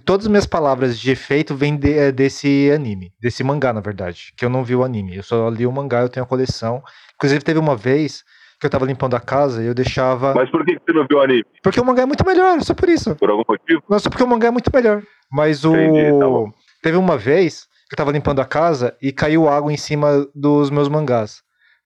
todas 0.00 0.26
as 0.26 0.30
minhas 0.30 0.46
palavras 0.46 0.98
de 0.98 1.10
efeito 1.10 1.54
vêm 1.54 1.76
de- 1.76 1.92
eh, 1.98 2.12
desse 2.12 2.70
anime, 2.74 3.12
desse 3.20 3.42
mangá, 3.44 3.72
na 3.72 3.80
verdade, 3.80 4.32
que 4.36 4.44
eu 4.44 4.48
não 4.50 4.64
vi 4.64 4.74
o 4.76 4.84
anime. 4.84 5.16
Eu 5.16 5.22
só 5.22 5.48
li 5.48 5.66
o 5.66 5.72
mangá, 5.72 6.00
eu 6.00 6.08
tenho 6.08 6.24
a 6.24 6.28
coleção. 6.28 6.82
Inclusive 7.16 7.42
teve 7.44 7.58
uma 7.58 7.76
vez 7.76 8.22
que 8.60 8.66
eu 8.66 8.70
tava 8.70 8.86
limpando 8.86 9.14
a 9.16 9.20
casa 9.20 9.62
e 9.62 9.66
eu 9.66 9.74
deixava 9.74 10.32
Mas 10.34 10.48
por 10.50 10.64
que 10.64 10.74
você 10.78 10.92
não 10.92 11.06
viu 11.08 11.18
o 11.18 11.20
anime? 11.20 11.44
porque 11.62 11.80
o 11.80 11.84
mangá 11.84 12.02
é 12.02 12.06
muito 12.06 12.24
melhor, 12.24 12.60
só 12.62 12.72
por 12.74 12.88
isso. 12.88 13.14
Por 13.16 13.28
algum 13.30 13.42
motivo? 13.48 13.82
Não, 13.90 13.98
só 13.98 14.08
porque 14.08 14.22
o 14.22 14.26
mangá 14.28 14.48
é 14.48 14.50
muito 14.52 14.70
melhor. 14.72 15.02
Mas 15.30 15.64
o. 15.64 15.74
Entendi, 15.74 16.18
tá 16.18 16.26
bom. 16.26 16.50
Teve 16.82 16.96
uma 16.96 17.16
vez 17.18 17.66
que 17.88 17.94
eu 17.94 17.96
tava 17.96 18.12
limpando 18.12 18.40
a 18.40 18.44
casa 18.44 18.96
e 19.02 19.12
caiu 19.12 19.48
água 19.48 19.72
em 19.72 19.76
cima 19.76 20.26
dos 20.34 20.70
meus 20.70 20.88
mangás. 20.88 21.42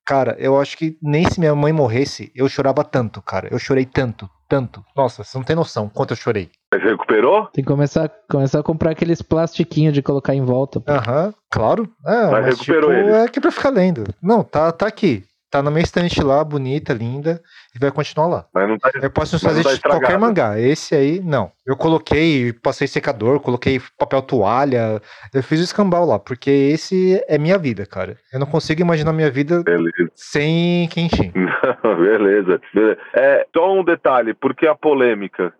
Cara, 0.06 0.36
eu 0.38 0.60
acho 0.60 0.76
que 0.78 0.96
nem 1.02 1.28
se 1.28 1.40
minha 1.40 1.54
mãe 1.54 1.72
morresse, 1.72 2.30
eu 2.34 2.48
chorava 2.48 2.84
tanto, 2.84 3.20
cara. 3.20 3.48
Eu 3.50 3.58
chorei 3.58 3.84
tanto, 3.84 4.28
tanto. 4.48 4.84
Nossa, 4.96 5.24
você 5.24 5.36
não 5.36 5.44
tem 5.44 5.56
noção 5.56 5.88
quanto 5.88 6.12
eu 6.12 6.16
chorei. 6.16 6.50
Mas 6.72 6.82
recuperou? 6.82 7.46
Tem 7.46 7.64
que 7.64 7.70
começar, 7.70 8.10
começar 8.30 8.60
a 8.60 8.62
comprar 8.62 8.90
aqueles 8.90 9.22
plastiquinhos 9.22 9.94
de 9.94 10.02
colocar 10.02 10.34
em 10.34 10.44
volta. 10.44 10.82
Aham, 10.88 11.32
claro. 11.50 11.88
É, 12.06 12.22
Mas 12.22 12.30
mas, 12.30 12.44
recuperou 12.46 12.90
tipo, 12.90 12.92
ele. 12.92 13.10
é 13.12 13.28
que 13.28 13.40
pra 13.40 13.50
ficar 13.50 13.70
lendo. 13.70 14.04
Não, 14.22 14.42
tá, 14.42 14.70
tá 14.72 14.86
aqui. 14.86 15.24
Tá 15.50 15.62
na 15.62 15.70
minha 15.70 15.82
estante 15.84 16.22
lá, 16.22 16.42
bonita, 16.42 16.92
linda, 16.92 17.40
e 17.74 17.78
vai 17.78 17.90
continuar 17.92 18.26
lá. 18.26 18.46
Mas 18.52 18.68
não 18.68 18.78
tá. 18.78 18.90
Eu 19.00 19.10
posso 19.10 19.34
Mas 19.36 19.42
não 19.42 19.50
fazer 19.50 19.62
tá 19.64 19.72
de 19.74 19.80
qualquer 19.80 20.18
mangá. 20.18 20.58
Esse 20.58 20.94
aí, 20.94 21.20
não. 21.20 21.50
Eu 21.66 21.76
coloquei, 21.76 22.52
passei 22.52 22.86
secador, 22.86 23.40
coloquei 23.40 23.80
papel 23.98 24.22
toalha. 24.22 25.00
Eu 25.34 25.42
fiz 25.42 25.60
o 25.60 25.64
escambau 25.64 26.06
lá, 26.06 26.18
porque 26.18 26.48
esse 26.48 27.20
é 27.28 27.36
minha 27.38 27.58
vida, 27.58 27.84
cara. 27.84 28.16
Eu 28.32 28.38
não 28.38 28.46
consigo 28.46 28.80
imaginar 28.80 29.12
minha 29.12 29.30
vida 29.30 29.62
Beleza. 29.64 30.10
sem 30.14 30.88
Kenshin. 30.88 31.32
Beleza. 31.82 32.60
Beleza. 32.72 32.98
É, 33.14 33.46
só 33.54 33.72
um 33.72 33.82
detalhe, 33.84 34.32
por 34.32 34.54
que 34.54 34.66
a 34.66 34.74
polêmica? 34.74 35.52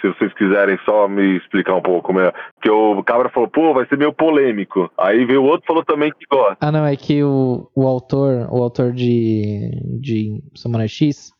Se 0.00 0.08
vocês 0.08 0.32
quiserem 0.34 0.76
só 0.84 1.06
me 1.06 1.36
explicar 1.36 1.76
um 1.76 1.82
pouco 1.82 2.08
como 2.08 2.18
é. 2.18 2.32
Porque 2.54 2.68
o 2.68 3.00
Cabra 3.04 3.28
falou, 3.28 3.48
pô, 3.48 3.72
vai 3.72 3.86
ser 3.86 3.96
meio 3.96 4.12
polêmico. 4.12 4.90
Aí 4.98 5.24
veio 5.24 5.40
o 5.40 5.44
outro 5.44 5.64
e 5.64 5.68
falou 5.68 5.84
também 5.84 6.10
que 6.10 6.26
gosta. 6.28 6.56
Ah, 6.60 6.72
não, 6.72 6.84
é 6.84 6.96
que 6.96 7.22
o, 7.22 7.70
o 7.72 7.86
autor, 7.86 8.48
o 8.50 8.60
autor 8.60 8.92
de, 8.92 9.70
de 10.00 10.42
Samurai 10.56 10.88
X, 10.88 11.32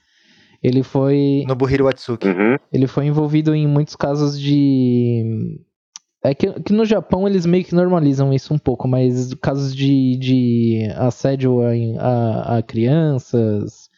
ele 0.62 0.82
foi, 0.82 1.44
Nobuhiro 1.46 1.84
Watsuki. 1.84 2.28
Uhum. 2.28 2.56
ele 2.72 2.86
foi 2.86 3.06
envolvido 3.06 3.54
em 3.54 3.66
muitos 3.66 3.96
casos 3.96 4.38
de. 4.38 5.58
É 6.24 6.34
que, 6.34 6.52
que 6.60 6.72
no 6.72 6.84
Japão 6.84 7.26
eles 7.26 7.44
meio 7.44 7.64
que 7.64 7.74
normalizam 7.74 8.32
isso 8.32 8.54
um 8.54 8.58
pouco, 8.58 8.86
mas 8.86 9.34
casos 9.34 9.74
de, 9.74 10.16
de 10.16 10.88
assédio 10.96 11.60
a, 11.62 11.72
a, 11.98 12.58
a 12.58 12.62
crianças, 12.62 13.90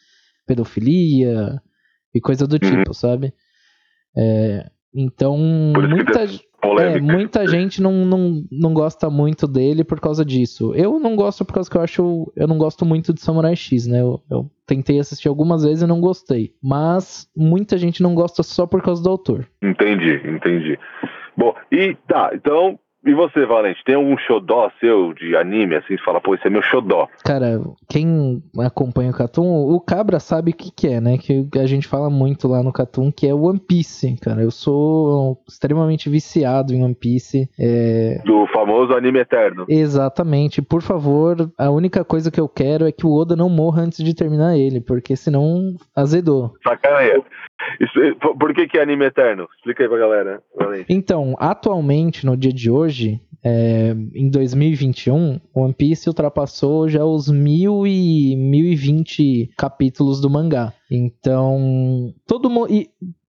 pedofilia 0.47 1.61
e 2.13 2.19
coisa 2.19 2.47
do 2.47 2.53
Uhum. 2.55 2.59
tipo, 2.59 2.93
sabe? 2.95 3.31
É, 4.17 4.69
então, 4.93 5.37
Por 5.73 5.83
isso 5.83 5.95
que 5.95 6.03
muita. 6.03 6.25
Polêmica. 6.65 6.97
É, 6.97 7.01
muita 7.01 7.45
gente 7.47 7.81
não, 7.81 7.91
não, 8.05 8.43
não 8.51 8.73
gosta 8.73 9.09
muito 9.09 9.47
dele 9.47 9.83
por 9.83 9.99
causa 9.99 10.25
disso. 10.25 10.73
Eu 10.75 10.99
não 10.99 11.15
gosto 11.15 11.45
por 11.45 11.53
causa 11.53 11.69
que 11.69 11.77
eu 11.77 11.81
acho. 11.81 12.31
Eu 12.35 12.47
não 12.47 12.57
gosto 12.57 12.85
muito 12.85 13.13
de 13.13 13.21
Samurai 13.21 13.55
X, 13.55 13.87
né? 13.87 14.01
Eu, 14.01 14.21
eu 14.29 14.49
tentei 14.65 14.99
assistir 14.99 15.27
algumas 15.27 15.63
vezes 15.63 15.83
e 15.83 15.87
não 15.87 16.01
gostei. 16.01 16.53
Mas 16.61 17.29
muita 17.35 17.77
gente 17.77 18.01
não 18.01 18.15
gosta 18.15 18.43
só 18.43 18.65
por 18.65 18.81
causa 18.81 19.03
do 19.03 19.09
autor. 19.09 19.47
Entendi, 19.61 20.21
entendi. 20.25 20.79
Bom, 21.37 21.53
e 21.71 21.95
tá, 22.07 22.31
então 22.33 22.79
e 23.05 23.13
você, 23.13 23.45
Valente, 23.45 23.83
tem 23.85 23.95
algum 23.95 24.17
xodó 24.17 24.71
seu 24.79 25.13
de 25.13 25.35
anime, 25.35 25.75
assim, 25.75 25.95
você 25.95 26.03
fala, 26.03 26.19
pô, 26.19 26.33
esse 26.33 26.47
é 26.47 26.49
meu 26.49 26.61
xodó? 26.61 27.07
Cara, 27.23 27.61
quem 27.87 28.41
acompanha 28.59 29.11
o 29.11 29.13
Catum, 29.13 29.45
o 29.45 29.79
Cabra 29.79 30.19
sabe 30.19 30.51
o 30.51 30.55
que, 30.55 30.71
que 30.71 30.87
é, 30.87 30.99
né? 30.99 31.17
Que 31.17 31.47
a 31.59 31.65
gente 31.67 31.87
fala 31.87 32.09
muito 32.09 32.47
lá 32.47 32.63
no 32.63 32.73
Catum, 32.73 33.11
que 33.11 33.27
é 33.27 33.33
One 33.33 33.59
Piece, 33.59 34.17
cara. 34.21 34.41
Eu 34.41 34.51
sou 34.51 35.37
extremamente 35.47 36.09
viciado 36.09 36.73
em 36.73 36.83
One 36.83 36.95
Piece. 36.95 37.49
É... 37.59 38.21
Do 38.25 38.47
famoso 38.47 38.93
anime 38.93 39.19
eterno. 39.19 39.65
Exatamente. 39.69 40.61
Por 40.61 40.81
favor, 40.81 41.51
a 41.57 41.69
única 41.69 42.03
coisa 42.03 42.31
que 42.31 42.39
eu 42.39 42.49
quero 42.49 42.87
é 42.87 42.91
que 42.91 43.05
o 43.05 43.13
Oda 43.13 43.35
não 43.35 43.49
morra 43.49 43.83
antes 43.83 44.03
de 44.03 44.15
terminar 44.15 44.57
ele, 44.57 44.81
porque 44.81 45.15
senão 45.15 45.75
azedou. 45.95 46.53
Sacanagem. 46.63 47.23
Isso, 47.79 48.15
por 48.37 48.53
que, 48.53 48.67
que 48.67 48.77
é 48.77 48.81
anime 48.81 49.05
eterno? 49.05 49.47
Explica 49.57 49.83
aí 49.83 49.89
pra 49.89 49.97
galera. 49.97 50.43
Então, 50.89 51.35
atualmente, 51.39 52.25
no 52.25 52.35
dia 52.35 52.51
de 52.51 52.69
hoje, 52.69 53.21
é, 53.43 53.95
em 54.13 54.29
2021, 54.29 55.39
One 55.53 55.73
Piece 55.73 56.09
ultrapassou 56.09 56.89
já 56.89 57.05
os 57.05 57.29
mil 57.29 57.85
e, 57.85 58.35
1020 58.35 59.51
capítulos 59.57 60.19
do 60.19 60.29
mangá. 60.29 60.73
Então, 60.89 62.13
todo 62.27 62.49
mundo. 62.49 62.69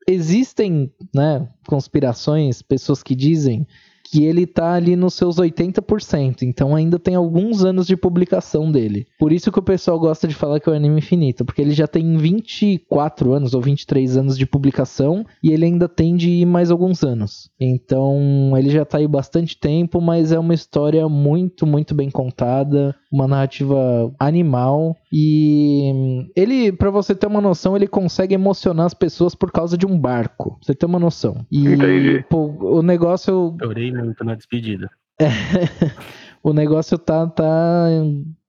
Existem 0.09 0.89
né, 1.13 1.49
conspirações, 1.68 2.61
pessoas 2.61 3.03
que 3.03 3.13
dizem 3.13 3.68
que 4.10 4.24
ele 4.24 4.45
tá 4.45 4.74
ali 4.74 4.95
nos 4.95 5.14
seus 5.14 5.38
80%, 5.38 6.43
então 6.43 6.76
ainda 6.76 6.97
tem 6.97 7.16
alguns 7.16 7.64
anos 7.64 7.86
de 7.86 7.97
publicação 7.97 8.72
dele. 8.72 9.05
Por 9.20 9.32
isso 9.32 9.51
que 9.51 9.60
o 9.60 9.64
pessoal 9.64 9.99
gosta 9.99 10.28
de 10.28 10.34
falar 10.34 10.60
que 10.60 10.70
é 10.70 10.72
o 10.72 10.76
anime 10.76 10.99
infinito, 10.99 11.43
porque 11.43 11.62
ele 11.62 11.72
já 11.72 11.88
tem 11.88 12.18
24 12.18 13.34
anos 13.34 13.53
ou 13.53 13.62
23 13.62 14.18
anos 14.18 14.38
de 14.38 14.45
publicação 14.45 15.26
e 15.43 15.51
ele 15.51 15.66
ainda 15.66 15.89
tem 15.89 16.16
de 16.16 16.30
ir 16.30 16.45
mais 16.45 16.72
alguns 16.72 17.03
anos. 17.03 17.49
Então, 17.60 18.53
ele 18.58 18.70
já 18.70 18.86
tá 18.86 18.97
aí 18.97 19.08
bastante 19.08 19.58
tempo, 19.58 19.99
mas 19.99 20.32
é 20.32 20.39
uma 20.39 20.53
história 20.53 21.08
muito, 21.10 21.68
muito 21.68 21.93
bem 21.93 22.10
contada, 22.10 22.95
uma 23.12 23.28
narrativa 23.28 24.14
animal 24.20 24.95
e 25.12 26.28
ele, 26.36 26.72
para 26.72 26.89
você 26.89 27.16
ter 27.16 27.28
uma 27.28 27.41
noção, 27.41 27.76
ele 27.76 27.88
consegue 27.88 28.34
emocionar 28.34 28.86
as 28.86 28.93
pessoas 28.93 29.34
por 29.34 29.51
causa 29.51 29.78
de 29.78 29.86
um 29.86 29.97
barco. 29.97 30.51
Pra 30.51 30.60
você 30.62 30.76
ter 30.76 30.86
uma 30.86 30.99
noção. 30.99 31.45
E 31.51 32.24
pô, 32.30 32.53
o 32.60 32.82
negócio. 32.82 33.55
Chorei 33.62 33.91
muito 34.04 34.24
na 34.24 34.36
despedida. 34.36 34.89
É, 35.20 35.28
o 36.43 36.54
negócio 36.54 36.98
tá, 36.98 37.28
tá 37.28 37.88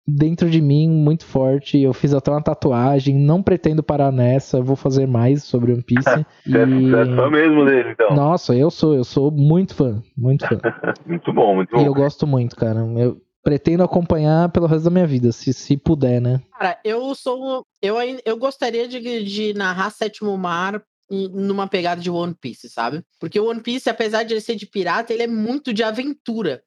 dentro 0.07 0.49
de 0.49 0.61
mim 0.61 0.89
muito 0.89 1.25
forte. 1.25 1.81
Eu 1.81 1.93
fiz 1.93 2.15
até 2.15 2.31
uma 2.31 2.43
tatuagem. 2.43 3.15
Não 3.17 3.43
pretendo 3.43 3.83
parar 3.83 4.13
nessa. 4.13 4.61
Vou 4.61 4.77
fazer 4.77 5.07
mais 5.07 5.45
sobre 5.45 5.73
One 5.73 5.83
Piece. 5.83 6.05
Você 6.47 6.59
e... 6.59 6.95
é 6.95 7.17
fã 7.17 7.31
mesmo 7.31 7.65
dele, 7.65 7.91
então? 7.91 8.15
Nossa, 8.15 8.55
eu 8.55 8.71
sou. 8.71 8.95
Eu 8.95 9.05
sou 9.05 9.31
muito 9.31 9.75
fã. 9.75 10.03
Muito 10.17 10.47
fã. 10.47 10.59
muito 11.07 11.33
bom, 11.33 11.57
muito 11.57 11.75
bom. 11.75 11.83
E 11.83 11.87
eu 11.87 11.95
gosto 11.95 12.27
muito, 12.27 12.55
cara. 12.55 12.81
Eu, 12.97 13.21
pretendo 13.43 13.85
acompanhar 13.85 14.49
pelo 14.49 14.67
resto 14.67 14.87
da 14.87 14.91
minha 14.91 15.07
vida, 15.07 15.31
se, 15.31 15.53
se 15.53 15.77
puder, 15.77 16.21
né? 16.21 16.41
Cara, 16.59 16.79
eu 16.85 17.15
sou. 17.15 17.65
Eu, 17.81 17.97
eu 18.25 18.37
gostaria 18.37 18.89
de, 18.89 19.23
de 19.23 19.55
narrar 19.55 19.91
Sétimo 19.91 20.37
Mar 20.37 20.83
numa 21.11 21.69
pegada 21.69 22.01
de 22.01 22.11
One 22.11 22.35
Piece, 22.35 22.69
sabe? 22.69 23.03
Porque 23.21 23.39
o 23.39 23.47
One 23.47 23.63
Piece, 23.63 23.89
apesar 23.89 24.25
de 24.25 24.35
ele 24.35 24.41
ser 24.41 24.57
de 24.57 24.67
pirata, 24.67 25.13
ele 25.13 25.23
é 25.23 25.27
muito 25.27 25.73
de 25.73 25.83
aventura. 25.83 26.63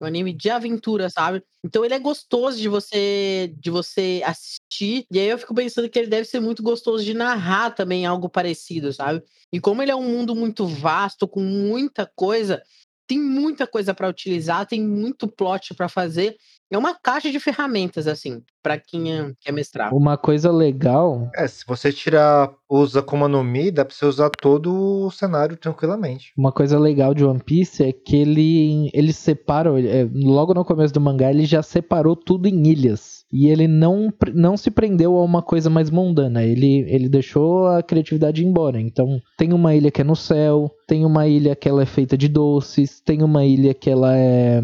Um 0.00 0.06
anime 0.06 0.32
de 0.32 0.48
aventura, 0.48 1.10
sabe? 1.10 1.42
Então 1.62 1.84
ele 1.84 1.92
é 1.92 1.98
gostoso 1.98 2.58
de 2.58 2.68
você 2.68 3.52
de 3.58 3.70
você 3.70 4.22
assistir. 4.24 5.04
E 5.10 5.18
aí 5.18 5.28
eu 5.28 5.38
fico 5.38 5.54
pensando 5.54 5.90
que 5.90 5.98
ele 5.98 6.08
deve 6.08 6.24
ser 6.24 6.40
muito 6.40 6.62
gostoso 6.62 7.04
de 7.04 7.12
narrar 7.12 7.70
também 7.74 8.06
algo 8.06 8.28
parecido, 8.28 8.92
sabe? 8.92 9.22
E 9.52 9.60
como 9.60 9.82
ele 9.82 9.90
é 9.90 9.96
um 9.96 10.08
mundo 10.08 10.34
muito 10.34 10.66
vasto, 10.66 11.28
com 11.28 11.42
muita 11.42 12.10
coisa, 12.16 12.62
tem 13.06 13.18
muita 13.18 13.66
coisa 13.66 13.92
para 13.92 14.08
utilizar, 14.08 14.66
tem 14.66 14.80
muito 14.80 15.28
plot 15.28 15.74
para 15.74 15.88
fazer. 15.88 16.36
É 16.70 16.78
uma 16.78 16.94
caixa 16.94 17.32
de 17.32 17.40
ferramentas, 17.40 18.06
assim, 18.06 18.42
para 18.62 18.78
quem 18.78 19.12
é, 19.12 19.32
quer 19.40 19.52
mestrar. 19.52 19.92
Uma 19.92 20.16
coisa 20.16 20.52
legal. 20.52 21.28
É, 21.34 21.48
se 21.48 21.64
você 21.66 21.92
tirar, 21.92 22.52
usa 22.68 23.00
Akuma 23.00 23.26
no 23.26 23.42
Mi, 23.42 23.72
dá 23.72 23.84
pra 23.84 23.92
você 23.92 24.06
usar 24.06 24.30
todo 24.30 25.06
o 25.06 25.10
cenário 25.10 25.56
tranquilamente. 25.56 26.32
Uma 26.38 26.52
coisa 26.52 26.78
legal 26.78 27.12
de 27.12 27.24
One 27.24 27.42
Piece 27.42 27.82
é 27.82 27.92
que 27.92 28.16
ele, 28.16 28.88
ele 28.94 29.12
separa, 29.12 29.70
é, 29.80 30.08
logo 30.14 30.54
no 30.54 30.64
começo 30.64 30.94
do 30.94 31.00
mangá, 31.00 31.30
ele 31.30 31.44
já 31.44 31.60
separou 31.60 32.14
tudo 32.14 32.46
em 32.46 32.68
ilhas. 32.68 33.24
E 33.32 33.48
ele 33.48 33.66
não, 33.66 34.12
não 34.32 34.56
se 34.56 34.70
prendeu 34.70 35.16
a 35.16 35.24
uma 35.24 35.42
coisa 35.42 35.68
mais 35.68 35.90
mundana. 35.90 36.44
Ele, 36.44 36.84
ele 36.88 37.08
deixou 37.08 37.66
a 37.66 37.82
criatividade 37.82 38.44
embora. 38.44 38.80
Então, 38.80 39.20
tem 39.36 39.52
uma 39.52 39.74
ilha 39.74 39.90
que 39.90 40.00
é 40.00 40.04
no 40.04 40.16
céu, 40.16 40.70
tem 40.86 41.04
uma 41.04 41.26
ilha 41.26 41.56
que 41.56 41.68
ela 41.68 41.82
é 41.82 41.86
feita 41.86 42.16
de 42.16 42.28
doces, 42.28 43.00
tem 43.00 43.22
uma 43.22 43.44
ilha 43.44 43.74
que 43.74 43.90
ela 43.90 44.16
é 44.16 44.60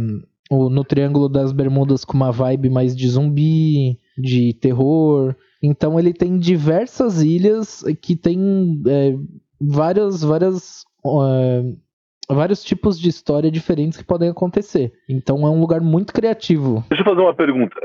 no 0.51 0.85
Triângulo 0.85 1.29
das 1.29 1.53
Bermudas 1.53 2.05
com 2.05 2.15
uma 2.15 2.31
vibe 2.31 2.71
mais 2.71 2.97
de 2.97 3.09
zumbi, 3.09 3.99
de 4.17 4.55
terror. 4.55 5.35
Então 5.63 5.99
ele 5.99 6.13
tem 6.13 6.39
diversas 6.39 7.23
ilhas 7.23 7.85
que 8.01 8.15
tem 8.15 8.83
é, 8.87 9.15
várias, 9.61 10.23
várias 10.23 10.85
uh, 11.05 11.77
vários 12.29 12.63
tipos 12.63 12.99
de 12.99 13.09
história 13.09 13.51
diferentes 13.51 13.99
que 13.99 14.05
podem 14.05 14.29
acontecer. 14.29 14.93
Então 15.09 15.47
é 15.47 15.51
um 15.51 15.61
lugar 15.61 15.81
muito 15.81 16.13
criativo. 16.13 16.85
Deixa 16.89 17.03
eu 17.03 17.05
fazer 17.05 17.21
uma 17.21 17.35
pergunta. 17.35 17.77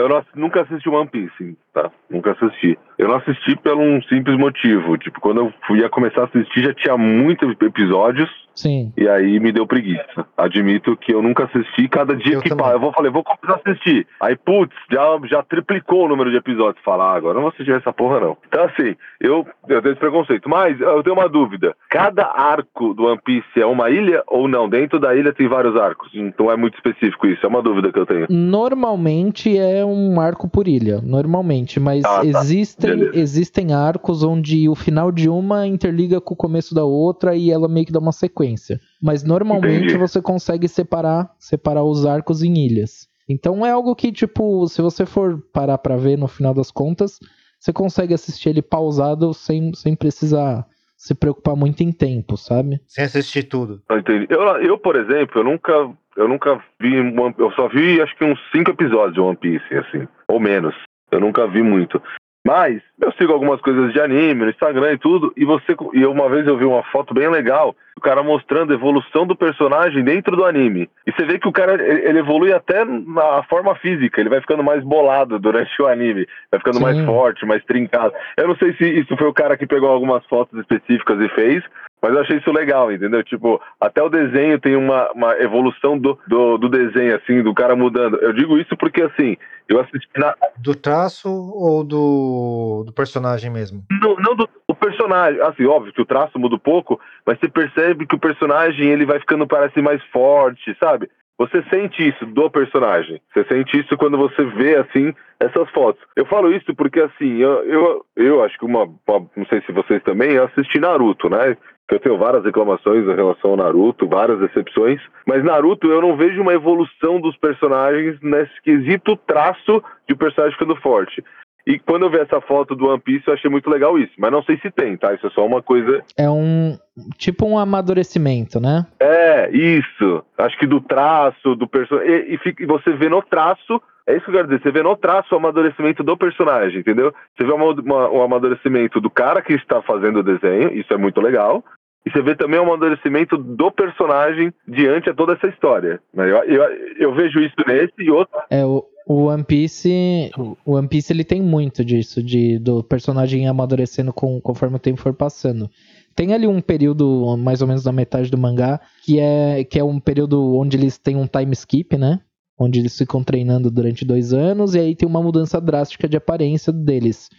Eu 0.00 0.08
não, 0.08 0.24
nunca 0.34 0.62
assisti 0.62 0.88
One 0.88 1.08
Piece, 1.08 1.56
tá? 1.72 1.90
Nunca 2.10 2.32
assisti. 2.32 2.78
Eu 2.98 3.08
não 3.08 3.16
assisti 3.16 3.56
por 3.56 3.76
um 3.76 4.02
simples 4.02 4.36
motivo. 4.36 4.98
Tipo, 4.98 5.20
quando 5.20 5.40
eu 5.40 5.52
fui 5.66 5.84
a 5.84 5.88
começar 5.88 6.22
a 6.22 6.24
assistir, 6.24 6.64
já 6.64 6.74
tinha 6.74 6.96
muitos 6.96 7.54
episódios. 7.60 8.28
Sim. 8.54 8.92
E 8.96 9.08
aí 9.08 9.38
me 9.38 9.52
deu 9.52 9.68
preguiça. 9.68 10.26
Admito 10.36 10.96
que 10.96 11.14
eu 11.14 11.22
nunca 11.22 11.44
assisti. 11.44 11.88
Cada 11.88 12.16
dia 12.16 12.34
eu 12.34 12.42
que 12.42 12.54
passa, 12.56 12.72
eu 12.72 12.80
vou 12.80 12.92
falei, 12.92 13.08
vou 13.08 13.22
começar 13.22 13.60
a 13.64 13.70
assistir. 13.70 14.04
Aí, 14.20 14.34
putz, 14.36 14.74
já, 14.90 15.02
já 15.26 15.42
triplicou 15.44 16.06
o 16.06 16.08
número 16.08 16.28
de 16.28 16.38
episódios. 16.38 16.82
Falar, 16.84 17.12
ah, 17.12 17.16
agora 17.16 17.34
não 17.34 17.42
vou 17.42 17.50
assistir 17.50 17.70
essa 17.70 17.92
porra, 17.92 18.18
não. 18.18 18.36
Então, 18.48 18.64
assim, 18.64 18.96
eu, 19.20 19.46
eu 19.68 19.80
tenho 19.80 19.92
esse 19.92 20.00
preconceito. 20.00 20.48
Mas 20.48 20.80
eu 20.80 21.02
tenho 21.04 21.14
uma 21.14 21.28
dúvida. 21.28 21.76
Cada 21.88 22.26
arco 22.26 22.94
do 22.94 23.04
One 23.04 23.20
Piece 23.24 23.60
é 23.60 23.66
uma 23.66 23.90
ilha 23.90 24.24
ou 24.26 24.48
não? 24.48 24.68
Dentro 24.68 24.98
da 24.98 25.14
ilha 25.14 25.32
tem 25.32 25.46
vários 25.46 25.76
arcos. 25.76 26.10
Então 26.12 26.50
é 26.50 26.56
muito 26.56 26.74
específico 26.74 27.28
isso. 27.28 27.46
É 27.46 27.48
uma 27.48 27.62
dúvida 27.62 27.92
que 27.92 27.98
eu 27.98 28.06
tenho. 28.06 28.26
Normalmente 28.28 29.56
é 29.56 29.84
um 29.92 30.20
arco 30.20 30.48
por 30.48 30.68
ilha. 30.68 31.00
Normalmente. 31.00 31.80
Mas 31.80 32.04
ah, 32.04 32.20
tá. 32.20 32.24
existem, 32.24 33.10
existem 33.14 33.72
arcos 33.72 34.22
onde 34.22 34.68
o 34.68 34.74
final 34.74 35.10
de 35.10 35.28
uma 35.28 35.66
interliga 35.66 36.20
com 36.20 36.34
o 36.34 36.36
começo 36.36 36.74
da 36.74 36.84
outra 36.84 37.34
e 37.34 37.50
ela 37.50 37.68
meio 37.68 37.86
que 37.86 37.92
dá 37.92 37.98
uma 37.98 38.12
sequência 38.12 38.28
sequência. 38.28 38.80
Mas 39.00 39.22
normalmente 39.24 39.84
Entendi. 39.84 39.98
você 39.98 40.20
consegue 40.20 40.68
separar, 40.68 41.34
separar 41.38 41.84
os 41.84 42.04
arcos 42.06 42.42
em 42.42 42.54
ilhas. 42.58 43.08
Então 43.28 43.64
é 43.64 43.70
algo 43.70 43.94
que, 43.94 44.12
tipo, 44.12 44.66
se 44.68 44.80
você 44.80 45.04
for 45.04 45.42
parar 45.52 45.78
pra 45.78 45.96
ver 45.96 46.16
no 46.16 46.28
final 46.28 46.54
das 46.54 46.70
contas, 46.70 47.18
você 47.58 47.72
consegue 47.72 48.14
assistir 48.14 48.50
ele 48.50 48.62
pausado 48.62 49.34
sem, 49.34 49.74
sem 49.74 49.94
precisar 49.94 50.66
se 50.98 51.14
preocupar 51.14 51.54
muito 51.54 51.80
em 51.80 51.92
tempo, 51.92 52.36
sabe? 52.36 52.80
Sem 52.88 53.04
assistir 53.04 53.44
tudo. 53.44 53.80
Entendi. 53.90 54.26
Eu, 54.28 54.42
eu, 54.58 54.76
por 54.76 54.96
exemplo, 54.96 55.40
eu 55.40 55.44
nunca, 55.44 55.72
eu 56.16 56.26
nunca 56.26 56.60
vi, 56.80 56.96
eu 57.38 57.52
só 57.52 57.68
vi 57.68 58.02
acho 58.02 58.16
que 58.16 58.24
uns 58.24 58.40
cinco 58.50 58.72
episódios 58.72 59.14
de 59.14 59.20
One 59.20 59.36
Piece, 59.36 59.74
assim, 59.74 60.08
ou 60.26 60.40
menos. 60.40 60.74
Eu 61.10 61.20
nunca 61.20 61.46
vi 61.46 61.62
muito. 61.62 62.02
Mas 62.44 62.82
eu 63.00 63.12
sigo 63.12 63.32
algumas 63.32 63.60
coisas 63.60 63.92
de 63.92 64.00
anime 64.00 64.44
no 64.44 64.50
Instagram 64.50 64.92
e 64.92 64.98
tudo, 64.98 65.32
e 65.36 65.44
você 65.44 65.76
e 65.92 66.04
uma 66.04 66.28
vez 66.28 66.46
eu 66.46 66.58
vi 66.58 66.64
uma 66.64 66.82
foto 66.84 67.14
bem 67.14 67.28
legal, 67.28 67.76
o 67.98 68.00
cara 68.00 68.22
mostrando 68.22 68.72
a 68.72 68.74
evolução 68.74 69.26
do 69.26 69.36
personagem 69.36 70.02
dentro 70.02 70.36
do 70.36 70.44
anime. 70.44 70.88
E 71.06 71.12
você 71.12 71.24
vê 71.24 71.38
que 71.38 71.48
o 71.48 71.52
cara 71.52 71.74
ele 71.82 72.20
evolui 72.20 72.52
até 72.52 72.84
na 72.84 73.42
forma 73.44 73.74
física, 73.76 74.20
ele 74.20 74.30
vai 74.30 74.40
ficando 74.40 74.62
mais 74.62 74.82
bolado 74.82 75.38
durante 75.38 75.70
o 75.82 75.86
anime, 75.86 76.26
vai 76.50 76.60
ficando 76.60 76.78
Sim. 76.78 76.82
mais 76.82 77.04
forte, 77.04 77.44
mais 77.44 77.64
trincado. 77.64 78.14
Eu 78.36 78.48
não 78.48 78.56
sei 78.56 78.74
se 78.74 78.84
isso 78.84 79.16
foi 79.16 79.28
o 79.28 79.34
cara 79.34 79.56
que 79.56 79.66
pegou 79.66 79.90
algumas 79.90 80.24
fotos 80.26 80.58
específicas 80.58 81.20
e 81.20 81.28
fez, 81.30 81.62
mas 82.00 82.12
eu 82.12 82.20
achei 82.20 82.38
isso 82.38 82.52
legal, 82.52 82.92
entendeu? 82.92 83.22
Tipo, 83.24 83.60
até 83.80 84.02
o 84.02 84.08
desenho 84.08 84.60
tem 84.60 84.76
uma, 84.76 85.10
uma 85.12 85.36
evolução 85.38 85.98
do, 85.98 86.16
do, 86.28 86.56
do, 86.56 86.68
desenho, 86.68 87.16
assim, 87.16 87.42
do 87.42 87.52
cara 87.52 87.74
mudando. 87.74 88.16
Eu 88.18 88.32
digo 88.32 88.56
isso 88.56 88.76
porque, 88.76 89.02
assim, 89.02 89.36
eu 89.68 89.80
assisti 89.80 90.08
na. 90.16 90.34
Do 90.56 90.74
traço 90.74 91.28
ou 91.28 91.82
do, 91.82 92.84
do 92.86 92.92
personagem 92.92 93.50
mesmo? 93.50 93.82
Não, 94.00 94.14
não 94.16 94.36
do, 94.36 94.48
do 94.68 94.74
personagem. 94.76 95.40
Assim, 95.42 95.66
óbvio 95.66 95.92
que 95.92 96.00
o 96.00 96.06
traço 96.06 96.38
muda 96.38 96.54
um 96.54 96.60
pouco, 96.60 97.00
mas 97.26 97.38
você 97.38 97.48
percebe 97.48 97.87
que 97.94 98.14
o 98.14 98.20
personagem 98.20 98.88
ele 98.90 99.06
vai 99.06 99.18
ficando, 99.20 99.46
parece, 99.46 99.80
mais 99.80 100.02
forte, 100.06 100.76
sabe? 100.78 101.08
Você 101.38 101.62
sente 101.70 102.06
isso 102.08 102.26
do 102.26 102.50
personagem. 102.50 103.20
Você 103.32 103.44
sente 103.44 103.78
isso 103.78 103.96
quando 103.96 104.18
você 104.18 104.44
vê, 104.44 104.76
assim, 104.76 105.14
essas 105.38 105.70
fotos. 105.70 106.02
Eu 106.16 106.26
falo 106.26 106.52
isso 106.52 106.74
porque, 106.74 107.00
assim, 107.00 107.38
eu, 107.38 107.64
eu, 107.64 108.04
eu 108.16 108.44
acho 108.44 108.58
que 108.58 108.64
uma, 108.64 108.84
uma. 108.84 109.26
Não 109.36 109.46
sei 109.46 109.60
se 109.62 109.70
vocês 109.70 110.02
também, 110.02 110.32
eu 110.32 110.44
assisti 110.44 110.80
Naruto, 110.80 111.30
né? 111.30 111.56
eu 111.90 112.00
tenho 112.00 112.18
várias 112.18 112.44
reclamações 112.44 113.06
em 113.06 113.14
relação 113.14 113.52
ao 113.52 113.56
Naruto, 113.56 114.06
várias 114.06 114.38
decepções, 114.40 115.00
mas 115.26 115.42
Naruto 115.42 115.90
eu 115.90 116.02
não 116.02 116.16
vejo 116.16 116.42
uma 116.42 116.52
evolução 116.52 117.20
dos 117.20 117.36
personagens 117.38 118.18
nesse 118.20 118.60
quesito 118.62 119.16
traço 119.26 119.82
de 120.06 120.14
personagem 120.14 120.58
ficando 120.58 120.76
forte. 120.76 121.24
E 121.68 121.78
quando 121.78 122.04
eu 122.04 122.10
vi 122.10 122.16
essa 122.16 122.40
foto 122.40 122.74
do 122.74 122.86
One 122.88 122.98
Piece, 122.98 123.28
eu 123.28 123.34
achei 123.34 123.50
muito 123.50 123.68
legal 123.68 123.98
isso. 123.98 124.12
Mas 124.16 124.32
não 124.32 124.42
sei 124.42 124.56
se 124.58 124.70
tem, 124.70 124.96
tá? 124.96 125.12
Isso 125.12 125.26
é 125.26 125.30
só 125.30 125.44
uma 125.44 125.62
coisa. 125.62 126.02
É 126.16 126.28
um. 126.30 126.78
Tipo 127.18 127.46
um 127.46 127.58
amadurecimento, 127.58 128.58
né? 128.58 128.86
É, 128.98 129.50
isso. 129.50 130.24
Acho 130.38 130.58
que 130.58 130.66
do 130.66 130.80
traço, 130.80 131.54
do 131.54 131.68
personagem. 131.68 132.10
E, 132.10 132.54
e, 132.60 132.64
você 132.66 132.92
vê 132.92 133.10
no 133.10 133.20
traço. 133.20 133.82
É 134.06 134.16
isso 134.16 134.24
que 134.24 134.30
eu 134.30 134.34
quero 134.36 134.48
dizer. 134.48 134.62
Você 134.62 134.70
vê 134.70 134.82
no 134.82 134.96
traço 134.96 135.34
o 135.34 135.36
amadurecimento 135.36 136.02
do 136.02 136.16
personagem, 136.16 136.80
entendeu? 136.80 137.12
Você 137.36 137.44
vê 137.44 137.52
uma- 137.52 137.72
uma- 137.72 138.10
o 138.10 138.22
amadurecimento 138.22 138.98
do 138.98 139.10
cara 139.10 139.42
que 139.42 139.52
está 139.52 139.82
fazendo 139.82 140.20
o 140.20 140.22
desenho, 140.22 140.72
isso 140.72 140.90
é 140.94 140.96
muito 140.96 141.20
legal. 141.20 141.62
E 142.06 142.10
você 142.10 142.22
vê 142.22 142.34
também 142.34 142.58
o 142.58 142.62
amadurecimento 142.62 143.36
do 143.36 143.70
personagem 143.70 144.50
diante 144.66 145.10
a 145.10 145.14
toda 145.14 145.34
essa 145.34 145.48
história. 145.48 146.00
né? 146.14 146.30
Eu, 146.30 146.44
eu, 146.44 146.64
eu 146.98 147.14
vejo 147.14 147.38
isso 147.40 147.56
nesse 147.66 147.92
e 147.98 148.10
outro. 148.10 148.40
É 148.48 148.64
o. 148.64 148.86
O 149.08 149.24
One 149.24 149.42
Piece, 149.42 150.30
o 150.66 150.72
One 150.74 150.86
Piece 150.86 151.10
ele 151.12 151.24
tem 151.24 151.40
muito 151.40 151.82
disso, 151.82 152.22
de 152.22 152.58
do 152.58 152.84
personagem 152.84 153.48
amadurecendo 153.48 154.12
com, 154.12 154.38
conforme 154.38 154.76
o 154.76 154.78
tempo 154.78 155.00
for 155.00 155.14
passando. 155.14 155.70
Tem 156.14 156.34
ali 156.34 156.46
um 156.46 156.60
período, 156.60 157.36
mais 157.38 157.62
ou 157.62 157.68
menos 157.68 157.82
da 157.82 157.90
metade 157.92 158.30
do 158.30 158.36
mangá, 158.36 158.78
que 159.04 159.18
é, 159.18 159.64
que 159.64 159.78
é 159.78 159.84
um 159.84 159.98
período 159.98 160.54
onde 160.56 160.76
eles 160.76 160.98
têm 160.98 161.16
um 161.16 161.26
time 161.26 161.52
skip, 161.54 161.96
né? 161.96 162.20
Onde 162.58 162.80
eles 162.80 162.98
ficam 162.98 163.24
treinando 163.24 163.70
durante 163.70 164.04
dois 164.04 164.34
anos, 164.34 164.74
e 164.74 164.80
aí 164.80 164.94
tem 164.94 165.08
uma 165.08 165.22
mudança 165.22 165.58
drástica 165.60 166.06
de 166.06 166.16
aparência 166.16 166.72
deles. 166.72 167.30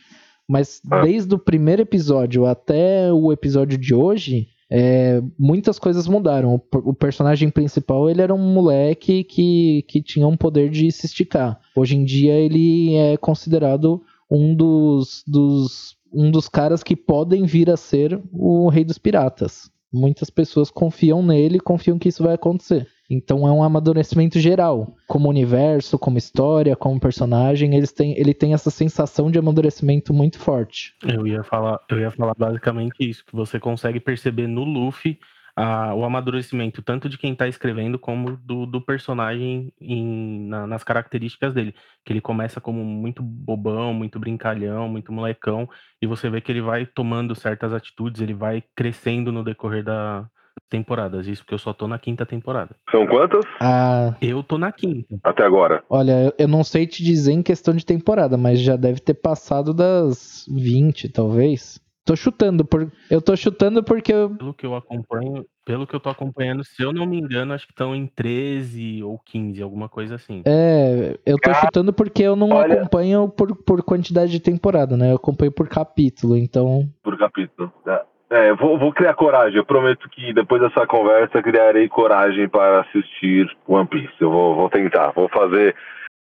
Mas 0.48 0.82
Ah. 0.90 1.02
desde 1.02 1.36
o 1.36 1.38
primeiro 1.38 1.84
episódio 1.84 2.48
até 2.48 3.14
o 3.14 3.32
episódio 3.32 3.78
de 3.78 3.94
hoje, 3.94 4.48
é, 4.70 5.22
muitas 5.38 5.80
coisas 5.80 6.08
mudaram. 6.08 6.56
O, 6.56 6.90
o 6.90 6.94
personagem 6.94 7.50
principal 7.50 8.10
ele 8.10 8.22
era 8.22 8.34
um 8.34 8.54
moleque 8.54 9.24
que, 9.24 9.84
que 9.88 10.02
tinha 10.02 10.28
um 10.28 10.38
poder 10.38 10.70
de 10.70 10.92
se 10.92 11.06
esticar. 11.08 11.60
Hoje 11.76 11.96
em 11.96 12.04
dia 12.04 12.34
ele 12.34 12.96
é 12.96 13.18
considerado 13.18 14.02
um 14.30 14.54
dos, 14.54 15.24
dos, 15.26 15.98
um 16.14 16.30
dos 16.30 16.48
caras 16.48 16.84
que 16.84 16.96
podem 16.96 17.46
vir 17.46 17.70
a 17.70 17.78
ser 17.78 18.22
o 18.32 18.70
rei 18.70 18.86
dos 18.86 19.00
piratas. 19.00 19.72
Muitas 19.92 20.30
pessoas 20.30 20.70
confiam 20.70 21.24
nele, 21.24 21.60
confiam 21.60 21.98
que 21.98 22.10
isso 22.10 22.24
vai 22.24 22.36
acontecer. 22.36 22.88
Então 23.10 23.48
é 23.48 23.52
um 23.52 23.64
amadurecimento 23.64 24.40
geral, 24.40 24.96
como 25.08 25.28
universo, 25.30 25.98
como 25.98 26.18
história, 26.18 26.76
como 26.76 27.00
personagem, 27.00 27.76
eles 27.76 27.92
têm, 27.92 28.18
ele 28.18 28.34
tem 28.34 28.54
essa 28.54 28.70
sensação 28.70 29.32
de 29.32 29.40
amadurecimento 29.40 30.14
muito 30.14 30.38
forte. 30.38 30.94
Eu 31.04 31.26
ia 31.26 31.44
falar, 31.44 31.80
eu 31.90 32.00
ia 32.00 32.12
falar 32.12 32.36
basicamente 32.38 33.10
isso, 33.10 33.26
que 33.26 33.36
você 33.36 33.60
consegue 33.60 34.00
perceber 34.00 34.48
no 34.48 34.64
Luffy 34.64 35.18
a- 35.56 35.94
o 35.94 36.06
amadurecimento 36.06 36.82
tanto 36.82 37.10
de 37.10 37.18
quem 37.18 37.36
tá 37.36 37.48
escrevendo 37.48 38.00
como 38.00 38.38
do, 38.38 38.66
do 38.66 38.80
personagem 38.80 39.74
em- 39.82 40.48
na- 40.48 40.68
nas 40.68 40.84
características 40.84 41.54
dele. 41.54 41.74
Que 42.06 42.14
ele 42.14 42.22
começa 42.22 42.62
como 42.62 42.84
muito 42.84 43.22
bobão, 43.22 43.94
muito 43.94 44.20
brincalhão, 44.20 44.88
muito 44.88 45.12
molecão, 45.12 45.68
e 46.02 46.08
você 46.08 46.30
vê 46.30 46.40
que 46.40 46.52
ele 46.52 46.62
vai 46.62 46.86
tomando 46.86 47.36
certas 47.36 47.74
atitudes, 47.74 48.22
ele 48.22 48.34
vai 48.34 48.64
crescendo 48.76 49.32
no 49.32 49.44
decorrer 49.44 49.84
da 49.84 50.26
temporadas. 50.70 51.28
Isso 51.28 51.42
porque 51.44 51.54
eu 51.56 51.60
só 51.60 51.74
tô 51.74 51.88
na 51.88 51.98
quinta 52.00 52.26
temporada. 52.26 52.76
São 52.92 53.06
quantas? 53.08 53.44
Ah, 53.60 54.16
Eu 54.22 54.44
tô 54.44 54.58
na 54.58 54.72
quinta. 54.72 55.20
Até 55.24 55.44
agora. 55.44 55.84
olha, 55.90 56.26
eu- 56.26 56.34
eu 56.38 56.48
não 56.48 56.64
sei 56.64 56.86
te 56.86 57.04
dizer 57.04 57.32
em 57.34 57.42
questão 57.44 57.74
de 57.76 57.86
temporada, 57.86 58.38
mas 58.38 58.60
já 58.60 58.76
deve 58.76 59.00
ter 59.00 59.16
passado 59.16 59.74
das 59.74 60.46
20, 60.50 61.10
talvez. 61.10 61.80
Tô 62.06 62.16
chutando, 62.16 62.66
por... 62.66 62.92
eu 63.10 63.22
tô 63.22 63.36
chutando 63.36 63.84
porque 63.84 64.12
eu- 64.12 64.32
Pelo 64.32 64.54
que 64.54 64.66
eu 64.66 64.76
acompanho, 64.76 65.46
pelo 65.64 65.86
que 65.86 65.96
eu 65.96 66.00
tô 66.00 66.10
acompanhando, 66.10 66.64
se 66.64 66.82
eu 66.82 66.92
não 66.92 67.06
me 67.06 67.20
engano, 67.20 67.54
acho 67.54 67.68
que 67.68 67.72
estão 67.74 67.96
em 67.96 68.08
13 68.08 69.04
ou 69.04 69.20
15, 69.20 69.62
alguma 69.62 69.88
coisa 69.88 70.16
assim. 70.16 70.42
É, 70.46 71.20
eu 71.24 71.38
tô 71.38 71.54
chutando 71.54 71.94
porque 71.94 72.24
eu 72.24 72.36
não 72.36 72.50
olha- 72.50 72.74
acompanho 72.80 73.30
por, 73.30 73.56
por 73.56 73.84
quantidade 73.84 74.32
de 74.32 74.40
temporada, 74.40 74.98
né? 74.98 75.12
Eu 75.12 75.18
acompanho 75.18 75.52
por 75.52 75.68
capítulo, 75.68 76.36
então. 76.36 76.90
por 77.04 77.16
capítulo. 77.18 77.72
né? 77.86 78.00
É, 78.32 78.52
eu 78.52 78.56
vou, 78.56 78.78
vou 78.78 78.94
criar 78.94 79.16
coragem. 79.16 79.58
Eu 79.58 79.66
prometo 79.66 80.08
que 80.10 80.34
depois 80.34 80.62
dessa 80.62 80.86
conversa 80.86 81.42
criarei 81.42 81.90
coragem 81.90 82.48
para 82.48 82.82
assistir 82.82 83.50
One 83.68 83.88
Piece. 83.88 84.14
Eu 84.20 84.30
vou, 84.30 84.56
vou 84.56 84.70
tentar, 84.70 85.12
vou 85.12 85.28
fazer. 85.30 85.76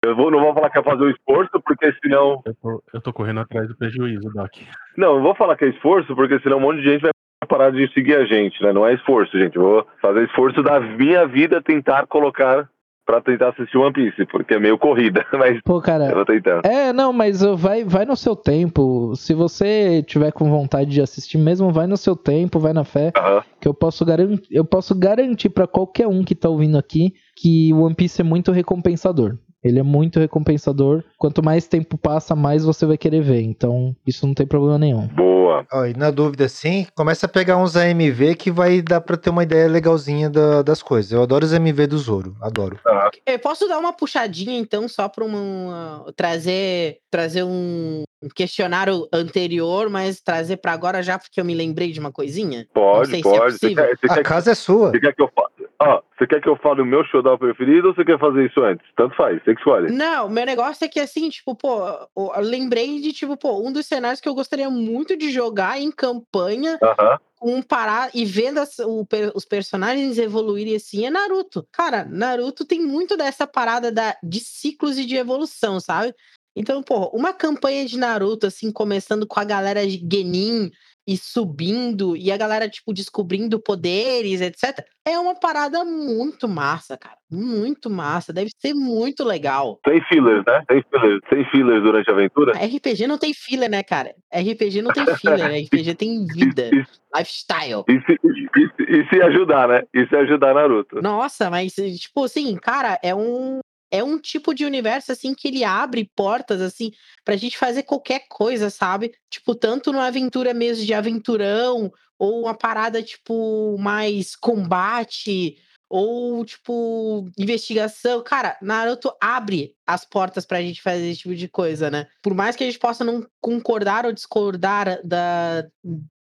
Eu 0.03 0.15
vou, 0.15 0.29
não 0.29 0.39
vou 0.39 0.53
falar 0.53 0.69
que 0.69 0.77
é 0.77 0.83
fazer 0.83 1.03
um 1.03 1.09
esforço, 1.09 1.61
porque 1.65 1.93
senão. 2.03 2.41
Eu 2.45 2.55
tô, 2.61 2.83
eu 2.93 3.01
tô 3.01 3.13
correndo 3.13 3.39
atrás 3.39 3.67
do 3.67 3.77
prejuízo, 3.77 4.29
Doc. 4.33 4.51
Não, 4.97 5.15
eu 5.15 5.21
vou 5.21 5.33
falar 5.35 5.55
que 5.55 5.65
é 5.65 5.69
esforço, 5.69 6.15
porque 6.15 6.39
senão 6.39 6.57
um 6.57 6.61
monte 6.61 6.81
de 6.81 6.91
gente 6.91 7.01
vai 7.01 7.11
parar 7.47 7.71
de 7.71 7.91
seguir 7.93 8.15
a 8.15 8.25
gente, 8.25 8.61
né? 8.61 8.73
Não 8.73 8.85
é 8.85 8.93
esforço, 8.93 9.37
gente. 9.37 9.55
Eu 9.55 9.63
vou 9.63 9.87
fazer 10.01 10.25
esforço 10.25 10.61
da 10.61 10.79
minha 10.79 11.25
vida 11.25 11.61
tentar 11.61 12.05
colocar 12.07 12.69
para 13.05 13.21
tentar 13.21 13.49
assistir 13.49 13.77
One 13.77 13.93
Piece, 13.93 14.25
porque 14.25 14.55
é 14.55 14.59
meio 14.59 14.77
corrida, 14.77 15.25
mas 15.33 15.61
Pô, 15.63 15.77
eu 15.77 15.81
cara. 15.81 16.13
vou 16.13 16.25
tentando. 16.25 16.65
É, 16.65 16.91
não, 16.91 17.13
mas 17.13 17.43
uh, 17.43 17.55
vai, 17.55 17.83
vai 17.83 18.05
no 18.05 18.15
seu 18.15 18.35
tempo. 18.35 19.15
Se 19.15 19.33
você 19.33 20.03
tiver 20.03 20.31
com 20.31 20.49
vontade 20.49 20.89
de 20.89 21.01
assistir 21.01 21.37
mesmo, 21.37 21.71
vai 21.71 21.87
no 21.87 21.97
seu 21.97 22.15
tempo, 22.15 22.59
vai 22.59 22.73
na 22.73 22.83
fé. 22.83 23.11
Aham. 23.15 23.43
Que 23.61 23.67
eu 23.67 23.73
posso, 23.73 24.05
garan 24.05 24.37
eu 24.49 24.65
posso 24.65 24.95
garantir 24.95 25.49
pra 25.49 25.67
qualquer 25.67 26.07
um 26.07 26.23
que 26.23 26.35
tá 26.35 26.49
ouvindo 26.49 26.77
aqui 26.77 27.13
que 27.35 27.73
o 27.73 27.83
One 27.83 27.95
Piece 27.95 28.21
é 28.21 28.23
muito 28.23 28.51
recompensador. 28.51 29.37
Ele 29.65 29.79
é 29.79 29.83
muito 29.83 30.19
recompensador. 30.19 31.03
Quanto 31.17 31.43
mais 31.43 31.67
tempo 31.67 31.97
passa, 31.97 32.35
mais 32.35 32.63
você 32.63 32.85
vai 32.85 32.97
querer 32.97 33.21
ver. 33.21 33.41
Então, 33.41 33.95
isso 34.05 34.27
não 34.27 34.33
tem 34.35 34.45
problema 34.45 34.77
nenhum. 34.77 35.07
Boa. 35.07 35.65
Ó, 35.73 35.85
e 35.85 35.93
na 35.95 36.11
dúvida, 36.11 36.47
sim, 36.47 36.85
começa 36.95 37.25
a 37.25 37.29
pegar 37.29 37.57
uns 37.57 37.75
AMV 37.75 38.35
que 38.35 38.51
vai 38.51 38.81
dar 38.81 39.01
pra 39.01 39.17
ter 39.17 39.31
uma 39.31 39.41
ideia 39.41 39.67
legalzinha 39.67 40.29
da- 40.29 40.61
das 40.61 40.83
coisas. 40.83 41.11
Eu 41.11 41.23
adoro 41.23 41.45
os 41.45 41.53
AMV 41.53 41.87
do 41.87 41.97
Zoro, 41.97 42.35
adoro. 42.41 42.79
Eu 43.25 43.39
posso 43.39 43.67
dar 43.67 43.79
uma 43.79 43.91
puxadinha, 43.93 44.59
então, 44.59 44.87
só 44.87 45.09
para 45.09 45.23
uma, 45.25 46.05
trazer, 46.15 46.97
trazer 47.09 47.43
um 47.43 48.03
questionário 48.33 49.07
anterior, 49.11 49.89
mas 49.89 50.21
trazer 50.21 50.57
para 50.57 50.71
agora 50.71 51.01
já, 51.03 51.17
porque 51.19 51.39
eu 51.39 51.45
me 51.45 51.53
lembrei 51.53 51.91
de 51.91 51.99
uma 51.99 52.11
coisinha? 52.11 52.67
Pode, 52.73 53.09
se 53.09 53.17
é 53.19 53.21
pode. 53.21 53.53
Possível. 53.53 53.83
quer, 53.85 54.11
A 54.11 54.15
quer- 54.15 54.23
casa 54.23 54.51
é 54.51 54.55
sua. 54.55 54.91
Você 54.91 54.99
quer 54.99 55.13
que 55.15 55.21
eu 55.21 55.29
fale? 55.35 55.69
Ó, 55.77 56.01
você 56.17 56.25
quer 56.25 56.41
que 56.41 56.47
eu 56.47 56.55
fale 56.57 56.81
o 56.81 56.85
meu 56.85 57.03
showdown 57.03 57.37
preferido 57.37 57.89
ou 57.89 57.93
você 57.95 58.05
quer 58.05 58.17
fazer 58.17 58.45
isso 58.45 58.61
antes? 58.61 58.85
Tanto 58.95 59.15
faz, 59.15 59.43
você 59.43 59.53
que 59.53 59.59
escolhe. 59.59 59.91
Não, 59.91 60.29
meu 60.29 60.45
negócio 60.45 60.85
é 60.85 60.87
que 60.87 60.99
assim, 60.99 61.29
tipo, 61.29 61.53
pô, 61.53 61.79
eu 62.15 62.31
lembrei 62.39 63.01
de, 63.01 63.11
tipo, 63.11 63.35
pô, 63.35 63.59
um 63.61 63.71
dos 63.73 63.85
cenários 63.85 64.21
que 64.21 64.29
eu 64.29 64.33
gostaria 64.33 64.69
muito 64.69 65.17
de 65.17 65.29
jogar 65.31 65.79
em 65.79 65.91
campanha 65.91 66.79
Aham. 66.81 67.19
com 67.37 67.61
parar 67.61 68.09
e 68.13 68.23
vendo 68.23 68.59
as- 68.59 68.79
o 68.79 69.05
os 69.35 69.43
personagens 69.43 70.17
evoluírem 70.17 70.75
assim 70.77 71.05
é 71.05 71.09
Naruto. 71.09 71.67
Cara, 71.73 72.05
Naruto 72.09 72.63
tem 72.63 72.79
muito 72.81 73.17
dessa 73.17 73.45
parada 73.45 73.91
da, 73.91 74.15
de 74.23 74.39
ciclos 74.39 74.97
e 74.97 75.05
de 75.05 75.17
evolução, 75.17 75.79
sabe? 75.81 76.13
Então, 76.55 76.81
pô, 76.81 77.09
uma 77.13 77.33
campanha 77.33 77.85
de 77.85 77.97
Naruto, 77.97 78.47
assim, 78.47 78.71
começando 78.71 79.27
com 79.27 79.39
a 79.39 79.43
galera 79.43 79.85
de 79.85 79.97
Genin 80.11 80.71
e 81.07 81.17
subindo, 81.17 82.17
e 82.17 82.31
a 82.31 82.37
galera, 82.37 82.67
tipo, 82.67 82.91
descobrindo 82.91 83.59
poderes, 83.59 84.41
etc. 84.41 84.83
É 85.07 85.19
uma 85.19 85.35
parada 85.35 85.85
muito 85.85 86.47
massa, 86.47 86.97
cara. 86.97 87.15
Muito 87.29 87.91
massa. 87.91 88.33
Deve 88.33 88.49
ser 88.59 88.73
muito 88.73 89.23
legal. 89.23 89.79
Sem 89.87 90.01
fillers, 90.05 90.43
né? 90.47 90.63
Sem 90.71 90.83
fillers. 90.89 91.21
Sem 91.29 91.45
fillers 91.51 91.83
durante 91.83 92.09
a 92.09 92.13
aventura. 92.13 92.53
RPG 92.57 93.05
não 93.05 93.19
tem 93.19 93.33
filler, 93.35 93.69
né, 93.69 93.83
cara? 93.83 94.15
RPG 94.33 94.81
não 94.81 94.91
tem 94.91 95.05
filler, 95.17 95.45
RPG 95.65 95.93
tem 95.93 96.25
vida, 96.25 96.71
E, 96.73 96.83
lifestyle. 97.15 97.83
e, 97.87 97.93
e, 97.93 98.01
se- 98.01 98.83
e 98.89 99.09
se 99.09 99.21
ajudar, 99.21 99.67
né? 99.67 99.83
E 99.93 100.07
se 100.07 100.15
ajudar 100.15 100.55
Naruto. 100.55 101.01
Nossa, 101.03 101.51
mas, 101.51 101.73
tipo 101.75 102.23
assim, 102.23 102.55
cara, 102.55 102.99
é 103.03 103.13
um. 103.13 103.59
É 103.95 104.03
um 104.03 104.19
tipo 104.19 104.53
de 104.53 104.65
universo, 104.65 105.11
assim, 105.11 105.33
que 105.33 105.47
ele 105.47 105.63
abre 105.63 106.09
portas, 106.15 106.61
assim, 106.61 106.91
pra 107.23 107.35
gente 107.35 107.57
fazer 107.57 107.83
qualquer 107.83 108.25
coisa, 108.29 108.69
sabe? 108.69 109.13
Tipo, 109.29 109.55
tanto 109.55 109.91
numa 109.91 110.07
aventura 110.07 110.53
mesmo 110.53 110.85
de 110.85 110.93
aventurão, 110.93 111.91
ou 112.17 112.43
uma 112.43 112.53
parada, 112.53 113.01
tipo, 113.01 113.77
mais 113.77 114.35
combate, 114.35 115.57
ou, 115.89 116.43
tipo, 116.45 117.29
investigação. 117.37 118.23
Cara, 118.23 118.57
Naruto 118.61 119.13
abre 119.21 119.75
as 119.85 120.03
portas 120.03 120.45
pra 120.45 120.61
gente 120.61 120.81
fazer 120.81 121.07
esse 121.07 121.19
tipo 121.19 121.35
de 121.35 121.47
coisa, 121.47 121.89
né? 121.89 122.07
Por 122.21 122.33
mais 122.33 122.55
que 122.55 122.63
a 122.63 122.67
gente 122.67 122.79
possa 122.79 123.03
não 123.03 123.25
concordar 123.39 124.05
ou 124.05 124.11
discordar 124.11 124.99
da, 125.05 125.65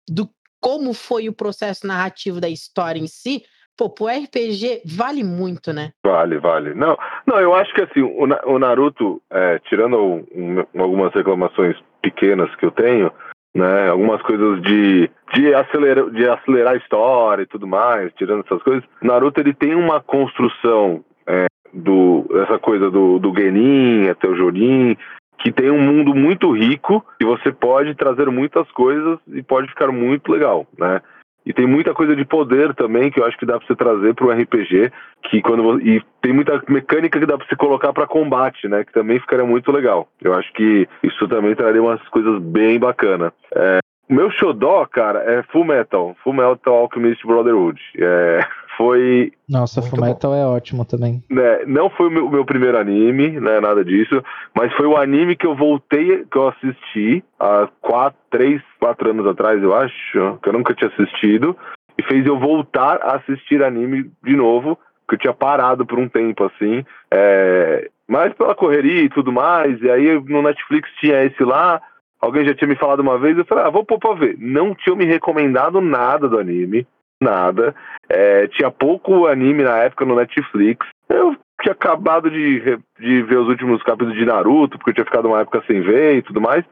do 0.09 0.29
como 0.61 0.95
foi 0.95 1.29
o 1.29 1.33
processo 1.33 1.87
narrativo 1.87 2.41
da 2.41 2.49
história 2.49 3.01
em 3.01 3.09
si, 3.09 3.45
pô, 3.77 3.91
pro 3.91 4.07
RPG 4.07 4.83
vale 4.97 5.23
muito, 5.25 5.73
né? 5.73 5.93
Vale, 6.05 6.39
vale. 6.39 6.75
Não, 6.75 6.97
não 7.27 7.39
eu 7.41 7.55
acho 7.55 7.73
que 7.75 7.83
assim, 7.83 8.03
o, 8.03 8.25
o 8.47 8.59
Naruto, 8.59 9.21
é, 9.31 9.59
tirando 9.69 9.97
um- 10.35 10.65
algumas 10.79 11.13
reclamações 11.15 11.77
pequenas 12.01 12.55
que 12.57 12.65
eu 12.67 12.71
tenho, 12.71 13.11
né? 13.55 13.89
Algumas 13.89 14.23
coisas 14.23 14.61
de, 14.63 15.11
de, 15.35 15.55
acelerar, 15.55 16.11
de 16.11 16.29
acelerar 16.29 16.75
a 16.75 16.77
história 16.77 17.43
e 17.43 17.47
tudo 17.47 17.67
mais, 17.67 18.13
tirando 18.15 18.45
essas 18.45 18.63
coisas, 18.63 18.85
Naruto 19.03 19.41
ele 19.41 19.53
tem 19.55 19.75
uma 19.75 20.01
construção 20.01 21.05
é, 21.27 21.47
do, 21.73 22.27
essa 22.45 22.59
coisa 22.59 22.91
do, 22.91 23.19
do 23.19 23.35
Genin 23.35 24.09
até 24.09 24.29
o 24.29 24.37
Jorin, 24.37 24.97
que 25.39 25.51
tem 25.51 25.71
um 25.71 25.81
mundo 25.81 26.15
muito 26.15 26.53
rico 26.53 27.05
e 27.21 27.25
você 27.25 27.51
pode 27.53 27.95
trazer 27.95 28.31
muitas 28.31 28.71
coisas 28.73 29.19
e 29.29 29.43
pode 29.43 29.69
ficar 29.69 29.91
muito 29.91 30.31
legal, 30.31 30.67
né? 30.79 31.01
E 31.45 31.53
tem 31.53 31.67
muita 31.67 31.93
coisa 31.93 32.15
de 32.15 32.25
poder 32.25 32.75
também 32.75 33.11
que 33.11 33.21
eu 33.21 33.25
acho 33.25 33.37
que 33.37 33.47
dá 33.47 33.59
pra 33.59 33.67
você 33.67 33.75
trazer 33.75 34.15
pro 34.15 34.31
RPG, 34.31 34.93
que 35.25 35.43
quando 35.43 35.81
e 35.81 36.03
tem 36.21 36.33
muita 36.33 36.63
mecânica 36.69 37.19
que 37.19 37.27
dá 37.27 37.37
pra 37.37 37.47
você 37.47 37.57
colocar 37.57 37.93
pra 37.93 38.07
combate, 38.07 38.69
né, 38.69 38.85
que 38.85 38.93
também 38.93 39.19
ficaria 39.19 39.45
muito 39.45 39.73
legal. 39.73 40.09
Eu 40.21 40.35
acho 40.35 40.53
que 40.53 40.89
isso 41.03 41.27
também 41.29 41.55
traria 41.55 41.83
umas 41.83 42.01
coisas 42.09 42.41
bem 42.41 42.79
bacanas. 42.79 43.33
É, 43.55 43.81
o 44.09 44.15
meu 44.15 44.31
xodó, 44.31 44.85
cara, 44.87 45.21
é 45.21 45.43
Full 45.45 45.65
Metal, 45.65 46.15
Full 46.23 46.35
Metal 46.35 46.75
Alchemist 46.75 47.27
Brotherhood. 47.27 47.81
É, 47.97 48.41
foi 48.77 49.33
Nossa, 49.49 49.83
Fullmetal 49.83 50.35
é 50.35 50.47
ótimo 50.47 50.85
também. 50.85 51.23
né, 51.29 51.65
não 51.67 51.91
foi 51.91 52.09
o 52.09 52.11
meu, 52.11 52.31
meu 52.31 52.45
primeiro 52.45 52.79
anime, 52.79 53.41
né, 53.41 53.61
nada 53.61 53.85
disso, 53.85 54.23
mas 54.57 54.73
foi 54.75 54.87
o 54.87 54.97
anime 54.97 55.37
que 55.37 55.47
eu 55.47 55.55
voltei, 55.55 56.25
que 56.31 56.37
eu 56.37 56.49
assisti 56.49 57.25
há 57.39 57.69
quatro, 57.81 58.19
três, 58.31 58.63
quatro 58.79 59.11
anos 59.11 59.27
atrás, 59.27 59.63
eu 59.63 59.75
acho, 59.75 60.39
que 60.43 60.49
eu 60.49 60.53
nunca 60.53 60.75
tinha 60.75 60.91
assistido, 60.91 61.57
e 61.99 62.03
fez 62.05 62.27
eu 62.27 62.39
voltar 62.39 63.01
a 63.03 63.17
assistir 63.17 63.63
anime 63.63 64.11
de 64.23 64.37
novo, 64.37 64.79
que 65.09 65.15
eu 65.15 65.19
tinha 65.19 65.35
parado 65.35 65.85
por 65.85 65.99
um 65.99 66.09
tempo, 66.09 66.45
assim, 66.45 66.85
é, 67.13 67.91
mas 68.09 68.33
pela 68.35 68.55
correria 68.55 69.03
e 69.03 69.09
tudo 69.09 69.33
mais, 69.33 69.81
e 69.81 69.91
aí 69.91 70.21
no 70.21 70.43
Netflix 70.43 70.91
tinha 71.01 71.25
esse 71.25 71.43
lá, 71.45 71.81
alguém 72.21 72.47
já 72.47 72.55
tinha 72.55 72.69
me 72.69 72.77
falado 72.77 73.01
uma 73.01 73.19
vez, 73.19 73.37
eu 73.37 73.45
falei, 73.45 73.65
ah, 73.65 73.71
vou 73.71 73.85
pôr 73.85 73.99
pra 73.99 74.15
ver. 74.15 74.37
Não 74.39 74.75
tinha 74.75 74.95
me 74.95 75.05
recomendado 75.05 75.81
nada 75.81 76.29
do 76.29 76.39
anime, 76.39 76.87
nada, 77.23 77.75
é, 78.09 78.47
tinha 78.49 78.71
pouco 78.71 79.27
anime 79.27 79.63
na 79.63 79.79
época 79.79 80.05
no 80.05 80.17
Netflix. 80.17 80.87
Eu 81.09 81.37
tinha 81.63 81.73
acabado 81.73 82.31
de, 82.31 82.61
de 82.99 83.23
ver 83.23 83.39
os 83.39 83.49
últimos 83.49 83.83
capítulos 83.83 84.15
de 84.15 84.25
Naruto, 84.25 84.77
porque 84.79 84.91
eu 84.91 84.95
tinha 84.95 85.07
ficado 85.07 85.29
uma 85.29 85.41
época 85.41 85.63
sem 85.67 85.81
ver 85.81 86.17
e 86.17 86.23
tudo 86.23 86.41
mais. 86.41 86.65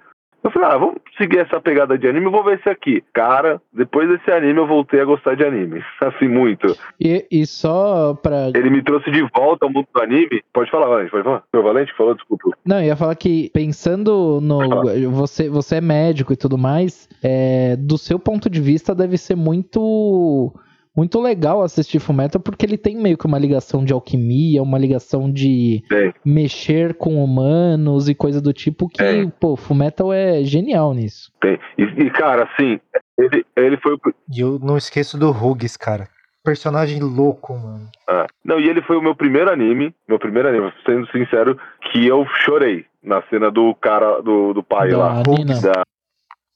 Eu 0.43 0.51
falei, 0.51 0.68
ah, 0.68 0.78
vamos 0.78 0.97
seguir 1.18 1.38
essa 1.38 1.61
pegada 1.61 1.99
de 1.99 2.09
anime, 2.09 2.30
vou 2.30 2.43
ver 2.43 2.59
esse 2.59 2.68
aqui. 2.68 3.05
Cara, 3.12 3.61
depois 3.72 4.09
desse 4.09 4.30
anime 4.30 4.59
eu 4.59 4.66
voltei 4.66 5.01
a 5.01 5.05
gostar 5.05 5.36
de 5.36 5.45
anime. 5.45 5.82
Assim, 6.01 6.28
muito. 6.28 6.74
E, 6.99 7.26
e 7.30 7.47
só 7.47 8.14
pra. 8.14 8.51
Ele 8.55 8.70
me 8.70 8.82
trouxe 8.82 9.11
de 9.11 9.22
volta 9.34 9.66
ao 9.66 9.72
mundo 9.72 9.86
do 9.93 10.03
anime. 10.03 10.43
Pode 10.53 10.70
falar, 10.70 10.86
Valente, 10.86 11.11
pode 11.11 11.24
falar. 11.24 11.43
Meu 11.53 11.62
Valente 11.62 11.95
falou, 11.95 12.14
desculpa. 12.14 12.51
Não, 12.64 12.78
eu 12.78 12.86
ia 12.86 12.97
falar 12.97 13.14
que 13.16 13.51
pensando 13.53 14.41
no. 14.41 15.11
Você, 15.11 15.49
você 15.49 15.76
é 15.76 15.80
médico 15.80 16.32
e 16.32 16.36
tudo 16.36 16.57
mais, 16.57 17.09
é, 17.22 17.76
do 17.76 17.99
seu 17.99 18.18
ponto 18.18 18.49
de 18.49 18.61
vista 18.61 18.95
deve 18.95 19.18
ser 19.18 19.36
muito. 19.36 20.53
Muito 20.97 21.20
legal 21.20 21.62
assistir 21.62 22.01
Fullmetal 22.01 22.41
porque 22.41 22.66
ele 22.66 22.76
tem 22.76 22.97
meio 22.97 23.16
que 23.16 23.26
uma 23.26 23.38
ligação 23.38 23.84
de 23.84 23.93
alquimia, 23.93 24.62
uma 24.62 24.78
ligação 24.78 25.30
de 25.30 25.82
Tem. 25.88 26.12
mexer 26.24 26.95
com 26.95 27.22
humanos 27.22 28.09
e 28.09 28.14
coisa 28.14 28.41
do 28.41 28.53
tipo 28.53 28.88
que, 28.88 29.30
pô, 29.38 29.57
Fullmetal 29.57 30.12
é 30.12 30.43
genial 30.43 30.93
nisso. 30.93 31.32
Tem. 31.41 31.59
E, 31.78 31.82
e, 31.82 32.11
cara, 32.11 32.45
assim, 32.45 32.80
ele, 33.16 33.47
ele 33.57 33.76
foi 33.76 33.95
o 33.95 34.01
E 34.28 34.41
eu 34.41 34.59
não 34.59 34.76
esqueço 34.76 35.16
do 35.16 35.30
Rugs, 35.30 35.76
cara. 35.76 36.09
Personagem 36.43 37.01
louco, 37.01 37.53
mano. 37.55 37.88
Ah, 38.09 38.26
não, 38.45 38.59
e 38.59 38.68
ele 38.68 38.80
foi 38.82 38.97
o 38.97 39.03
meu 39.03 39.14
primeiro 39.14 39.51
anime, 39.51 39.95
meu 40.09 40.18
primeiro 40.18 40.49
anime, 40.49 40.72
sendo 40.86 41.07
sincero, 41.11 41.59
que 41.93 42.07
eu 42.07 42.26
chorei 42.45 42.86
na 43.03 43.22
cena 43.28 43.51
do 43.51 43.74
cara, 43.74 44.20
do, 44.22 44.55
do 44.55 44.62
pai 44.62 44.88
Da 44.88 44.99
lá, 44.99 45.22
Nina. 45.26 45.61
da, 45.61 45.82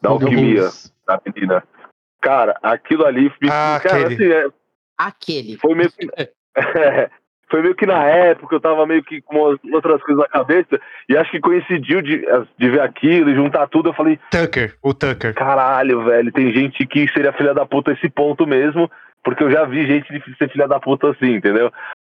da 0.02 0.10
alquimia, 0.10 0.68
da 1.06 1.20
menina. 1.24 1.62
Cara, 2.24 2.58
aquilo 2.62 3.04
ali, 3.04 3.30
Ah, 3.50 3.78
cara, 3.82 4.06
aquele. 4.06 4.14
assim, 4.14 4.32
é, 4.32 4.46
Aquele. 4.98 5.56
foi 5.58 5.74
meio 5.74 5.90
que, 5.92 6.08
foi 7.50 7.62
meio 7.62 7.74
que 7.74 7.84
na 7.84 8.02
época 8.04 8.56
eu 8.56 8.60
tava 8.60 8.86
meio 8.86 9.02
que 9.04 9.20
com 9.20 9.36
outras 9.72 10.02
coisas 10.02 10.22
na 10.22 10.28
cabeça, 10.28 10.80
e 11.08 11.16
acho 11.16 11.30
que 11.30 11.38
coincidiu 11.40 12.00
de, 12.00 12.24
de 12.58 12.70
ver 12.70 12.80
aquilo 12.80 13.28
e 13.30 13.34
juntar 13.34 13.66
tudo, 13.68 13.90
eu 13.90 13.94
falei, 13.94 14.18
Tucker, 14.30 14.74
o 14.82 14.94
Tucker. 14.94 15.34
caralho, 15.34 16.02
velho, 16.04 16.32
tem 16.32 16.50
gente 16.52 16.86
que 16.86 17.06
seria 17.12 17.32
filha 17.34 17.52
da 17.52 17.66
puta 17.66 17.92
esse 17.92 18.08
ponto 18.08 18.46
mesmo, 18.46 18.90
porque 19.22 19.44
eu 19.44 19.50
já 19.50 19.64
vi 19.64 19.86
gente 19.86 20.10
de 20.10 20.36
ser 20.38 20.50
filha 20.50 20.66
da 20.66 20.80
puta 20.80 21.10
assim, 21.10 21.34
entendeu? 21.34 21.70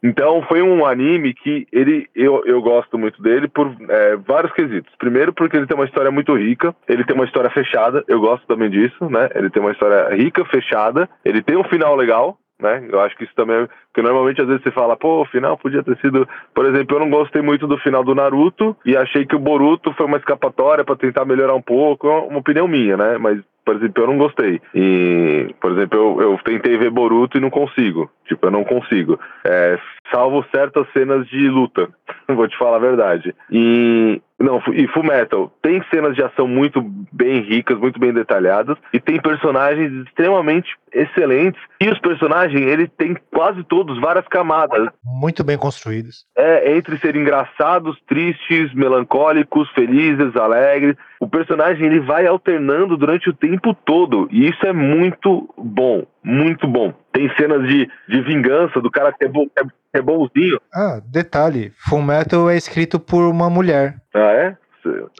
Então 0.02 0.42
foi 0.42 0.60
um 0.62 0.84
anime 0.84 1.32
que 1.32 1.66
ele 1.72 2.08
eu, 2.14 2.44
eu 2.44 2.60
gosto 2.60 2.98
muito 2.98 3.22
dele 3.22 3.48
por 3.48 3.74
é, 3.88 4.16
vários 4.16 4.52
quesitos. 4.52 4.92
Primeiro 4.98 5.32
porque 5.32 5.56
ele 5.56 5.66
tem 5.66 5.76
uma 5.76 5.86
história 5.86 6.10
muito 6.10 6.36
rica, 6.36 6.74
ele 6.86 7.04
tem 7.04 7.14
uma 7.14 7.24
história 7.24 7.50
fechada, 7.50 8.04
eu 8.06 8.20
gosto 8.20 8.46
também 8.46 8.68
disso, 8.68 9.08
né? 9.08 9.30
Ele 9.34 9.48
tem 9.48 9.62
uma 9.62 9.72
história 9.72 10.14
rica, 10.14 10.44
fechada, 10.44 11.08
ele 11.24 11.42
tem 11.42 11.56
um 11.56 11.64
final 11.64 11.96
legal, 11.96 12.38
né? 12.64 12.82
Eu 12.90 13.00
acho 13.00 13.14
que 13.16 13.24
isso 13.24 13.34
também, 13.36 13.68
porque 13.92 14.02
normalmente 14.02 14.40
às 14.40 14.48
vezes 14.48 14.62
você 14.62 14.70
fala, 14.70 14.96
pô, 14.96 15.20
o 15.22 15.26
final 15.26 15.56
podia 15.56 15.82
ter 15.82 15.96
sido, 15.98 16.26
por 16.54 16.64
exemplo, 16.64 16.96
eu 16.96 17.00
não 17.00 17.10
gostei 17.10 17.42
muito 17.42 17.66
do 17.66 17.78
final 17.78 18.02
do 18.02 18.14
Naruto 18.14 18.74
e 18.84 18.96
achei 18.96 19.26
que 19.26 19.36
o 19.36 19.38
Boruto 19.38 19.92
foi 19.92 20.06
uma 20.06 20.16
escapatória 20.16 20.82
pra 20.82 20.96
tentar 20.96 21.26
melhorar 21.26 21.54
um 21.54 21.62
pouco, 21.62 22.08
é 22.08 22.10
uma 22.10 22.38
opinião 22.38 22.66
minha, 22.66 22.96
né? 22.96 23.18
Mas 23.18 23.38
por 23.64 23.76
exemplo, 23.76 24.02
eu 24.02 24.06
não 24.06 24.18
gostei. 24.18 24.60
E, 24.74 25.54
por 25.58 25.72
exemplo, 25.72 25.98
eu, 25.98 26.32
eu 26.32 26.38
tentei 26.44 26.76
ver 26.76 26.90
Boruto 26.90 27.38
e 27.38 27.40
não 27.40 27.48
consigo. 27.48 28.10
Tipo, 28.26 28.46
eu 28.46 28.50
não 28.50 28.62
consigo. 28.62 29.18
É, 29.42 29.78
salvo 30.12 30.44
certas 30.54 30.86
cenas 30.92 31.26
de 31.28 31.48
luta. 31.48 31.88
Vou 32.28 32.46
te 32.46 32.58
falar 32.58 32.76
a 32.76 32.80
verdade. 32.80 33.34
E. 33.50 34.20
Não, 34.38 34.60
e 34.72 34.86
Full 34.88 35.04
Metal 35.04 35.52
tem 35.62 35.82
cenas 35.92 36.14
de 36.16 36.22
ação 36.22 36.48
muito 36.48 36.82
bem 37.12 37.40
ricas, 37.40 37.78
muito 37.78 38.00
bem 38.00 38.12
detalhadas, 38.12 38.76
e 38.92 38.98
tem 38.98 39.20
personagens 39.20 39.92
extremamente 40.06 40.76
excelentes. 40.92 41.60
E 41.80 41.88
os 41.88 41.98
personagens, 42.00 42.60
ele 42.60 42.88
tem 42.88 43.16
quase 43.32 43.62
todos 43.64 44.00
várias 44.00 44.26
camadas. 44.28 44.88
Muito 45.04 45.44
bem 45.44 45.56
construídos. 45.56 46.24
É, 46.36 46.76
entre 46.76 46.98
ser 46.98 47.16
engraçados, 47.16 47.96
tristes, 48.08 48.74
melancólicos, 48.74 49.68
felizes, 49.70 50.34
alegres. 50.36 50.96
O 51.20 51.28
personagem 51.28 51.86
ele 51.86 52.00
vai 52.00 52.26
alternando 52.26 52.96
durante 52.96 53.30
o 53.30 53.34
tempo 53.34 53.74
todo. 53.74 54.28
E 54.30 54.48
isso 54.48 54.66
é 54.66 54.72
muito 54.72 55.48
bom. 55.56 56.06
Muito 56.22 56.66
bom. 56.66 56.92
Tem 57.12 57.30
cenas 57.36 57.68
de, 57.68 57.88
de 58.08 58.20
vingança 58.22 58.80
do 58.80 58.90
cara 58.90 59.12
que 59.12 59.24
é, 59.24 59.28
bom, 59.28 59.46
que 59.46 59.64
é 59.94 60.02
bonzinho. 60.02 60.60
Ah, 60.74 61.00
detalhe: 61.06 61.72
Full 61.88 62.02
Metal 62.02 62.50
é 62.50 62.56
escrito 62.56 62.98
por 63.00 63.22
uma 63.22 63.48
mulher. 63.48 63.96
Ah, 64.14 64.18
é? 64.32 64.56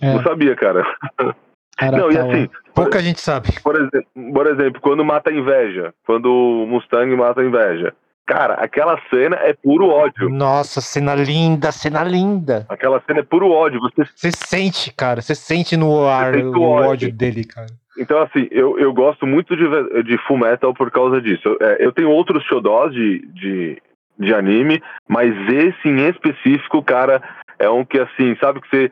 É. 0.02 0.12
Não 0.14 0.22
sabia, 0.22 0.54
cara. 0.54 0.84
Não, 1.18 2.10
e 2.10 2.16
Arakawa. 2.16 2.32
assim, 2.34 2.48
Pouca 2.74 3.00
gente 3.00 3.20
sabe. 3.20 3.48
por 3.62 3.74
exemplo, 3.76 4.32
por 4.32 4.46
exemplo, 4.46 4.80
quando 4.80 5.04
mata 5.04 5.30
a 5.30 5.32
inveja. 5.32 5.92
Quando 6.06 6.26
o 6.26 6.66
Mustang 6.66 7.14
mata 7.16 7.40
a 7.40 7.44
inveja. 7.44 7.92
Cara, 8.26 8.54
aquela 8.54 8.98
cena 9.10 9.36
é 9.36 9.52
puro 9.52 9.88
ódio. 9.88 10.30
Nossa, 10.30 10.80
cena 10.80 11.14
linda, 11.14 11.70
cena 11.72 12.02
linda. 12.02 12.64
Aquela 12.70 13.02
cena 13.06 13.20
é 13.20 13.22
puro 13.22 13.50
ódio. 13.50 13.80
Você 13.80 14.04
Você 14.14 14.30
sente, 14.32 14.92
cara. 14.94 15.20
Você 15.20 15.34
sente 15.34 15.76
no 15.76 16.06
ar 16.06 16.32
sente 16.34 16.46
o 16.46 16.58
o 16.58 16.62
ódio. 16.62 16.90
ódio 16.90 17.12
dele, 17.12 17.44
cara. 17.44 17.66
Então, 17.98 18.20
assim, 18.22 18.48
eu, 18.50 18.78
eu 18.78 18.92
gosto 18.92 19.26
muito 19.26 19.54
de, 19.56 20.02
de 20.04 20.18
Full 20.26 20.38
Metal 20.38 20.72
por 20.74 20.90
causa 20.90 21.20
disso. 21.20 21.42
Eu, 21.46 21.58
é, 21.60 21.76
eu 21.84 21.92
tenho 21.92 22.10
outros 22.10 22.42
xodós 22.44 22.92
de, 22.92 23.26
de, 23.28 23.82
de 24.18 24.34
anime, 24.34 24.82
mas 25.08 25.32
esse 25.48 25.88
em 25.88 26.08
específico, 26.08 26.82
cara, 26.82 27.22
é 27.58 27.68
um 27.68 27.84
que, 27.84 27.98
assim, 27.98 28.36
sabe 28.40 28.60
que 28.60 28.68
você. 28.68 28.90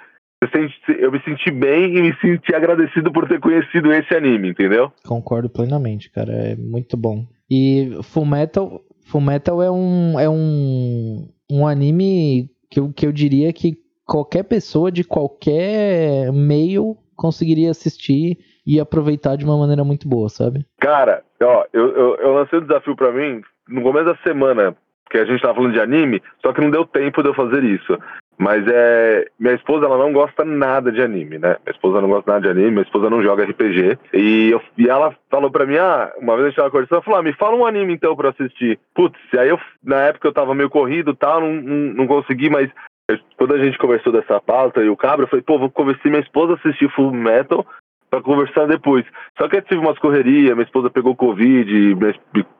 eu 0.98 1.12
me 1.12 1.22
senti 1.22 1.50
bem 1.50 1.96
e 1.96 2.02
me 2.02 2.16
senti 2.20 2.54
agradecido 2.54 3.12
por 3.12 3.28
ter 3.28 3.40
conhecido 3.40 3.92
esse 3.92 4.14
anime, 4.14 4.50
entendeu? 4.50 4.92
Concordo 5.06 5.48
plenamente, 5.48 6.10
cara. 6.10 6.32
É 6.32 6.56
muito 6.56 6.96
bom. 6.96 7.26
E 7.50 7.98
Fullmetal, 8.02 8.80
Fullmetal 9.06 9.62
é 9.62 9.70
um 9.70 10.18
é 10.18 10.28
um, 10.28 11.28
um 11.50 11.66
anime 11.66 12.48
que 12.70 12.80
eu, 12.80 12.92
que 12.92 13.06
eu 13.06 13.12
diria 13.12 13.52
que 13.52 13.76
qualquer 14.06 14.42
pessoa 14.44 14.90
de 14.90 15.04
qualquer 15.04 16.32
meio 16.32 16.96
conseguiria 17.14 17.70
assistir 17.70 18.38
e 18.66 18.80
aproveitar 18.80 19.36
de 19.36 19.44
uma 19.44 19.58
maneira 19.58 19.84
muito 19.84 20.08
boa, 20.08 20.28
sabe? 20.28 20.64
Cara, 20.80 21.22
ó, 21.42 21.64
eu, 21.72 21.88
eu, 21.94 22.16
eu 22.16 22.32
lancei 22.32 22.58
o 22.58 22.62
desafio 22.62 22.96
pra 22.96 23.12
mim 23.12 23.42
no 23.68 23.82
começo 23.82 24.06
da 24.06 24.16
semana, 24.18 24.76
que 25.12 25.18
a 25.18 25.24
gente 25.26 25.42
tava 25.42 25.54
falando 25.54 25.74
de 25.74 25.80
anime, 25.80 26.22
só 26.40 26.52
que 26.54 26.60
não 26.62 26.70
deu 26.70 26.86
tempo 26.86 27.22
de 27.22 27.28
eu 27.28 27.34
fazer 27.34 27.62
isso. 27.62 27.98
Mas 28.38 28.66
é. 28.66 29.26
Minha 29.38 29.54
esposa, 29.54 29.84
ela 29.84 29.98
não 29.98 30.12
gosta 30.12 30.42
nada 30.44 30.90
de 30.90 31.02
anime, 31.02 31.38
né? 31.38 31.56
Minha 31.64 31.74
esposa 31.74 32.00
não 32.00 32.08
gosta 32.08 32.32
nada 32.32 32.42
de 32.42 32.50
anime, 32.50 32.70
minha 32.70 32.82
esposa 32.82 33.10
não 33.10 33.22
joga 33.22 33.44
RPG. 33.44 33.98
E, 34.14 34.50
eu, 34.50 34.60
e 34.78 34.88
ela 34.88 35.14
falou 35.30 35.50
pra 35.50 35.66
mim, 35.66 35.76
ah, 35.76 36.10
uma 36.18 36.34
vez 36.34 36.46
a 36.46 36.48
gente 36.48 36.56
tava 36.56 36.70
conversando, 36.70 36.94
ela 36.96 37.02
falou, 37.02 37.20
ah, 37.20 37.22
me 37.22 37.32
fala 37.34 37.56
um 37.56 37.66
anime 37.66 37.92
então 37.92 38.16
pra 38.16 38.30
assistir. 38.30 38.80
Putz, 38.94 39.18
aí 39.38 39.50
eu, 39.50 39.60
na 39.84 39.96
época 40.04 40.26
eu 40.26 40.32
tava 40.32 40.54
meio 40.54 40.70
corrido 40.70 41.10
e 41.12 41.16
tal, 41.16 41.40
não, 41.42 41.52
não, 41.52 41.94
não 41.94 42.06
consegui, 42.06 42.48
mas 42.48 42.70
eu- 43.08 43.18
quando 43.36 43.54
a 43.54 43.58
gente 43.58 43.78
conversou 43.78 44.12
dessa 44.12 44.40
pauta 44.40 44.82
e 44.82 44.88
o 44.88 44.96
cabra, 44.96 45.24
eu 45.24 45.28
falei, 45.28 45.44
pô, 45.44 45.58
vou 45.58 45.70
convencer 45.70 46.10
minha 46.10 46.22
esposa 46.22 46.54
a 46.54 46.56
assistir 46.56 46.90
Full 46.92 47.12
Metal 47.12 47.66
pra 48.12 48.20
conversar 48.20 48.66
depois. 48.66 49.06
Só 49.38 49.48
que 49.48 49.56
aí 49.56 49.62
tive 49.62 49.80
umas 49.80 49.98
correrias, 49.98 50.52
minha 50.52 50.66
esposa 50.66 50.90
pegou 50.90 51.16
Covid, 51.16 51.96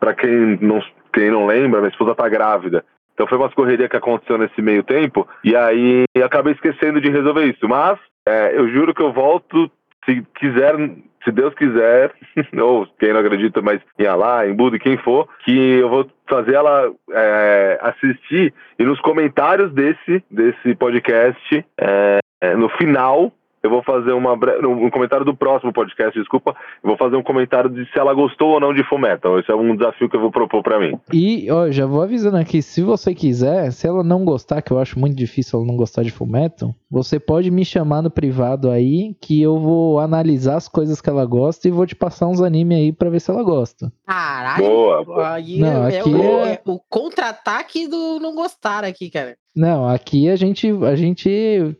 pra 0.01 0.15
quem 0.15 0.57
não, 0.63 0.83
quem 1.13 1.31
não 1.31 1.45
lembra, 1.45 1.81
minha 1.81 1.91
esposa 1.91 2.15
tá 2.15 2.27
grávida. 2.27 2.83
Então 3.13 3.27
foi 3.27 3.37
umas 3.37 3.53
correrias 3.53 3.91
que 3.91 3.97
aconteceu 3.97 4.39
nesse 4.39 4.63
meio 4.63 4.83
tempo, 4.83 5.29
e 5.45 5.55
aí 5.55 6.05
eu 6.15 6.25
acabei 6.25 6.55
esquecendo 6.55 7.03
de 7.03 7.11
resolver 7.11 7.45
isso. 7.45 7.69
Mas 7.69 7.99
é, 8.27 8.59
eu 8.59 8.67
juro 8.71 8.95
que 8.95 9.03
eu 9.03 9.13
volto, 9.13 9.71
se 10.07 10.23
quiser, 10.37 10.75
se 11.23 11.31
Deus 11.31 11.55
quiser, 11.55 12.15
ou 12.59 12.87
quem 12.99 13.13
não 13.13 13.21
acredita, 13.21 13.61
mas 13.61 13.79
em 13.99 14.07
Allah, 14.07 14.49
em 14.49 14.55
Buda, 14.55 14.79
quem 14.79 14.97
for, 14.97 15.29
que 15.45 15.53
eu 15.53 15.91
vou 15.91 16.11
fazer 16.27 16.55
ela 16.55 16.91
é, 17.11 17.79
assistir 17.83 18.55
e 18.79 18.85
nos 18.85 18.99
comentários 19.01 19.71
desse, 19.75 20.25
desse 20.31 20.75
podcast, 20.77 21.67
é, 21.79 22.21
é, 22.41 22.57
no 22.57 22.71
final, 22.71 23.31
eu 23.63 23.71
vou 23.71 23.83
fazer 23.83 24.13
uma 24.13 24.37
bre... 24.37 24.65
um 24.67 24.91
comentário 24.91 25.25
do 25.25 25.37
próximo 25.37 25.73
podcast, 25.73 26.19
desculpa, 26.19 26.55
eu 26.83 26.89
vou 26.89 26.97
fazer 26.97 27.17
um 27.17 27.23
comentário 27.23 27.71
de 27.71 27.85
se 27.91 27.99
ela 27.99 28.13
gostou 28.15 28.51
ou 28.51 28.61
não 28.61 28.73
de 28.75 28.83
Fullmetal. 28.85 29.39
Esse 29.39 29.51
é 29.51 29.55
um 29.55 29.77
desafio 29.77 30.09
que 30.09 30.17
eu 30.17 30.21
vou 30.21 30.31
propor 30.31 30.63
para 30.63 30.79
mim. 30.81 30.99
E, 31.13 31.51
ó, 31.51 31.71
já 31.71 31.87
vou 31.87 32.03
avisando 32.03 32.37
aqui, 32.37 32.61
se 32.63 32.83
você 32.83 33.15
quiser, 33.15 33.71
se 33.73 33.87
ela 33.87 34.03
não 34.03 34.25
gostar, 34.25 34.63
que 34.63 34.73
eu 34.73 34.79
acho 34.79 34.99
muito 34.99 35.17
difícil 35.17 35.59
ela 35.59 35.67
não 35.69 35.77
gostar 35.77 36.03
de 36.03 36.11
Fullmetal, 36.11 36.75
você 36.91 37.19
pode 37.19 37.51
me 37.51 37.65
chamar 37.65 38.03
no 38.03 38.11
privado 38.11 38.71
aí, 38.71 39.15
que 39.21 39.41
eu 39.41 39.59
vou 39.59 39.99
analisar 40.01 40.57
as 40.57 40.69
coisas 40.69 41.01
que 41.01 41.09
ela 41.09 41.25
gosta 41.25 41.69
e 41.69 41.71
vou 41.71 41.87
te 41.87 41.95
passar 41.95 42.27
uns 42.27 42.41
animes 42.41 42.79
aí 42.79 42.93
pra 42.93 43.11
ver 43.11 43.21
se 43.21 43.31
ela 43.31 43.43
gosta. 43.43 43.93
Caralho. 44.07 44.65
Boa. 44.67 45.33
Aí 45.35 45.59
Não, 45.59 45.87
é, 45.87 45.99
aqui 45.99 46.11
o, 46.11 46.23
é- 46.45 46.53
é 46.55 46.61
o 46.67 46.79
contra-ataque 46.89 47.87
do 47.89 48.19
não 48.21 48.35
gostar 48.35 48.85
aqui, 48.85 49.11
cara. 49.11 49.37
Não, 49.55 49.87
aqui 49.87 50.31
a 50.31 50.37
gente, 50.37 50.67
a 50.71 50.97
gente 50.97 51.29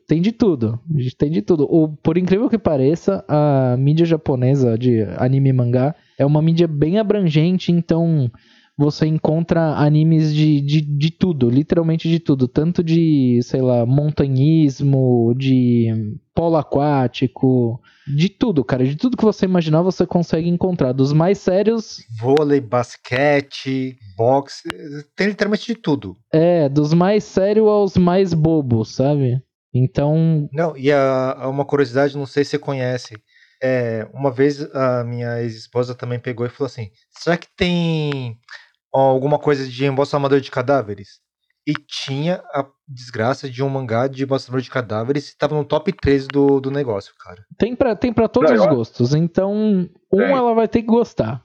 tem 0.07 0.21
de 0.21 0.31
tudo. 0.31 0.79
A 0.95 1.01
gente 1.01 1.17
tem 1.17 1.31
de 1.31 1.41
tudo. 1.41 1.65
O, 1.65 1.89
por 1.89 2.19
incrível 2.19 2.49
que 2.49 2.59
pareça, 2.59 3.25
a 3.27 3.77
mídia 3.79 4.05
japonesa 4.05 4.77
de 4.77 5.03
anime 5.17 5.49
e 5.49 5.53
mangá 5.53 5.95
é 6.19 6.27
uma 6.27 6.43
mídia 6.43 6.69
bem 6.69 6.99
abrangente, 6.99 7.73
então 7.73 8.31
você 8.77 9.07
encontra 9.07 9.75
animes 9.77 10.35
de, 10.35 10.61
de, 10.61 10.81
de 10.81 11.11
tudo, 11.11 11.51
literalmente 11.51 12.09
de 12.09 12.19
tudo. 12.19 12.49
Tanto 12.49 12.83
de, 12.83 13.41
sei 13.43 13.61
lá, 13.61 13.85
montanhismo, 13.85 15.35
de 15.37 15.89
polo 16.35 16.57
aquático, 16.57 17.81
de 18.07 18.29
tudo, 18.29 18.65
cara. 18.65 18.85
De 18.85 18.97
tudo 18.97 19.17
que 19.17 19.25
você 19.25 19.45
imaginar, 19.45 19.83
você 19.83 20.07
consegue 20.07 20.49
encontrar. 20.49 20.93
Dos 20.93 21.13
mais 21.13 21.39
sérios 21.39 21.99
Vôlei, 22.19 22.61
basquete, 22.61 23.97
boxe, 24.17 24.69
tem 25.15 25.29
literalmente 25.29 25.67
de 25.67 25.75
tudo. 25.75 26.17
É, 26.33 26.69
dos 26.69 26.95
mais 26.95 27.25
sérios 27.25 27.69
aos 27.69 27.97
mais 27.97 28.33
bobos, 28.33 28.95
sabe? 28.95 29.41
Então, 29.75 30.49
Não, 30.53 30.77
e 30.77 30.93
a, 30.93 31.33
a 31.33 31.49
uma 31.49 31.65
curiosidade, 31.65 32.17
não 32.17 32.27
sei 32.27 32.45
se 32.45 32.51
você 32.51 32.59
conhece. 32.59 33.15
É, 33.63 34.09
uma 34.13 34.31
vez 34.31 34.61
a 34.75 35.05
minha 35.05 35.41
ex-esposa 35.41 35.95
também 35.95 36.19
pegou 36.19 36.45
e 36.45 36.49
falou 36.49 36.67
assim: 36.67 36.91
será 37.11 37.37
que 37.37 37.47
tem 37.57 38.37
alguma 38.93 39.39
coisa 39.39 39.67
de 39.69 39.85
embalsamador 39.87 40.41
de 40.41 40.51
cadáveres? 40.51 41.21
E 41.65 41.75
tinha 41.75 42.43
a 42.53 42.67
desgraça 42.89 43.49
de 43.49 43.63
um 43.63 43.69
mangá 43.69 44.09
de 44.09 44.25
embalsamador 44.25 44.61
de 44.63 44.69
cadáveres 44.69 45.31
e 45.31 45.39
tava 45.39 45.55
no 45.55 45.65
top 45.65 45.93
3 45.93 46.27
do, 46.27 46.61
do 46.61 46.73
negócio, 46.73 47.15
cara. 47.21 47.45
tem 47.57 47.77
pra, 47.77 47.95
tem 47.95 48.13
pra 48.13 48.27
todos 48.27 48.51
Não, 48.51 48.59
os 48.59 48.65
eu- 48.67 48.75
gostos. 48.75 49.15
Então, 49.15 49.55
um 49.55 49.89
Tem. 50.11 50.33
ela 50.33 50.55
vai 50.55 50.67
ter 50.67 50.81
que 50.81 50.89
gostar. 50.89 51.41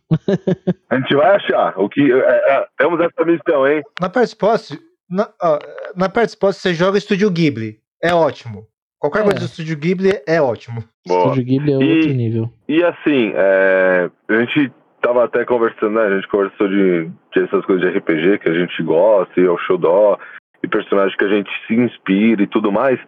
A 0.89 0.95
gente 0.97 1.15
vai 1.15 1.35
achar. 1.35 1.77
O 1.79 1.87
que, 1.87 2.01
é, 2.11 2.17
é, 2.55 2.65
temos 2.79 2.99
essa 2.99 3.23
missão, 3.23 3.67
hein? 3.67 3.83
Na 4.01 4.09
Partspost, 4.09 4.79
na, 5.07 5.29
ó, 5.39 5.59
na 5.95 6.09
Partspost 6.09 6.63
você 6.63 6.73
joga 6.73 6.97
Estúdio 6.97 7.29
Ghibli. 7.29 7.79
É 8.01 8.11
ótimo. 8.11 8.65
Qualquer 8.99 9.19
É. 9.19 9.23
coisa 9.23 9.39
do 9.39 9.45
Estúdio 9.45 9.77
Ghibli 9.77 10.11
é 10.27 10.41
ótimo. 10.41 10.83
Boa. 11.07 11.19
Estúdio 11.25 11.43
Ghibli 11.45 11.73
é 11.73 11.75
E- 11.77 11.95
outro 11.97 12.13
nível. 12.13 12.53
E 12.67 12.83
assim, 12.83 13.31
é, 13.35 14.09
a 14.29 14.33
gente 14.41 14.71
tava 15.01 15.23
até 15.25 15.45
conversando, 15.45 15.91
né? 15.95 16.01
A 16.03 16.15
gente 16.15 16.27
conversou 16.27 16.67
de, 16.67 17.05
de 17.33 17.43
essas 17.43 17.63
coisas 17.65 17.81
de 17.91 17.97
RPG 17.99 18.39
que 18.39 18.49
a 18.49 18.53
gente 18.53 18.81
gosta, 18.83 19.39
e 19.39 19.45
é 19.45 19.49
o 19.49 19.57
Shoudó, 19.59 20.17
e 20.63 20.67
personagens 20.67 21.15
que 21.15 21.23
a 21.25 21.29
gente 21.29 21.49
se 21.67 21.75
inspira 21.75 22.41
e 22.41 22.47
tudo 22.47 22.71
mais. 22.71 22.99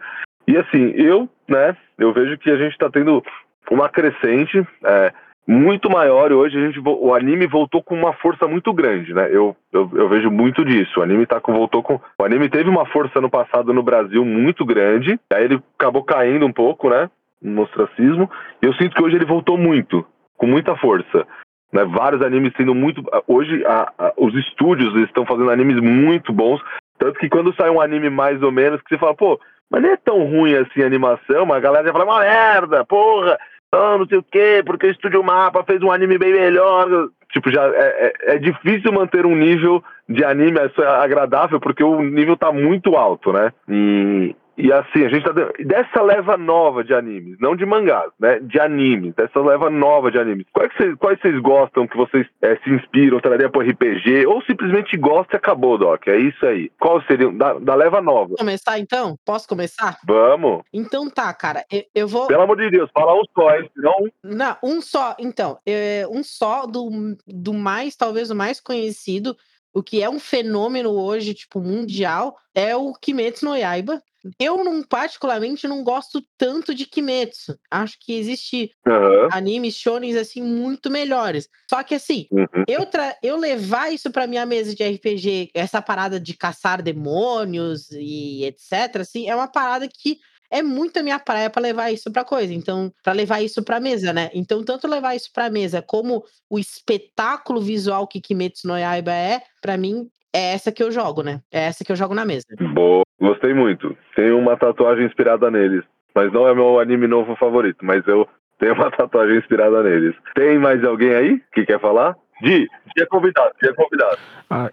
E 0.48 0.56
assim, 0.58 0.92
eu, 0.96 1.28
né, 1.48 1.76
eu 1.98 2.14
vejo 2.14 2.38
que 2.38 2.50
a 2.50 2.58
gente 2.58 2.78
tá 2.78 2.90
tendo 2.90 3.24
uma 3.72 3.90
crescente 3.90 4.66
é, 4.86 5.14
muito 5.48 5.90
maior 5.90 6.30
e 6.32 6.36
hoje 6.36 6.58
a 6.58 6.62
gente, 6.68 6.80
o 6.80 7.14
anime 7.16 7.48
voltou 7.48 7.82
com 7.82 7.96
uma 7.96 8.14
força 8.14 8.48
muito 8.48 8.72
grande, 8.72 9.14
né? 9.14 9.28
Eu, 9.32 9.56
eu, 9.74 9.90
eu 9.96 10.08
vejo 10.08 10.30
muito 10.30 10.64
disso. 10.64 11.00
O 11.00 11.04
anime 11.04 11.26
tá 11.26 11.40
com, 11.42 11.54
voltou 11.54 11.82
com. 11.82 12.00
O 12.20 12.24
anime 12.24 12.50
teve 12.50 12.70
uma 12.70 12.86
força 12.86 13.20
no 13.20 13.30
passado 13.30 13.74
no 13.74 13.82
Brasil 13.82 14.24
muito 14.24 14.64
grande, 14.64 15.20
aí 15.34 15.46
ele 15.46 15.60
acabou 15.78 16.04
caindo 16.04 16.46
um 16.46 16.54
pouco, 16.54 16.90
né? 16.90 17.10
No 17.42 17.64
ostracismo. 17.64 18.30
E 18.62 18.66
eu 18.68 18.74
sinto 18.76 18.96
que 18.96 19.04
hoje 19.04 19.16
ele 19.16 19.26
voltou 19.26 19.58
muito, 19.58 20.06
com 20.38 20.46
muita 20.46 20.76
força. 20.76 21.26
Né? 21.74 21.84
Vários 21.86 22.22
animes 22.22 22.54
sendo 22.56 22.76
muito. 22.76 23.04
Hoje 23.28 23.64
a- 23.66 23.92
a- 23.98 24.14
os 24.18 24.36
estúdios 24.36 24.94
estão 25.04 25.26
fazendo 25.26 25.50
animes 25.50 25.78
muito 25.82 26.32
bons. 26.34 26.62
Tanto 27.00 27.18
que 27.20 27.30
quando 27.30 27.54
sai 27.56 27.70
um 27.70 27.80
anime 27.82 28.10
mais 28.10 28.42
ou 28.44 28.52
menos, 28.52 28.82
que 28.82 28.90
você 28.90 28.98
fala, 29.00 29.16
pô, 29.16 29.40
mas 29.72 29.82
não 29.82 29.90
é 29.90 29.98
tão 29.98 30.24
ruim 30.26 30.54
assim 30.56 30.84
a 30.84 30.86
animação, 30.86 31.46
mas 31.46 31.58
a 31.58 31.62
galera 31.62 31.88
já 31.88 31.94
fala, 31.94 32.06
uma 32.06 32.20
merda, 32.20 32.84
porra, 32.86 33.38
não, 33.72 33.99
não 33.99 34.07
sei 34.07 34.17
o 34.17 34.24
quê, 34.24 34.63
porque 34.65 34.88
o 34.88 34.91
Estúdio 34.91 35.24
Mapa 35.24 35.63
fez 35.63 35.82
um 35.82 35.91
anime 35.91 36.17
bem 36.17 36.34
melhor. 36.34 37.09
Tipo, 37.32 37.51
já 37.51 37.67
é, 37.67 38.13
é, 38.28 38.36
é 38.36 38.38
difícil 38.39 38.91
manter 38.91 39.26
um 39.26 39.36
nível 39.36 39.84
de 40.07 40.24
anime 40.26 40.57
é 40.59 40.84
agradável, 40.88 41.59
porque 41.59 41.84
o 41.84 42.01
nível 42.01 42.36
tá 42.36 42.51
muito 42.51 42.95
alto, 42.95 43.32
né? 43.32 43.53
E, 43.70 44.36
e 44.60 44.74
assim, 44.74 45.05
a 45.05 45.10
gente 45.10 45.24
tá 45.24 45.32
dessa 45.32 46.01
leva 46.01 46.36
nova 46.36 46.84
de 46.84 46.93
animes, 46.93 47.38
não 47.39 47.55
de 47.55 47.66
mangás, 47.66 48.12
né? 48.20 48.41
De 48.41 48.60
animes, 48.60 49.16
dessa 49.16 49.39
leva 49.39 49.70
nova 49.70 50.12
de 50.12 50.20
animes. 50.20 50.45
Quais 50.51 50.70
vocês, 50.76 50.95
quais 50.95 51.18
vocês 51.22 51.39
gostam, 51.39 51.88
que 51.88 51.95
vocês 51.95 52.28
eh, 52.41 52.60
se 52.62 52.70
inspiram, 52.70 53.22
traria 53.22 53.49
pro 53.49 53.62
RPG, 53.62 54.26
ou 54.28 54.41
simplesmente 54.43 54.97
gostam 54.97 55.36
e 55.36 55.38
acabou, 55.38 55.78
Doc? 55.78 56.05
É 56.07 56.18
isso 56.18 56.45
aí. 56.45 56.70
Qual 56.78 57.01
seria, 57.03 57.32
da, 57.32 57.53
da 57.53 57.74
leva 57.74 58.01
nova? 58.01 58.36
Começar 58.38 58.78
então? 58.78 59.18
Posso 59.26 59.47
começar? 59.47 59.97
Vamos. 60.05 60.64
Então 60.74 61.10
tá, 61.10 61.34
cara. 61.34 61.64
Eu, 61.72 61.84
eu 61.95 62.07
vou. 62.10 62.28
Pelo 62.28 62.41
amor 62.41 62.57
de 62.57 62.70
Deus, 62.70 62.89
fala 62.93 63.14
um 63.14 63.24
só, 63.34 63.55
hein? 63.55 63.70
Senão, 63.74 63.93
Não, 64.22 64.57
um 64.62 64.82
só. 64.82 65.16
Então, 65.20 65.57
é, 65.66 66.05
um 66.12 66.22
só 66.22 66.66
do, 66.66 67.16
do 67.26 67.53
mais, 67.53 67.95
talvez 67.95 68.30
o 68.30 68.36
mais 68.36 68.60
conhecido, 68.60 69.38
o 69.74 69.82
que 69.82 70.03
é 70.03 70.10
um 70.10 70.20
fenômeno 70.20 70.91
hoje, 70.91 71.34
tipo, 71.34 71.62
mundial, 71.62 72.36
é 72.53 72.76
o 72.76 72.93
Kimetsu 72.93 73.45
no 73.45 73.55
Yaiba. 73.55 74.01
Eu, 74.39 74.63
não, 74.63 74.84
particularmente, 74.84 75.67
não 75.67 75.84
gosto 75.84 76.24
tanto 76.38 76.74
de 76.74 76.86
Kimetsu. 76.86 77.57
Acho 77.70 77.97
que 77.99 78.13
existe 78.13 78.72
aham, 78.86 79.28
animes 79.32 79.76
shonens, 79.76 80.15
assim, 80.15 80.41
muito 80.41 80.89
melhores. 80.89 81.47
Só 81.70 81.82
que, 81.84 81.95
assim, 81.95 82.28
uhum. 82.32 82.63
eu, 82.67 82.88
eu 83.24 83.38
levar 83.38 83.93
isso 83.93 84.11
pra 84.11 84.28
minha 84.28 84.45
mesa 84.45 84.76
de 84.76 84.84
RPG, 84.84 85.51
essa 85.53 85.82
parada 85.82 86.20
de 86.20 86.36
caçar 86.36 86.82
demônios 86.82 87.89
e 87.91 88.43
etc, 88.45 89.01
assim, 89.01 89.30
é 89.30 89.36
uma 89.36 89.47
parada 89.47 89.88
que 89.88 90.17
é 90.51 90.63
muito 90.63 90.97
a 90.97 91.03
minha 91.03 91.20
praia 91.20 91.49
pra 91.49 91.61
levar 91.61 91.91
isso 91.91 92.11
pra 92.11 92.26
coisa. 92.26 92.53
Então, 92.53 92.91
pra 93.03 93.13
levar 93.13 93.41
isso 93.41 93.63
pra 93.63 93.80
mesa, 93.80 94.11
né? 94.11 94.30
Então, 94.34 94.63
tanto 94.63 94.88
levar 94.88 95.15
isso 95.15 95.30
pra 95.32 95.49
mesa 95.49 95.82
como 95.82 96.24
o 96.49 96.57
espetáculo 96.57 97.61
visual 97.61 98.07
que 98.07 98.20
Kimetsu 98.20 98.67
no 98.67 98.78
Yaiba 98.78 99.13
é, 99.13 99.41
pra 99.61 99.78
mim, 99.78 100.09
é 100.34 100.53
essa 100.53 100.72
que 100.72 100.82
eu 100.82 100.91
jogo, 100.91 101.22
né? 101.22 101.41
É 101.51 101.61
essa 101.61 101.84
que 101.84 101.91
eu 101.91 101.95
jogo 101.95 102.15
na 102.15 102.26
mesa. 102.26 102.45
Boa. 102.74 103.03
Gostei 103.20 103.53
muito. 103.53 103.95
Tenho 104.15 104.38
uma 104.38 104.55
tatuagem 104.57 105.05
inspirada 105.05 105.51
neles. 105.51 105.84
Mas 106.15 106.32
não 106.32 106.47
é 106.47 106.53
meu 106.53 106.80
anime 106.80 107.07
novo 107.07 107.36
favorito, 107.36 107.86
mas 107.86 108.05
eu 108.07 108.28
tenho 108.59 108.74
uma 108.74 108.89
tatuagem 108.95 109.38
inspirada 109.38 109.84
neles. 109.84 110.15
Tem 110.36 110.57
mais 110.57 110.84
alguém 110.84 111.13
aí 111.13 111.41
que 111.53 111.65
quer 111.65 111.80
falar? 111.80 112.15
Di, 112.41 112.67
Di 112.95 113.03
é 113.03 113.05
convidado, 113.05 113.51
Di 113.61 113.70
é 113.70 113.74
convidado. 113.74 114.17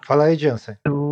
Fala 0.07 0.25
aí, 0.25 0.37
Jansen. 0.37 0.77
Eu, 0.85 1.06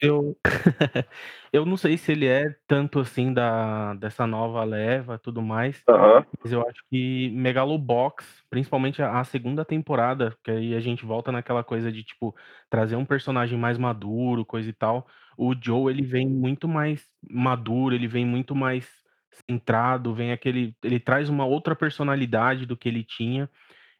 eu, 0.00 0.36
eu 1.52 1.66
não 1.66 1.76
sei 1.76 1.96
se 1.96 2.12
ele 2.12 2.26
é 2.26 2.54
tanto 2.66 3.00
assim 3.00 3.32
da, 3.32 3.94
dessa 3.94 4.26
nova 4.26 4.62
leva 4.64 5.14
e 5.14 5.18
tudo 5.18 5.42
mais, 5.42 5.82
Aham. 5.88 6.24
mas 6.42 6.52
eu 6.52 6.60
acho 6.66 6.82
que 6.90 7.30
Megalobox, 7.30 8.44
principalmente 8.50 9.02
a, 9.02 9.20
a 9.20 9.24
segunda 9.24 9.64
temporada, 9.64 10.36
que 10.42 10.50
aí 10.50 10.74
a 10.74 10.80
gente 10.80 11.04
volta 11.04 11.32
naquela 11.32 11.64
coisa 11.64 11.90
de, 11.90 12.02
tipo, 12.02 12.34
trazer 12.70 12.96
um 12.96 13.04
personagem 13.04 13.58
mais 13.58 13.78
maduro, 13.78 14.44
coisa 14.44 14.68
e 14.68 14.72
tal. 14.72 15.06
O 15.36 15.54
Joe, 15.54 15.92
ele 15.92 16.02
vem 16.02 16.26
muito 16.28 16.66
mais 16.66 17.06
maduro, 17.30 17.94
ele 17.94 18.08
vem 18.08 18.26
muito 18.26 18.54
mais 18.54 18.88
centrado, 19.48 20.14
vem 20.14 20.32
aquele. 20.32 20.74
Ele 20.82 20.98
traz 20.98 21.28
uma 21.28 21.44
outra 21.44 21.76
personalidade 21.76 22.66
do 22.66 22.76
que 22.76 22.88
ele 22.88 23.04
tinha. 23.04 23.48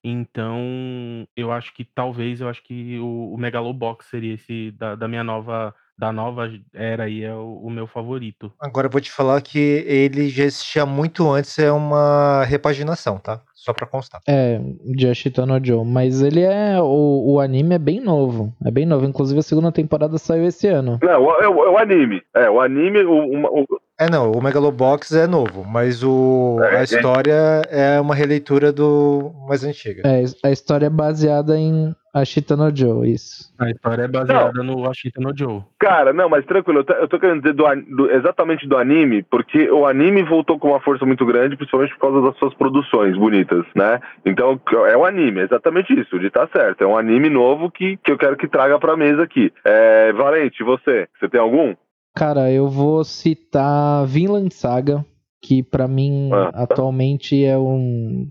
Então, 0.05 1.27
eu 1.37 1.51
acho 1.53 1.75
que 1.75 1.85
talvez, 1.85 2.41
eu 2.41 2.49
acho 2.49 2.63
que 2.63 2.99
o, 2.99 3.35
o 3.35 3.39
Megalobox 3.39 4.07
seria 4.07 4.35
esse 4.35 4.71
da, 4.73 4.95
da 4.95 5.09
minha 5.09 5.25
nova, 5.25 5.75
da 5.99 6.13
nova 6.13 6.51
era 6.73 7.05
aí, 7.05 7.25
é 7.25 7.35
o, 7.35 7.61
o 7.65 7.71
meu 7.71 7.87
favorito. 7.87 8.53
Agora 8.61 8.87
eu 8.87 8.91
vou 8.91 9.01
te 9.01 9.11
falar 9.11 9.41
que 9.43 9.59
ele 9.59 10.29
já 10.29 10.45
existia 10.45 10.87
muito 10.87 11.29
antes, 11.31 11.59
é 11.59 11.71
uma 11.73 12.45
repaginação, 12.45 13.19
tá? 13.19 13.41
Só 13.55 13.73
pra 13.73 13.87
constar. 13.87 14.21
É, 14.27 14.61
de 14.95 15.09
Ashita 15.09 15.45
no 15.45 15.63
Joe. 15.63 15.85
Mas 15.85 16.23
ele 16.23 16.41
é. 16.43 16.81
O, 16.81 17.33
o 17.35 17.41
anime 17.41 17.75
é 17.75 17.79
bem 17.79 18.01
novo. 18.01 18.55
É 18.65 18.71
bem 18.71 18.87
novo. 18.87 19.05
Inclusive 19.05 19.41
a 19.41 19.43
segunda 19.43 19.73
temporada 19.73 20.17
saiu 20.17 20.47
esse 20.47 20.69
ano. 20.69 20.99
Não, 21.03 21.11
é, 21.41 21.49
o 21.49 21.65
é 21.65 21.69
o 21.71 21.77
anime. 21.77 22.23
É, 22.35 22.49
o 22.49 22.61
anime, 22.61 23.03
o, 23.03 23.63
o- 23.63 23.81
É, 24.01 24.09
não, 24.09 24.31
o 24.31 24.41
Megalobox 24.41 25.13
é 25.13 25.27
novo, 25.27 25.65
mas 25.65 26.05
o, 26.05 26.59
É, 26.63 26.77
a 26.77 26.81
é. 26.81 26.85
história 26.85 27.63
é 27.69 28.01
uma 28.01 28.15
releitura 28.15 28.73
do 28.73 29.33
mais 29.49 29.65
antiga. 29.65 30.03
É, 30.07 30.23
a 30.47 30.53
história 30.53 30.87
é 30.87 30.91
baseada 30.91 31.59
em 31.59 31.93
Ashita 32.15 32.57
no 32.57 32.75
Joe, 32.75 33.11
isso. 33.13 33.53
A 33.59 33.69
história 33.71 34.03
é 34.05 34.09
baseada 34.09 34.63
no 34.63 34.89
Ashita 34.89 35.21
no 35.21 35.37
Joe. 35.37 35.63
Cara, 35.81 36.13
não, 36.13 36.29
mas 36.29 36.47
tranquilo, 36.47 36.79
eu 36.81 36.85
tô, 36.85 36.93
eu 36.93 37.09
tô 37.09 37.19
querendo 37.19 37.43
dizer 37.43 37.55
do, 37.55 37.65
do- 37.97 38.11
exatamente 38.13 38.69
do 38.69 38.77
anime, 38.77 39.25
porque 39.25 39.69
o 39.69 39.85
anime 39.85 40.23
voltou 40.23 40.61
com 40.61 40.69
uma 40.69 40.81
força 40.81 41.05
muito 41.05 41.27
grande, 41.27 41.57
principalmente 41.57 41.93
por 41.95 42.01
causa 42.13 42.23
das 42.23 42.39
suas 42.39 42.55
produções 42.55 43.17
bonitas, 43.17 43.65
né? 43.75 43.99
Então, 44.25 44.61
é 44.89 44.97
o 44.97 45.05
anime, 45.05 45.41
é 45.41 45.45
exatamente 45.45 45.93
isso, 45.93 46.21
de 46.21 46.31
tá 46.31 46.49
certo. 46.53 46.83
É 46.83 46.87
um 46.87 46.97
anime 46.97 47.29
novo 47.29 47.69
que, 47.69 47.97
que 47.97 48.13
eu 48.13 48.19
quero 48.19 48.37
que 48.37 48.47
traga 48.47 48.79
pra 48.79 48.97
mesa 48.97 49.25
aqui. 49.25 49.53
É, 49.65 50.13
Valente, 50.13 50.63
você? 50.63 51.09
Você 51.19 51.29
tem 51.29 51.41
algum? 51.41 51.75
Cara, 52.19 52.51
eu 52.51 52.69
vou 52.69 53.05
citar 53.05 54.05
Vinland 54.07 54.53
Saga. 54.53 55.05
que 55.41 55.63
pra 55.63 55.87
mim 55.87 56.31
Ah. 56.33 56.51
atualmente 56.65 57.45
é 57.45 57.57
um 57.57 58.27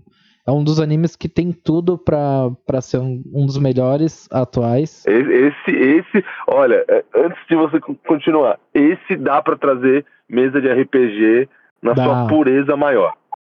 é 0.46 0.50
um 0.50 0.62
dos 0.62 0.78
animes 0.78 1.16
que 1.16 1.26
tem 1.28 1.52
tudo 1.52 1.96
pra, 1.98 2.50
pra 2.66 2.80
ser 2.82 2.98
um, 2.98 3.22
um 3.34 3.44
dos 3.46 3.56
melhores 3.58 4.28
atuais. 4.30 5.04
Esse, 5.06 5.70
esse, 5.70 6.24
olha, 6.46 6.84
é, 6.88 7.02
antes 7.16 7.38
de 7.48 7.56
você 7.56 7.80
co- 7.80 7.94
continuar, 8.06 8.58
esse 8.74 9.16
dá 9.16 9.42
pra 9.42 9.56
trazer 9.56 10.04
mesa 10.28 10.60
de 10.60 10.68
RPG 10.68 11.48
na 11.82 11.92
Dá. 11.94 12.04
sua 12.04 12.26
pureza 12.28 12.76
maior. 12.76 13.14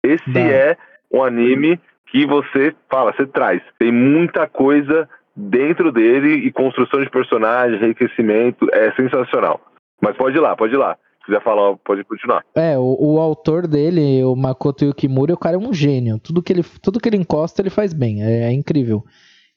Esse 0.05 0.31
Dá. 0.31 0.41
é 0.41 0.77
um 1.13 1.23
anime 1.25 1.81
que 2.11 2.27
você 2.27 2.75
fala, 2.91 3.13
você 3.15 3.27
traz. 3.27 3.61
Tem 3.79 3.91
muita 3.93 4.47
coisa 4.47 5.09
dentro 5.37 5.91
dele 5.93 6.35
e 6.47 6.53
construção 6.53 7.03
de 7.03 7.11
personagem, 7.11 7.83
enriquecimento, 7.83 8.67
é 8.73 8.93
sensacional. 8.93 9.61
Mas 10.01 10.17
pode 10.17 10.37
ir 10.37 10.41
lá, 10.41 10.57
pode 10.57 10.75
ir 10.75 10.77
lá. 10.77 10.97
Se 11.21 11.27
quiser 11.27 11.43
falar, 11.43 11.77
pode 11.79 12.05
continuar. 12.05 12.43
É, 12.55 12.79
o, 12.79 12.97
o 12.99 13.19
autor 13.19 13.67
dele, 13.67 14.23
o 14.25 14.35
Makoto 14.35 14.85
Yukimura, 14.85 15.35
o 15.35 15.39
cara 15.39 15.57
é 15.57 15.59
um 15.59 15.73
gênio. 15.73 16.19
Tudo 16.19 16.43
que 16.43 16.53
ele, 16.53 16.63
tudo 16.83 17.01
que 17.01 17.09
ele 17.09 17.17
encosta, 17.17 17.61
ele 17.61 17.71
faz 17.71 17.93
bem. 17.93 18.23
É, 18.23 18.45
é 18.45 18.53
incrível. 18.53 19.05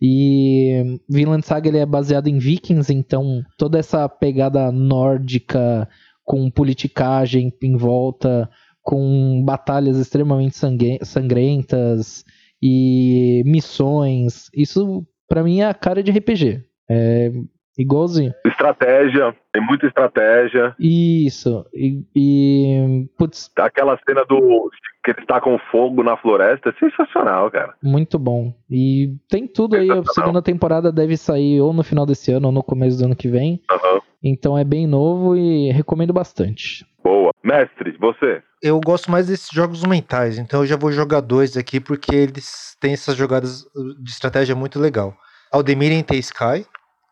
E 0.01 0.99
Vinland 1.07 1.45
Saga 1.45 1.69
ele 1.69 1.77
é 1.77 1.85
baseado 1.85 2.27
em 2.27 2.39
vikings, 2.39 2.91
então 2.91 3.43
toda 3.55 3.77
essa 3.77 4.09
pegada 4.09 4.71
nórdica 4.71 5.87
com 6.23 6.49
politicagem 6.49 7.53
em 7.61 7.77
volta, 7.77 8.49
com 8.81 9.43
batalhas 9.45 9.97
extremamente 9.97 10.57
sangrentas 11.03 12.25
e 12.61 13.43
missões, 13.45 14.49
isso 14.55 15.05
pra 15.27 15.43
mim 15.43 15.59
é 15.59 15.65
a 15.65 15.73
cara 15.73 16.01
de 16.01 16.11
RPG. 16.11 16.63
É 16.89 17.31
igualzinho. 17.77 18.33
Estratégia, 18.45 19.35
tem 19.51 19.63
muita 19.63 19.87
estratégia. 19.87 20.75
Isso. 20.79 21.65
E, 21.73 22.03
e 22.15 23.07
putz, 23.17 23.51
Aquela 23.57 23.97
cena 24.07 24.25
do 24.25 24.69
que 25.03 25.11
eles 25.11 25.25
tacam 25.25 25.59
fogo 25.71 26.03
na 26.03 26.15
floresta 26.15 26.69
é 26.69 26.73
sensacional, 26.73 27.49
cara. 27.49 27.73
Muito 27.83 28.19
bom. 28.19 28.53
E 28.69 29.15
tem 29.29 29.47
tudo 29.47 29.75
aí. 29.75 29.89
A 29.89 30.03
segunda 30.13 30.41
temporada 30.41 30.91
deve 30.91 31.17
sair 31.17 31.59
ou 31.59 31.73
no 31.73 31.83
final 31.83 32.05
desse 32.05 32.31
ano 32.31 32.47
ou 32.47 32.53
no 32.53 32.63
começo 32.63 32.99
do 32.99 33.05
ano 33.05 33.15
que 33.15 33.27
vem. 33.27 33.61
Aham. 33.69 34.01
Então 34.23 34.57
é 34.57 34.63
bem 34.63 34.85
novo 34.85 35.35
e 35.35 35.71
recomendo 35.71 36.13
bastante. 36.13 36.85
Boa. 37.03 37.31
Mestre, 37.43 37.97
você. 37.99 38.43
Eu 38.61 38.79
gosto 38.79 39.09
mais 39.09 39.25
desses 39.25 39.49
jogos 39.51 39.83
mentais, 39.83 40.37
então 40.37 40.61
eu 40.61 40.67
já 40.67 40.77
vou 40.77 40.91
jogar 40.91 41.21
dois 41.21 41.57
aqui 41.57 41.79
porque 41.79 42.15
eles 42.15 42.77
têm 42.79 42.93
essas 42.93 43.15
jogadas 43.15 43.63
de 43.99 44.11
estratégia 44.11 44.55
muito 44.55 44.79
legal. 44.79 45.15
Aldemir 45.51 45.91
em 45.91 46.05
Sky, 46.19 46.65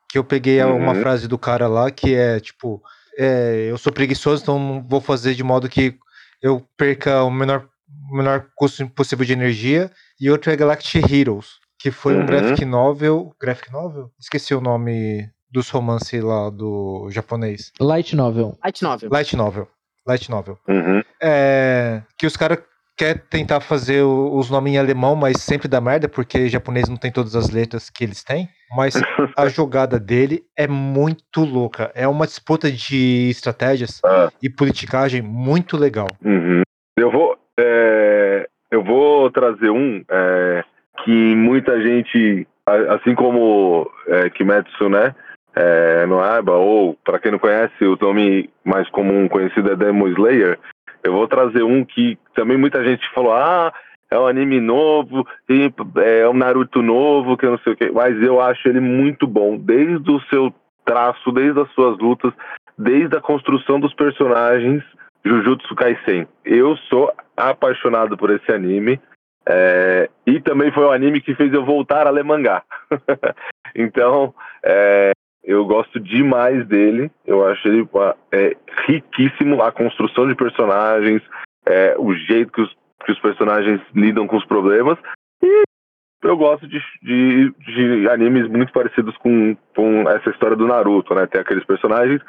que 0.09 0.17
eu 0.17 0.23
peguei 0.23 0.59
a- 0.59 0.67
uma 0.67 0.93
Uhum. 0.93 1.01
frase 1.01 1.27
do 1.27 1.37
cara 1.37 1.67
lá 1.67 1.89
que 1.91 2.13
é 2.15 2.39
tipo: 2.39 2.81
é, 3.17 3.67
Eu 3.69 3.77
sou 3.77 3.91
preguiçoso, 3.93 4.41
então 4.43 4.85
vou 4.89 4.99
fazer 5.01 5.33
de 5.35 5.43
modo 5.43 5.69
que 5.69 5.95
eu 6.41 6.65
perca 6.77 7.23
o 7.23 7.29
menor, 7.31 7.67
menor 8.11 8.47
custo 8.55 8.87
possível 8.89 9.25
de 9.25 9.33
energia. 9.33 9.91
E 10.19 10.29
outro 10.29 10.51
é 10.51 10.55
Galactic 10.55 11.09
Heroes, 11.11 11.59
que 11.77 11.91
foi 11.91 12.15
um 12.15 12.19
Uhum. 12.19 12.25
graphic 12.25 12.65
novel. 12.65 13.33
Graphic 13.39 13.71
novel? 13.71 14.09
Esqueci 14.19 14.53
o 14.55 14.61
nome 14.61 15.29
dos 15.51 15.69
romances 15.69 16.23
lá 16.23 16.49
do 16.49 17.07
japonês. 17.11 17.71
Light 17.79 18.15
Novel. 18.15 18.57
Light 18.63 18.81
Novel. 18.83 19.09
Light 19.11 19.35
novel. 19.35 19.67
Light 20.07 20.29
novel. 20.31 20.57
Uhum. 20.67 21.01
É, 21.21 22.01
que 22.17 22.25
os 22.25 22.35
caras 22.37 22.59
querem 22.99 23.21
tentar 23.29 23.61
fazer 23.61 24.03
os 24.03 24.49
nomes 24.49 24.73
em 24.73 24.77
alemão, 24.77 25.15
mas 25.15 25.37
sempre 25.41 25.69
dá 25.69 25.79
merda, 25.79 26.09
porque 26.09 26.49
japonês 26.49 26.89
não 26.89 26.97
tem 26.97 27.09
todas 27.09 27.33
as 27.33 27.49
letras 27.49 27.89
que 27.89 28.03
eles 28.03 28.21
têm. 28.25 28.49
Mas 28.75 28.93
a 29.37 29.47
jogada 29.47 29.97
dele 29.97 30.43
é 30.57 30.67
muito 30.67 31.39
louca. 31.45 31.89
É 31.95 32.05
uma 32.07 32.25
disputa 32.27 32.69
de 32.69 33.29
estratégias 33.29 34.01
Ah. 34.03 34.29
e 34.43 34.49
politicagem 34.49 35.21
muito 35.21 35.77
legal. 35.77 36.07
Uhum. 36.23 36.61
Eu 36.97 37.09
vou. 37.09 37.37
é, 37.57 38.47
eu 38.69 38.83
vou 38.83 39.31
trazer 39.31 39.69
um 39.69 40.03
é, 40.11 40.63
que 41.03 41.35
muita 41.35 41.81
gente, 41.81 42.45
assim 42.89 43.15
como 43.15 43.89
é, 44.07 44.29
Kimetsu, 44.29 44.89
né? 44.89 45.15
É, 45.55 46.05
no 46.05 46.19
Aiba, 46.21 46.53
ou 46.53 46.95
para 47.03 47.17
quem 47.19 47.31
não 47.31 47.39
conhece, 47.39 47.83
o 47.83 47.97
nome 47.99 48.49
mais 48.63 48.87
comum 48.91 49.27
conhecido 49.27 49.71
é 49.71 49.75
Demon 49.75 50.07
Slayer. 50.09 50.59
Eu 51.03 51.13
vou 51.13 51.27
trazer 51.27 51.63
um 51.63 51.83
que 51.83 52.17
também 52.35 52.57
muita 52.57 52.83
gente 52.83 53.07
falou: 53.13 53.33
ah, 53.33 53.73
é 54.11 54.17
um 54.17 54.27
anime 54.27 54.59
novo, 54.59 55.25
é 55.97 56.27
um 56.27 56.33
Naruto 56.33 56.81
novo, 56.81 57.37
que 57.37 57.45
eu 57.45 57.51
não 57.51 57.59
sei 57.59 57.73
o 57.73 57.75
que. 57.75 57.91
Mas 57.91 58.21
eu 58.21 58.41
acho 58.41 58.67
ele 58.67 58.79
muito 58.79 59.27
bom, 59.27 59.57
desde 59.57 60.11
o 60.11 60.19
seu 60.29 60.53
traço, 60.85 61.31
desde 61.31 61.59
as 61.59 61.71
suas 61.73 61.97
lutas, 61.99 62.33
desde 62.77 63.15
a 63.15 63.21
construção 63.21 63.79
dos 63.79 63.93
personagens. 63.93 64.83
Jujutsu 65.23 65.75
Kaisen. 65.75 66.27
Eu 66.45 66.77
sou 66.89 67.11
apaixonado 67.35 68.17
por 68.17 68.29
esse 68.29 68.51
anime. 68.51 68.99
é, 69.47 70.09
e 70.25 70.39
também 70.39 70.71
foi 70.71 70.85
o 70.85 70.91
anime 70.91 71.21
que 71.21 71.35
fez 71.35 71.53
eu 71.53 71.65
voltar 71.65 72.07
a 72.07 72.09
ler 72.09 72.23
mangá. 72.23 72.63
então, 73.75 74.33
é, 74.63 75.11
eu 75.43 75.65
gosto 75.65 75.99
demais 75.99 76.67
dele. 76.67 77.11
Eu 77.25 77.45
acho 77.47 77.67
ele 77.67 77.87
uma- 77.91 78.15
é, 78.31 78.55
riquíssimo. 78.87 79.61
A 79.61 79.71
construção 79.71 80.27
de 80.27 80.35
personagens, 80.35 81.21
é, 81.65 81.95
o 81.97 82.13
jeito 82.13 82.51
que 82.51 82.61
os, 82.61 82.77
que 83.05 83.11
os 83.11 83.19
personagens 83.19 83.81
lidam 83.95 84.27
com 84.27 84.37
os 84.37 84.45
problemas. 84.45 84.97
E 85.41 85.63
eu 86.23 86.35
gosto 86.35 86.67
de, 86.67 86.79
de, 87.01 87.49
de 87.51 88.09
animes 88.09 88.47
muito 88.47 88.73
parecidos 88.73 89.15
com, 89.17 89.55
com 89.75 90.09
essa 90.09 90.29
história 90.29 90.55
do 90.55 90.67
Naruto, 90.67 91.15
né? 91.15 91.25
Tem 91.25 91.39
aqueles 91.39 91.65
personagens 91.65 92.21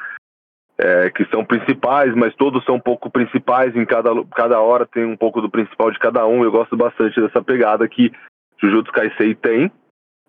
é, 0.79 1.11
que 1.11 1.27
são 1.27 1.45
principais, 1.45 2.15
mas 2.15 2.35
todos 2.37 2.65
são 2.65 2.77
um 2.77 2.81
pouco 2.81 3.11
principais 3.11 3.75
em 3.77 3.85
cada, 3.85 4.11
cada 4.35 4.61
hora 4.61 4.87
tem 4.87 5.05
um 5.05 5.17
pouco 5.17 5.43
do 5.43 5.51
principal 5.51 5.91
de 5.91 5.99
cada 5.99 6.27
um. 6.27 6.43
Eu 6.43 6.51
gosto 6.51 6.77
bastante 6.77 7.21
dessa 7.21 7.43
pegada 7.43 7.87
que 7.89 8.11
Jujutsu 8.59 8.93
Kaisen 8.93 9.35
tem. 9.35 9.73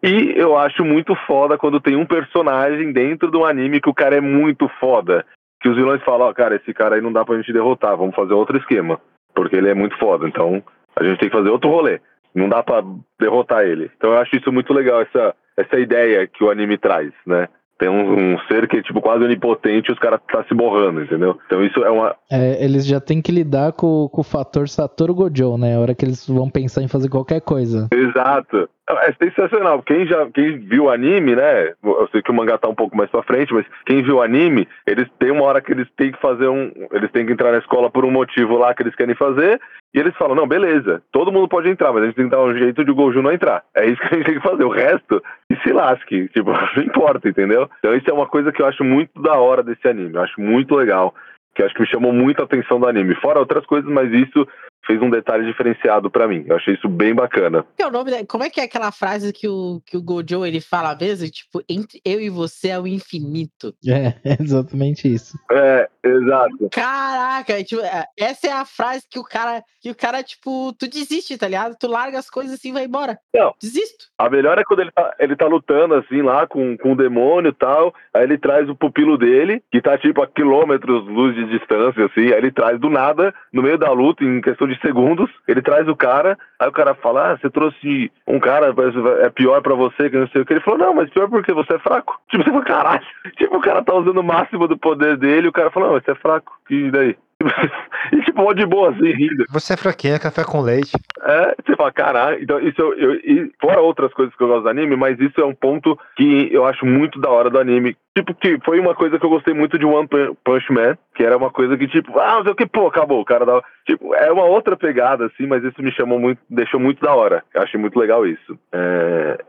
E 0.04 0.34
eu 0.36 0.58
acho 0.58 0.84
muito 0.84 1.16
foda 1.28 1.58
quando 1.58 1.80
tem 1.80 1.96
um 1.96 2.06
personagem 2.06 2.92
dentro 2.92 3.30
de 3.30 3.38
um 3.38 3.46
anime 3.46 3.80
que 3.80 3.90
o 3.90 3.94
cara 3.94 4.16
é 4.16 4.22
muito 4.22 4.68
foda. 4.80 5.26
Que 5.62 5.70
os 5.70 5.76
vilões 5.76 6.02
falam, 6.04 6.28
ó, 6.28 6.34
cara, 6.34 6.56
esse 6.56 6.74
cara 6.74 6.96
aí 6.96 7.02
não 7.02 7.14
dá 7.14 7.24
pra 7.24 7.36
gente 7.36 7.54
derrotar, 7.54 7.96
vamos 7.96 8.16
fazer 8.16 8.34
outro 8.34 8.58
esquema. 8.58 9.00
Porque 9.36 9.56
ele 9.56 9.70
é 9.70 9.76
muito 9.76 9.96
foda, 9.98 10.28
então 10.28 10.64
a 10.96 11.04
gente 11.04 11.20
tem 11.20 11.30
que 11.30 11.36
fazer 11.36 11.50
outro 11.50 11.70
rolê. 11.70 12.02
Não 12.34 12.50
dá 12.50 12.64
pra 12.64 12.84
derrotar 13.20 13.64
ele. 13.64 13.92
Então 13.96 14.12
eu 14.12 14.18
acho 14.18 14.36
isso 14.36 14.52
muito 14.52 14.74
legal, 14.74 15.02
essa, 15.02 15.36
essa 15.56 15.80
ideia 15.80 16.26
que 16.26 16.44
o 16.44 16.50
anime 16.50 16.78
traz, 16.78 17.12
né? 17.26 17.48
Tem 17.82 17.90
um, 17.90 18.34
um 18.36 18.40
ser 18.42 18.68
que 18.68 18.78
é 18.78 18.84
tipo 18.84 19.02
quase 19.02 19.24
onipotente 19.24 19.90
e 19.90 19.92
os 19.92 19.98
caras 19.98 20.20
tá 20.32 20.44
se 20.44 20.54
borrando, 20.54 21.02
entendeu? 21.02 21.40
Então 21.48 21.66
isso 21.66 21.84
é 21.84 21.90
uma. 21.90 22.16
É, 22.32 22.64
eles 22.64 22.86
já 22.86 23.02
têm 23.02 23.20
que 23.24 23.32
lidar 23.32 23.72
com, 23.72 24.08
com 24.08 24.22
o 24.22 24.24
fator 24.24 24.70
Satoru 24.70 25.16
Gojo, 25.16 25.58
né? 25.58 25.76
A 25.76 25.80
hora 25.80 25.96
que 25.96 26.06
eles 26.06 26.28
vão 26.28 26.48
pensar 26.48 26.84
em 26.84 26.88
fazer 26.88 27.10
qualquer 27.10 27.42
coisa. 27.42 27.88
Exato. 27.92 28.70
É 28.88 29.14
sensacional. 29.14 29.82
Quem 29.82 30.06
já 30.06 30.30
quem 30.32 30.60
viu 30.60 30.84
o 30.84 30.90
anime, 30.92 31.36
né? 31.36 31.74
Eu 31.84 32.08
sei 32.12 32.22
que 32.22 32.30
o 32.30 32.34
mangá 32.36 32.56
tá 32.60 32.68
um 32.68 32.76
pouco 32.76 32.96
mais 32.96 33.10
pra 33.10 33.24
frente, 33.24 33.52
mas 33.52 33.66
quem 33.88 34.04
viu 34.04 34.18
o 34.18 34.22
anime, 34.22 34.68
eles 34.86 35.08
têm 35.18 35.32
uma 35.32 35.46
hora 35.46 35.60
que 35.60 35.72
eles 35.72 35.88
têm 35.98 36.12
que 36.12 36.22
fazer 36.22 36.50
um. 36.50 36.72
Eles 36.92 37.10
têm 37.12 37.26
que 37.26 37.34
entrar 37.34 37.52
na 37.52 37.58
escola 37.58 37.90
por 37.90 38.06
um 38.06 38.12
motivo 38.12 38.58
lá 38.58 38.76
que 38.76 38.84
eles 38.84 38.96
querem 38.96 39.16
fazer. 39.16 39.60
E 39.94 40.00
eles 40.00 40.16
falam, 40.16 40.36
não, 40.36 40.48
beleza, 40.48 41.02
todo 41.12 41.32
mundo 41.32 41.48
pode 41.50 41.70
entrar, 41.70 41.92
mas 41.92 42.04
a 42.04 42.06
gente 42.06 42.16
tem 42.16 42.26
que 42.26 42.32
dar 42.32 42.42
um 42.44 42.58
jeito 42.58 42.84
de 42.86 42.92
o 42.92 42.96
Goju 42.96 43.22
não 43.22 43.32
entrar. 43.34 43.64
É 43.76 43.86
isso 43.86 44.02
que 44.02 44.08
a 44.08 44.18
gente 44.18 44.26
tem 44.26 44.36
que 44.40 44.48
fazer. 44.48 44.64
O 44.64 44.70
resto, 44.70 45.22
e 45.50 45.56
se 45.58 45.74
lasque. 45.74 46.30
Tipo, 46.34 46.52
não 46.52 46.84
importa, 46.84 47.28
entendeu? 47.28 47.70
Então 47.80 47.94
isso 47.96 48.10
é 48.10 48.14
uma 48.14 48.28
coisa 48.28 48.52
que 48.54 48.62
eu 48.62 48.66
acho 48.68 48.84
muito 48.84 49.22
da 49.22 49.36
hora 49.36 49.62
desse 49.62 49.86
anime. 49.88 50.16
Eu 50.16 50.22
acho 50.22 50.40
muito 50.40 50.76
legal. 50.76 51.14
Que 51.54 51.62
eu 51.62 51.66
acho 51.66 51.76
que 51.76 51.82
me 51.82 51.88
chamou 51.90 52.14
muito 52.14 52.40
a 52.42 52.46
atenção 52.46 52.80
do 52.80 52.88
anime. 52.88 53.14
Fora 53.16 53.40
outras 53.40 53.66
coisas, 53.66 53.92
mas 53.92 54.10
isso 54.14 54.48
fez 54.88 55.00
um 55.02 55.10
detalhe 55.10 55.46
diferenciado 55.46 56.10
pra 56.10 56.26
mim. 56.28 56.44
Eu 56.48 56.56
achei 56.56 56.74
isso 56.74 56.88
bem 56.88 57.14
bacana. 57.14 57.66
Que 57.76 57.84
é 57.84 57.88
o 57.88 57.92
nome 57.92 58.10
da- 58.10 58.26
Como 58.26 58.44
é 58.46 58.50
que 58.50 58.62
é 58.62 58.64
aquela 58.64 58.92
frase 58.92 59.34
que 59.34 59.48
o, 59.50 59.82
que 59.86 59.98
o 59.98 60.02
Gojo 60.02 60.46
ele 60.46 60.62
fala 60.62 60.96
mesmo? 61.00 61.30
Tipo, 61.30 61.62
entre 61.70 62.00
eu 62.06 62.22
e 62.22 62.30
você 62.30 62.70
é 62.70 62.80
o 62.80 62.88
infinito. 62.88 63.74
É, 63.86 64.14
é 64.24 64.38
exatamente 64.42 65.14
isso. 65.14 65.38
É, 65.52 65.90
exato. 66.04 66.70
Caraca, 66.72 67.60
é, 67.60 67.64
tipo, 67.64 67.82
é, 67.82 68.06
essa 68.18 68.48
é 68.48 68.52
a 68.52 68.66
frase 68.66 69.06
que 69.10 69.20
o 69.20 69.24
cara, 69.24 69.64
que 69.82 69.90
o 69.90 69.96
cara, 69.96 70.24
tipo, 70.24 70.74
tu 70.74 70.88
desiste, 70.88 71.38
tá 71.38 71.48
ligado? 71.48 71.76
Tu 71.80 71.88
larga 71.88 72.20
as 72.20 72.30
coisas 72.30 72.54
assim 72.54 72.70
e 72.70 72.74
vai 72.74 72.86
embora. 72.86 73.18
Não. 73.34 73.54
Desisto. 73.62 74.06
A 74.18 74.30
melhor 74.30 74.58
é 74.60 74.64
quando 74.64 74.82
ele 74.82 74.92
tá, 74.92 75.14
ele 75.20 75.36
tá 75.36 75.48
lutando 75.48 75.96
assim 75.96 76.22
lá 76.22 76.46
com, 76.48 76.78
com 76.78 76.94
o 76.94 76.96
demônio 76.96 77.50
e 77.50 77.54
tal. 77.54 77.94
Aí 78.14 78.24
ele 78.24 78.38
traz 78.38 78.70
o 78.70 78.76
pupilo 78.76 79.18
dele, 79.18 79.64
que 79.72 79.82
tá 79.82 79.98
tipo 79.98 80.22
a 80.22 80.28
quilômetros 80.28 81.08
luz 81.08 81.36
de 81.36 81.46
distância, 81.46 82.06
assim. 82.06 82.28
Aí 82.28 82.34
ele 82.34 82.52
traz 82.52 82.80
do 82.80 82.90
nada, 82.90 83.34
no 83.52 83.62
meio 83.62 83.78
da 83.78 83.92
luta, 83.92 84.24
em 84.24 84.42
questão 84.42 84.68
de 84.68 84.80
segundos, 84.82 85.30
ele 85.48 85.62
traz 85.62 85.88
o 85.88 85.96
cara. 85.96 86.38
Aí 86.60 86.68
o 86.68 86.72
cara 86.72 86.94
fala: 86.96 87.32
Ah, 87.32 87.38
você 87.38 87.50
trouxe 87.50 88.12
um 88.28 88.40
cara, 88.40 88.74
é 89.22 89.30
pior 89.30 89.62
pra 89.62 89.74
você, 89.74 90.10
que 90.10 90.18
não 90.18 90.28
sei 90.28 90.42
o 90.42 90.46
que. 90.46 90.54
Ele 90.54 90.62
falou: 90.62 90.80
Não, 90.80 90.94
mas 90.94 91.10
pior 91.10 91.30
porque 91.30 91.54
você 91.54 91.74
é 91.74 91.80
fraco. 91.80 92.20
Tipo, 92.30 92.44
você 92.44 92.52
fala: 92.52 92.66
Caralho. 92.66 93.06
Tipo, 93.38 93.58
o 93.58 93.62
cara 93.62 93.84
tá 93.84 93.94
usando 93.94 94.20
o 94.20 94.24
máximo 94.24 94.68
do 94.68 94.78
poder 94.78 95.18
dele. 95.18 95.48
O 95.48 95.52
cara 95.52 95.72
falou: 95.72 95.91
Não, 95.92 96.00
você 96.00 96.12
é 96.12 96.16
fraco. 96.16 96.54
E 96.70 96.90
daí? 96.90 97.18
e 98.14 98.22
tipo, 98.22 98.54
de 98.54 98.66
boa, 98.66 98.92
assim, 98.92 99.12
rindo. 99.12 99.46
Você 99.50 99.74
é 99.74 99.78
fraquinha, 99.78 100.20
café 100.20 100.44
com 100.44 100.62
leite. 100.62 100.92
É, 101.24 101.56
você 101.66 101.76
fala, 101.76 101.92
caralho. 101.92 102.42
Então, 102.42 102.60
isso 102.60 102.80
eu, 102.80 102.94
eu, 102.94 103.16
e 103.16 103.52
fora 103.60 103.82
outras 103.82 104.14
coisas 104.14 104.34
que 104.36 104.44
eu 104.44 104.48
gosto 104.48 104.64
do 104.64 104.70
anime, 104.70 104.96
mas 104.96 105.20
isso 105.20 105.42
é 105.42 105.46
um 105.46 105.54
ponto 105.54 105.98
que 106.16 106.50
eu 106.52 106.66
acho 106.66 106.86
muito 106.86 107.20
da 107.20 107.30
hora 107.30 107.50
do 107.50 107.60
anime. 107.60 107.98
Tipo, 108.16 108.34
que 108.36 108.60
foi 108.64 108.80
uma 108.80 108.94
coisa 108.94 109.18
que 109.18 109.26
eu 109.26 109.30
gostei 109.30 109.54
muito 109.54 109.80
de 109.80 109.86
One 109.86 110.08
Pun- 110.08 110.36
Punch 110.44 110.72
Man, 110.72 110.98
que 111.16 111.24
era 111.24 111.36
uma 111.38 111.50
coisa 111.50 111.78
que, 111.78 111.88
tipo, 111.88 112.20
ah, 112.20 112.36
não 112.36 112.44
sei 112.44 112.52
o 112.52 112.56
que, 112.56 112.66
pô, 112.68 112.88
acabou. 112.88 113.22
O 113.22 113.26
cara 113.26 113.46
dava. 113.46 113.64
Tipo, 113.86 114.14
é 114.16 114.32
uma 114.32 114.46
outra 114.46 114.78
pegada, 114.78 115.26
assim, 115.26 115.48
mas 115.48 115.64
isso 115.64 115.82
me 115.82 115.92
chamou 115.92 116.20
muito, 116.20 116.40
deixou 116.50 116.80
muito 116.80 117.02
da 117.02 117.14
hora. 117.16 117.44
Eu 117.54 117.64
achei 117.64 117.80
muito 117.80 117.98
legal 117.98 118.26
isso. 118.26 118.58
É... 118.72 119.40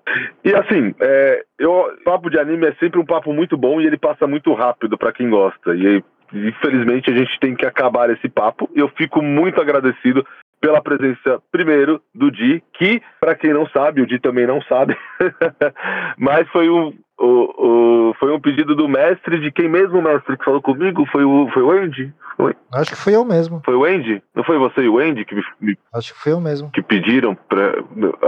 E 0.45 0.55
assim, 0.55 0.95
é, 1.01 1.45
eu, 1.59 1.93
papo 2.05 2.30
de 2.30 2.38
anime 2.38 2.66
é 2.66 2.74
sempre 2.74 2.99
um 3.01 3.05
papo 3.05 3.32
muito 3.32 3.57
bom 3.57 3.80
e 3.80 3.86
ele 3.86 3.99
passa 3.99 4.26
muito 4.26 4.53
rápido 4.55 4.97
pra 4.97 5.12
quem 5.12 5.28
gosta. 5.28 5.74
E 5.74 5.86
aí, 5.86 6.05
infelizmente 6.33 7.11
a 7.11 7.14
gente 7.16 7.39
tem 7.41 7.55
que 7.55 7.66
acabar 7.66 8.11
esse 8.11 8.28
papo. 8.28 8.68
Eu 8.74 8.89
fico 8.91 9.22
muito 9.22 9.61
agradecido 9.61 10.26
pela 10.61 10.80
presença, 10.80 11.43
primeiro, 11.51 12.01
do 12.14 12.30
Di, 12.30 12.62
que, 12.74 13.03
para 13.20 13.35
quem 13.35 13.53
não 13.53 13.66
sabe, 13.70 14.01
o 14.01 14.07
Di 14.07 14.20
também 14.20 14.47
não 14.47 14.62
sabe, 14.62 14.97
mas 16.16 16.49
foi 16.51 16.70
um, 16.70 16.93
o, 17.18 18.11
o- 18.11 18.14
foi 18.18 18.33
um 18.33 18.41
pedido 18.41 18.74
do 18.74 18.89
mestre, 18.89 19.41
de 19.41 19.51
quem 19.51 19.68
mesmo 19.68 19.99
o 19.99 20.03
mestre 20.03 20.37
que 20.37 20.45
falou 20.45 20.62
comigo? 20.62 21.05
Foi 21.11 21.24
o, 21.24 21.49
foi 21.53 21.62
o 21.62 21.70
Andy? 21.72 22.12
Foi, 22.37 22.55
Acho 22.74 22.91
que 22.91 22.97
fui 22.97 23.14
eu 23.16 23.24
mesmo. 23.24 23.61
foi 23.64 23.74
o 23.74 23.85
Andy? 23.85 24.22
Não 24.35 24.45
foi 24.45 24.57
você 24.59 24.83
e 24.83 24.89
o 24.89 24.99
Andy 24.99 25.24
que, 25.24 25.35
me- 25.61 25.76
Acho 25.95 26.14
que 26.14 26.20
fui 26.20 26.33
eu 26.33 26.41
mesmo. 26.41 26.70
que 26.70 26.83
pediram 26.83 27.35
pra. 27.35 27.72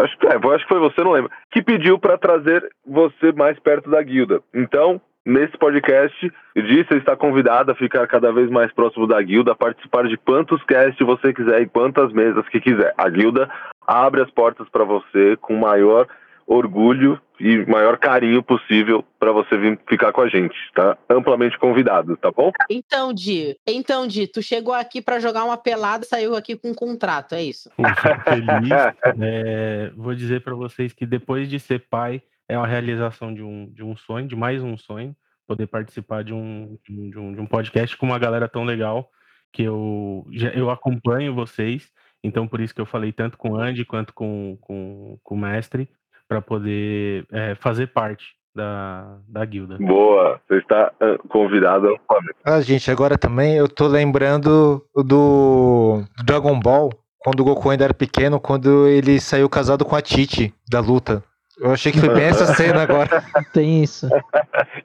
Acho, 0.03 0.19
que- 0.19 0.27
é, 0.27 0.35
acho 0.37 0.65
que 0.67 0.69
foi 0.75 0.81
você, 0.81 1.03
não 1.03 1.13
lembro. 1.13 1.31
Que 1.51 1.63
pediu 1.63 1.99
para 1.99 2.19
trazer 2.19 2.69
você 2.87 3.33
mais 3.33 3.59
perto 3.61 3.89
da 3.91 4.03
guilda. 4.03 4.41
Então, 4.53 5.01
nesse 5.25 5.57
podcast, 5.57 6.33
Di, 6.55 6.85
você 6.85 6.97
está 6.97 7.16
convidada 7.16 7.72
a 7.72 7.77
ficar 7.77 8.07
cada 8.07 8.33
vez 8.33 8.51
mais 8.51 8.72
próximo 8.72 9.07
da 9.07 9.20
guilda, 9.22 9.53
a 9.53 9.57
participar 9.57 10.07
de 10.07 10.16
quantos 10.16 10.62
casts 10.64 11.05
você 11.05 11.33
quiser 11.33 11.62
e 11.62 11.66
quantas 11.66 12.12
mesas 12.12 12.47
que 12.49 12.61
quiser. 12.61 12.93
A 12.97 13.09
guilda 13.09 13.51
abre 13.87 14.22
as 14.22 14.31
portas 14.31 14.68
para 14.68 14.85
você 14.85 15.37
com 15.41 15.55
o 15.55 15.61
maior 15.61 16.07
orgulho 16.47 17.18
e 17.41 17.64
maior 17.66 17.99
carinho 17.99 18.43
possível 18.43 19.05
para 19.18 19.33
você 19.33 19.57
vir 19.57 19.79
ficar 19.89 20.12
com 20.12 20.20
a 20.20 20.29
gente, 20.29 20.55
tá? 20.75 20.97
Amplamente 21.09 21.59
convidado, 21.59 22.16
tá 22.16 22.31
bom? 22.31 22.53
Então, 22.70 23.12
Di, 23.12 23.57
então, 23.66 24.07
Di, 24.07 24.27
tu 24.27 24.43
chegou 24.43 24.75
aqui 24.75 25.03
pra 25.03 25.18
jogar 25.18 25.45
uma 25.45 25.57
pelada 25.57 26.05
e 26.05 26.09
saiu 26.09 26.37
aqui 26.37 26.57
com 26.57 26.70
um 26.70 26.75
contrato, 26.75 27.35
é 27.35 27.43
isso? 27.43 27.70
Pô, 27.77 27.83
fico 27.89 28.20
feliz. 28.22 28.45
É, 29.20 29.91
vou 29.97 30.14
dizer 30.14 30.43
pra 30.43 30.55
vocês 30.55 30.93
que 30.93 31.07
depois 31.07 31.49
de 31.49 31.59
ser 31.59 31.81
pai, 31.89 32.22
é 32.49 32.57
uma 32.59 32.66
realização 32.66 33.32
de 33.34 33.42
um, 33.42 33.70
de 33.72 33.82
um 33.82 33.97
sonho, 33.97 34.26
de 34.28 34.36
mais 34.36 34.62
um 34.62 34.76
sonho, 34.76 35.14
poder 35.47 35.66
participar 35.66 36.22
de 36.24 36.32
um, 36.32 36.78
de 36.88 37.18
um, 37.18 37.32
de 37.34 37.40
um- 37.40 37.47
podcast 37.47 37.97
com 37.97 38.07
uma 38.07 38.18
galera 38.18 38.49
tão 38.49 38.64
legal 38.64 39.09
que 39.53 39.62
eu, 39.62 40.26
já- 40.32 40.51
eu 40.51 40.70
acompanho 40.70 41.34
vocês. 41.34 41.88
Então, 42.22 42.49
por 42.49 42.61
isso 42.61 42.74
que 42.74 42.80
eu 42.80 42.86
falei 42.86 43.12
tanto 43.12 43.36
com 43.36 43.51
o 43.51 43.57
Andy 43.57 43.84
quanto 43.84 44.12
com, 44.14 44.57
com, 44.61 45.18
com 45.22 45.34
o 45.34 45.38
mestre, 45.38 45.88
para 46.26 46.40
poder 46.40 47.26
é, 47.30 47.55
fazer 47.57 47.88
parte 47.88 48.24
da, 48.55 49.18
da 49.28 49.45
guilda. 49.45 49.76
Boa, 49.78 50.40
você 50.49 50.59
está 50.59 50.90
ah, 51.01 51.18
convidado. 51.28 51.99
Ah, 52.45 52.61
gente, 52.61 52.90
agora 52.90 53.18
também 53.18 53.57
eu 53.57 53.68
tô 53.68 53.86
lembrando 53.86 54.82
do 54.95 56.03
Dragon 56.24 56.59
Ball, 56.59 56.90
quando 57.18 57.40
o 57.40 57.45
Goku 57.45 57.68
ainda 57.70 57.84
era 57.84 57.95
pequeno, 57.95 58.40
quando 58.40 58.86
ele 58.86 59.20
saiu 59.20 59.49
casado 59.49 59.84
com 59.84 59.95
a 59.97 60.01
Titi 60.01 60.55
da 60.70 60.80
luta. 60.80 61.22
Eu 61.59 61.71
achei 61.71 61.93
que 61.93 62.01
foi 62.01 62.09
bem 62.09 62.25
essa 62.25 62.55
cena 62.55 62.83
agora. 62.83 63.25
Tem 63.53 63.83
isso. 63.83 64.09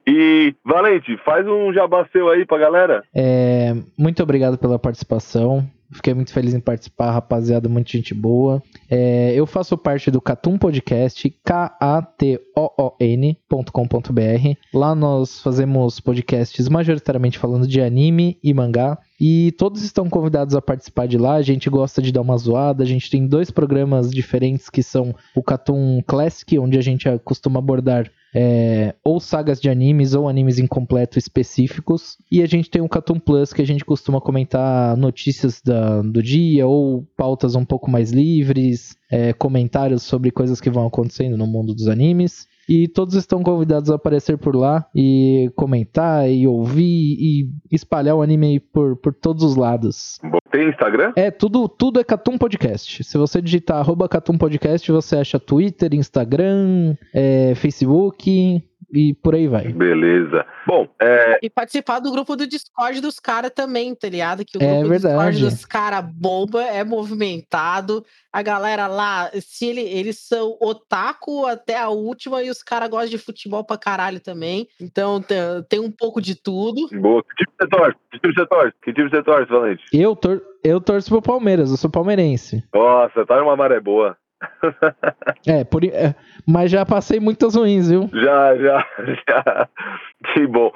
E, 0.05 0.53
Valente, 0.63 1.17
faz 1.25 1.47
um 1.47 1.73
jabá 1.73 2.05
seu 2.11 2.29
aí 2.29 2.45
pra 2.45 2.57
galera. 2.57 3.03
É, 3.13 3.75
muito 3.97 4.21
obrigado 4.21 4.57
pela 4.57 4.77
participação. 4.77 5.67
Fiquei 5.91 6.13
muito 6.13 6.31
feliz 6.31 6.53
em 6.53 6.59
participar, 6.59 7.11
rapaziada, 7.11 7.67
muita 7.67 7.91
gente 7.91 8.13
boa. 8.13 8.61
É, 8.87 9.33
eu 9.35 9.47
faço 9.47 9.75
parte 9.75 10.11
do 10.11 10.21
Catum 10.21 10.55
Podcast, 10.55 11.29
K-A-T-O-O-N.com.br. 11.43 11.77
Lá 14.71 14.93
nós 14.93 15.41
fazemos 15.41 15.99
podcasts 15.99 16.69
majoritariamente 16.69 17.39
falando 17.39 17.67
de 17.67 17.81
anime 17.81 18.37
e 18.43 18.53
mangá. 18.53 18.99
E 19.19 19.51
todos 19.53 19.83
estão 19.83 20.07
convidados 20.09 20.55
a 20.55 20.61
participar 20.61 21.07
de 21.07 21.17
lá. 21.17 21.33
A 21.35 21.41
gente 21.41 21.69
gosta 21.69 22.01
de 22.01 22.11
dar 22.11 22.21
uma 22.21 22.37
zoada. 22.37 22.83
A 22.83 22.87
gente 22.87 23.09
tem 23.09 23.27
dois 23.27 23.49
programas 23.51 24.11
diferentes 24.11 24.69
que 24.69 24.83
são 24.83 25.13
o 25.35 25.43
Catum 25.43 26.01
Classic, 26.05 26.57
onde 26.59 26.77
a 26.77 26.81
gente 26.81 27.05
costuma 27.25 27.59
abordar 27.59 28.09
é, 28.33 28.95
ou 29.03 29.19
sagas 29.19 29.59
de 29.59 29.69
animes 29.69 30.13
ou 30.13 30.27
animes 30.27 30.59
incompletos 30.59 31.17
específicos. 31.17 32.17
E 32.31 32.41
a 32.41 32.45
gente 32.45 32.69
tem 32.69 32.81
o 32.81 32.89
Catum 32.89 33.19
Plus, 33.19 33.53
que 33.53 33.61
a 33.61 33.65
gente 33.65 33.85
costuma 33.85 34.21
comentar 34.21 34.95
notícias 34.97 35.61
da- 35.61 36.01
do 36.01 36.21
dia 36.21 36.67
ou 36.67 37.05
pautas 37.17 37.55
um 37.55 37.65
pouco 37.65 37.89
mais 37.89 38.11
livres, 38.11 38.95
é, 39.11 39.33
comentários 39.33 40.03
sobre 40.03 40.31
coisas 40.31 40.61
que 40.61 40.69
vão 40.69 40.85
acontecendo 40.85 41.37
no 41.37 41.47
mundo 41.47 41.73
dos 41.73 41.87
animes. 41.87 42.47
E 42.69 42.87
todos 42.87 43.15
estão 43.15 43.41
convidados 43.41 43.89
a 43.89 43.95
aparecer 43.95 44.37
por 44.37 44.55
lá 44.55 44.85
e 44.93 45.51
comentar 45.55 46.29
e 46.29 46.45
ouvir 46.45 47.17
e 47.19 47.49
espalhar 47.71 48.15
o 48.15 48.21
anime 48.21 48.45
aí 48.45 48.59
por, 48.59 48.95
por 48.97 49.11
todos 49.11 49.43
os 49.43 49.55
lados. 49.55 50.19
Tem 50.51 50.69
Instagram? 50.69 51.13
É, 51.15 51.31
tudo, 51.31 51.67
tudo 51.67 51.99
é 51.99 52.03
Catum 52.03 52.37
Podcast. 52.37 53.03
Se 53.03 53.17
você 53.17 53.41
digitar 53.41 53.77
arroba 53.77 54.07
Catum 54.07 54.37
Podcast, 54.37 54.91
você 54.91 55.17
acha 55.17 55.39
Twitter, 55.39 55.95
Instagram, 55.95 56.95
é, 57.11 57.55
Facebook 57.55 58.63
e 58.91 59.13
por 59.13 59.35
aí 59.35 59.47
vai. 59.47 59.67
Beleza. 59.69 60.45
Bom, 60.67 60.87
é, 61.01 61.39
E 61.43 61.49
participar 61.49 61.99
do 61.99 62.11
grupo 62.11 62.35
do 62.35 62.47
Discord 62.47 63.01
dos 63.01 63.19
caras 63.19 63.51
também, 63.53 63.93
tá 63.95 64.09
ligado? 64.09 64.43
Que 64.45 64.57
o 64.57 64.61
É 64.63 64.67
grupo 64.67 64.83
do 64.83 64.89
verdade. 64.89 65.31
Discord 65.31 65.39
dos 65.41 65.65
caras 65.65 66.05
bomba, 66.13 66.63
é 66.63 66.83
movimentado. 66.83 68.03
A 68.31 68.41
galera 68.41 68.87
lá, 68.87 69.29
se 69.41 69.65
ele, 69.67 69.81
eles 69.81 70.19
são 70.19 70.55
otaku 70.61 71.45
até 71.45 71.77
a 71.77 71.89
última 71.89 72.43
e 72.43 72.49
os 72.49 72.61
caras 72.61 72.89
gostam 72.89 73.09
de 73.09 73.17
futebol 73.17 73.63
pra 73.63 73.77
caralho 73.77 74.19
também. 74.19 74.67
Então 74.79 75.21
tem, 75.21 75.37
tem 75.67 75.79
um 75.79 75.91
pouco 75.91 76.21
de 76.21 76.35
tudo. 76.35 76.87
boa. 76.99 77.23
Que 77.23 77.43
time 77.45 77.53
você 77.59 77.67
torce? 77.67 77.97
Que 78.11 78.19
time 78.19 78.33
você 78.33 78.45
torce? 78.45 78.73
Que 78.83 78.93
time 78.93 79.09
você 79.09 79.23
torce, 79.23 79.51
Valente? 79.51 79.83
Eu, 79.93 80.15
tor 80.15 80.41
eu 80.63 80.79
torço 80.81 81.09
pro 81.09 81.21
Palmeiras, 81.21 81.71
eu 81.71 81.77
sou 81.77 81.89
palmeirense. 81.89 82.63
Nossa, 82.73 83.25
tá 83.25 83.39
numa 83.39 83.55
maré 83.55 83.79
boa. 83.79 84.15
É, 85.47 85.63
por, 85.63 85.83
é, 85.83 86.13
mas 86.47 86.69
já 86.71 86.85
passei 86.85 87.19
muitas 87.19 87.55
ruins, 87.55 87.89
viu? 87.89 88.09
Já, 88.13 88.55
já, 88.57 88.85
já. 89.27 89.67
Que 90.33 90.45
bom. 90.47 90.71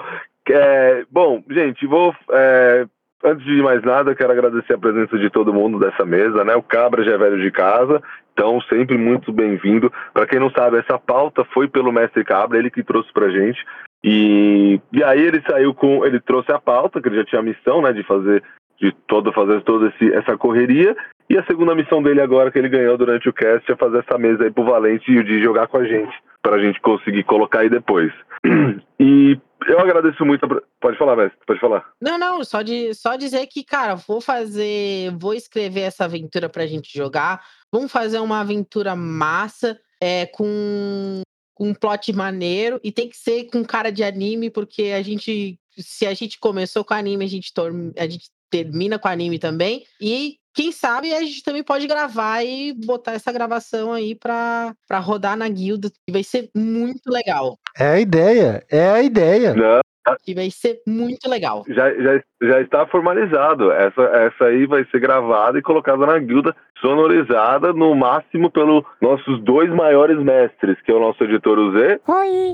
É, 0.50 1.06
bom, 1.12 1.44
gente, 1.50 1.86
vou. 1.86 2.16
é, 2.32 2.86
antes 3.24 3.46
de 3.46 3.62
mais 3.62 3.82
nada, 3.84 4.16
quero 4.16 4.32
agradecer 4.32 4.74
a 4.74 4.78
presença 4.78 5.18
de 5.18 5.30
todo 5.30 5.54
mundo 5.54 5.80
dessa 5.80 6.06
mesa, 6.06 6.44
né? 6.44 6.56
O 6.56 6.64
Cabra 6.64 7.04
já 7.04 7.14
é 7.14 7.18
velho 7.18 7.42
de 7.42 7.52
casa, 7.52 8.02
então 8.34 8.60
sempre 8.62 8.98
muito 8.98 9.32
bem-vindo. 9.32 9.92
Para 10.14 10.28
quem 10.28 10.40
não 10.40 10.50
sabe, 10.52 10.78
essa 10.78 11.00
pauta 11.00 11.46
foi 11.54 11.68
pelo 11.68 11.92
Mestre 11.92 12.24
Cabra, 12.24 12.58
ele 12.58 12.70
que 12.70 12.84
trouxe 12.84 13.12
pra 13.14 13.30
gente. 13.30 13.64
E, 14.04 14.82
e 14.92 15.04
aí 15.04 15.22
ele 15.22 15.42
saiu 15.50 15.74
com. 15.74 16.06
Ele 16.06 16.20
trouxe 16.20 16.52
a 16.52 16.60
pauta, 16.60 17.02
que 17.02 17.08
ele 17.08 17.18
já 17.18 17.26
tinha 17.26 17.40
a 17.40 17.44
missão, 17.44 17.82
né? 17.82 17.94
De 17.94 18.04
fazer. 18.04 18.44
De 18.82 18.92
todo, 19.08 19.32
fazer 19.32 19.62
toda 19.62 19.94
essa 20.14 20.36
correria. 20.36 20.96
E 21.34 21.38
a 21.40 21.44
segunda 21.46 21.74
missão 21.74 22.04
dele 22.04 22.22
agora, 22.22 22.52
que 22.52 22.60
ele 22.60 22.70
ganhou 22.70 22.96
durante 22.96 23.28
o 23.28 23.34
cast, 23.34 23.72
é 23.72 23.76
fazer 23.76 24.06
essa 24.08 24.20
mesa 24.20 24.44
aí 24.44 24.52
pro 24.52 24.66
Valente 24.66 25.12
e 25.12 25.18
o 25.18 25.24
de 25.24 25.42
jogar 25.42 25.66
com 25.66 25.78
a 25.78 25.84
gente. 25.84 26.14
Pra 26.44 26.60
gente 26.60 26.80
conseguir 26.80 27.24
colocar 27.24 27.62
aí 27.62 27.70
depois. 27.70 28.14
E 29.00 29.38
eu 29.68 29.80
agradeço 29.80 30.24
muito. 30.24 30.46
a 30.46 30.62
Pode 30.80 30.98
falar, 30.98 31.18
mestre, 31.18 31.38
pode 31.46 31.60
falar. 31.60 31.84
Não, 32.02 32.18
não, 32.18 32.42
só, 32.44 32.62
de, 32.62 32.94
só 32.94 33.18
dizer 33.18 33.46
que, 33.48 33.62
cara, 33.62 33.96
vou 33.96 34.22
fazer. 34.22 35.12
Vou 35.20 35.34
escrever 35.34 35.82
essa 35.82 36.06
aventura 36.06 36.48
pra 36.48 36.68
gente 36.68 36.96
jogar. 36.96 37.44
Vamos 37.70 37.92
fazer 37.92 38.20
uma 38.20 38.40
aventura 38.40 38.96
massa, 38.96 39.78
é, 40.00 40.26
com, 40.28 41.22
com 41.54 41.70
um 41.70 41.74
plot 41.74 42.14
maneiro. 42.14 42.80
E 42.82 42.94
tem 42.94 43.10
que 43.10 43.18
ser 43.18 43.46
com 43.46 43.66
cara 43.66 43.92
de 43.92 44.04
anime, 44.04 44.50
porque 44.50 44.94
a 44.96 45.02
gente. 45.02 45.60
Se 45.76 46.06
a 46.06 46.14
gente 46.14 46.40
começou 46.40 46.86
com 46.86 46.94
anime, 46.94 47.26
a 47.26 47.28
gente, 47.28 47.52
a 47.98 48.08
gente 48.08 48.30
termina 48.50 48.98
com 48.98 49.10
anime 49.10 49.38
também. 49.38 49.84
E 50.00 50.38
quem 50.54 50.72
sabe 50.72 51.14
a 51.14 51.22
gente 51.22 51.44
também 51.44 51.64
pode 51.64 51.88
gravar 51.88 52.44
e 52.44 52.74
botar 52.74 53.14
essa 53.14 53.32
gravação 53.32 53.92
aí 53.92 54.16
pra, 54.16 54.74
pra 54.88 55.00
rodar 55.00 55.36
na 55.36 55.48
guilda. 55.50 55.90
Que 55.90 56.12
vai 56.12 56.24
ser 56.24 56.50
muito 56.56 57.10
legal. 57.10 57.58
É 57.78 57.88
a 57.88 58.00
ideia, 58.00 58.64
é 58.70 58.90
a 58.90 59.02
ideia. 59.02 59.54
Não, 59.56 59.82
Que 60.24 60.36
vai 60.36 60.52
ser 60.52 60.80
muito 60.86 61.30
legal. 61.30 61.64
já, 61.68 61.92
já, 61.94 62.24
já 62.44 62.62
está 62.62 62.86
formalizado. 62.88 63.72
Essa, 63.72 64.02
essa 64.02 64.46
aí 64.46 64.66
vai 64.68 64.86
ser 64.92 65.00
gravada 65.00 65.58
e 65.58 65.62
colocada 65.62 66.06
na 66.06 66.20
guilda, 66.20 66.56
sonorizada 66.84 67.72
no 67.72 67.96
máximo 67.96 68.52
pelos 68.52 68.84
nossos 69.02 69.42
dois 69.42 69.70
maiores 69.70 70.20
mestres, 70.20 70.80
que 70.82 70.92
é 70.92 70.94
o 70.94 71.00
nosso 71.00 71.24
editor 71.24 71.58
o 71.58 71.72
Zé. 71.72 72.00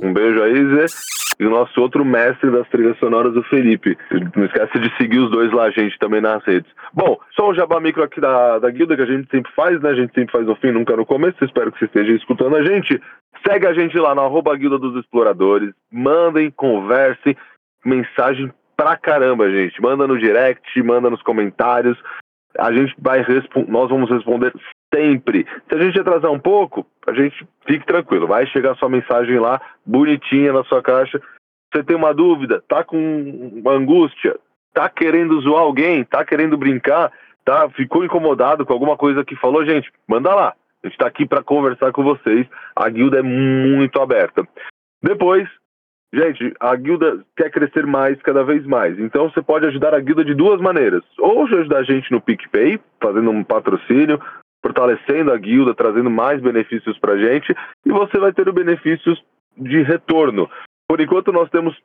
Um 0.03 0.13
beijo 0.13 0.43
aí, 0.43 0.75
Zé. 0.75 0.86
E 1.39 1.45
o 1.45 1.49
nosso 1.49 1.80
outro 1.80 2.03
mestre 2.03 2.51
das 2.51 2.67
trilhas 2.67 2.97
sonoras, 2.99 3.34
o 3.36 3.41
Felipe. 3.43 3.97
Não 4.36 4.45
esquece 4.45 4.77
de 4.77 4.95
seguir 4.97 5.19
os 5.19 5.32
dois 5.32 5.51
lá, 5.53 5.71
gente, 5.71 5.97
também 5.97 6.19
nas 6.19 6.43
redes. 6.43 6.69
Bom, 6.93 7.17
só 7.34 7.49
um 7.49 7.55
jabá 7.55 7.80
micro 7.80 8.03
aqui 8.03 8.19
da, 8.19 8.59
da 8.59 8.69
guilda 8.69 8.95
que 8.95 9.01
a 9.01 9.05
gente 9.05 9.30
sempre 9.32 9.49
faz, 9.53 9.82
né? 9.82 9.89
A 9.89 9.95
gente 9.95 10.13
sempre 10.13 10.34
faz 10.34 10.45
no 10.45 10.55
fim, 10.57 10.71
nunca 10.71 10.97
no 10.97 11.05
começo. 11.05 11.43
Espero 11.43 11.71
que 11.71 11.80
você 11.80 11.86
esteja 11.86 12.11
escutando 12.11 12.57
a 12.57 12.63
gente. 12.63 13.01
Segue 13.47 13.65
a 13.67 13.73
gente 13.73 13.97
lá 13.97 14.13
no 14.13 14.21
arroba 14.21 14.55
Guilda 14.55 14.77
dos 14.77 14.97
Exploradores. 14.97 15.73
Mandem, 15.89 16.51
conversem. 16.51 17.38
Mensagem 17.86 18.51
pra 18.75 18.97
caramba, 18.97 19.49
gente. 19.49 19.82
Manda 19.82 20.05
no 20.05 20.19
direct, 20.19 20.84
manda 20.84 21.09
nos 21.09 21.21
comentários. 21.21 21.97
A 22.58 22.72
gente 22.74 22.95
vai 22.97 23.24
nós 23.68 23.89
vamos 23.89 24.10
responder 24.10 24.54
sempre. 24.93 25.45
Se 25.68 25.76
a 25.76 25.82
gente 25.82 26.00
atrasar 26.00 26.32
um 26.32 26.39
pouco, 26.39 26.86
a 27.08 27.14
gente 27.14 27.47
fique 27.66 27.86
tranquilo. 27.86 28.28
Vai 28.28 28.45
chegar 28.47 28.76
sua 28.76 28.89
mensagem 28.89 29.39
lá, 29.39 29.62
bonitinha 29.86 30.52
na 30.52 30.64
sua 30.64 30.82
caixa. 30.82 31.22
Você 31.72 31.84
tem 31.84 31.95
uma 31.95 32.14
dúvida, 32.14 32.64
tá 32.68 32.84
com 32.84 32.97
uma 32.97 33.74
angústia, 33.74 34.36
tá 34.74 34.89
querendo 34.89 35.39
zoar 35.41 35.62
alguém, 35.62 36.04
tá 36.04 36.26
querendo 36.26 36.58
brincar, 36.58 37.12
tá 37.45 37.70
ficou 37.70 38.04
incomodado 38.04 38.66
com 38.66 38.74
alguma 38.74 38.97
coisa 38.97 39.24
que 39.24 39.36
falou, 39.36 39.64
gente, 39.66 39.91
manda 40.08 40.34
lá. 40.34 40.56
A 40.84 40.88
gente 40.88 40.95
está 40.95 41.08
aqui 41.08 41.26
para 41.26 41.43
conversar 41.43 41.91
com 41.91 42.04
vocês. 42.04 42.47
A 42.76 42.89
guilda 42.89 43.20
é 43.20 43.22
muito 43.22 44.02
aberta. 44.02 44.47
Depois, 45.04 45.47
gente, 46.14 46.53
a 46.60 46.76
guilda 46.76 47.24
quer 47.36 47.51
crescer 47.51 47.86
mais, 47.86 48.22
cada 48.22 48.43
vez 48.43 48.66
mais. 48.66 48.97
Então 48.99 49.30
você 49.30 49.41
pode 49.41 49.66
ajudar 49.68 49.93
a 49.93 49.99
guilda 49.99 50.26
de 50.26 50.34
duas 50.34 50.60
maneiras. 50.60 51.03
Ou 51.18 51.45
ajudar 51.45 51.80
a 51.80 51.84
gente 51.84 52.12
no 52.12 52.22
PicPay, 52.22 52.80
fazendo 53.01 53.30
um 53.30 53.43
patrocínio, 53.43 54.20
fortalecendo 54.62 55.32
a 55.32 55.38
guilda, 55.38 55.74
trazendo 55.74 56.10
mais 56.10 56.41
benefícios 56.41 56.97
para 56.97 57.14
a 57.14 57.18
gente. 57.18 57.55
E 57.86 57.91
você 57.91 58.18
vai 58.18 58.34
ter 58.34 58.47
os 58.47 58.53
benefícios 58.53 59.24
de 59.57 59.82
retorno. 59.82 60.49
Por 60.88 60.99
enquanto, 60.99 61.32
nós 61.32 61.49
temos 61.49 61.78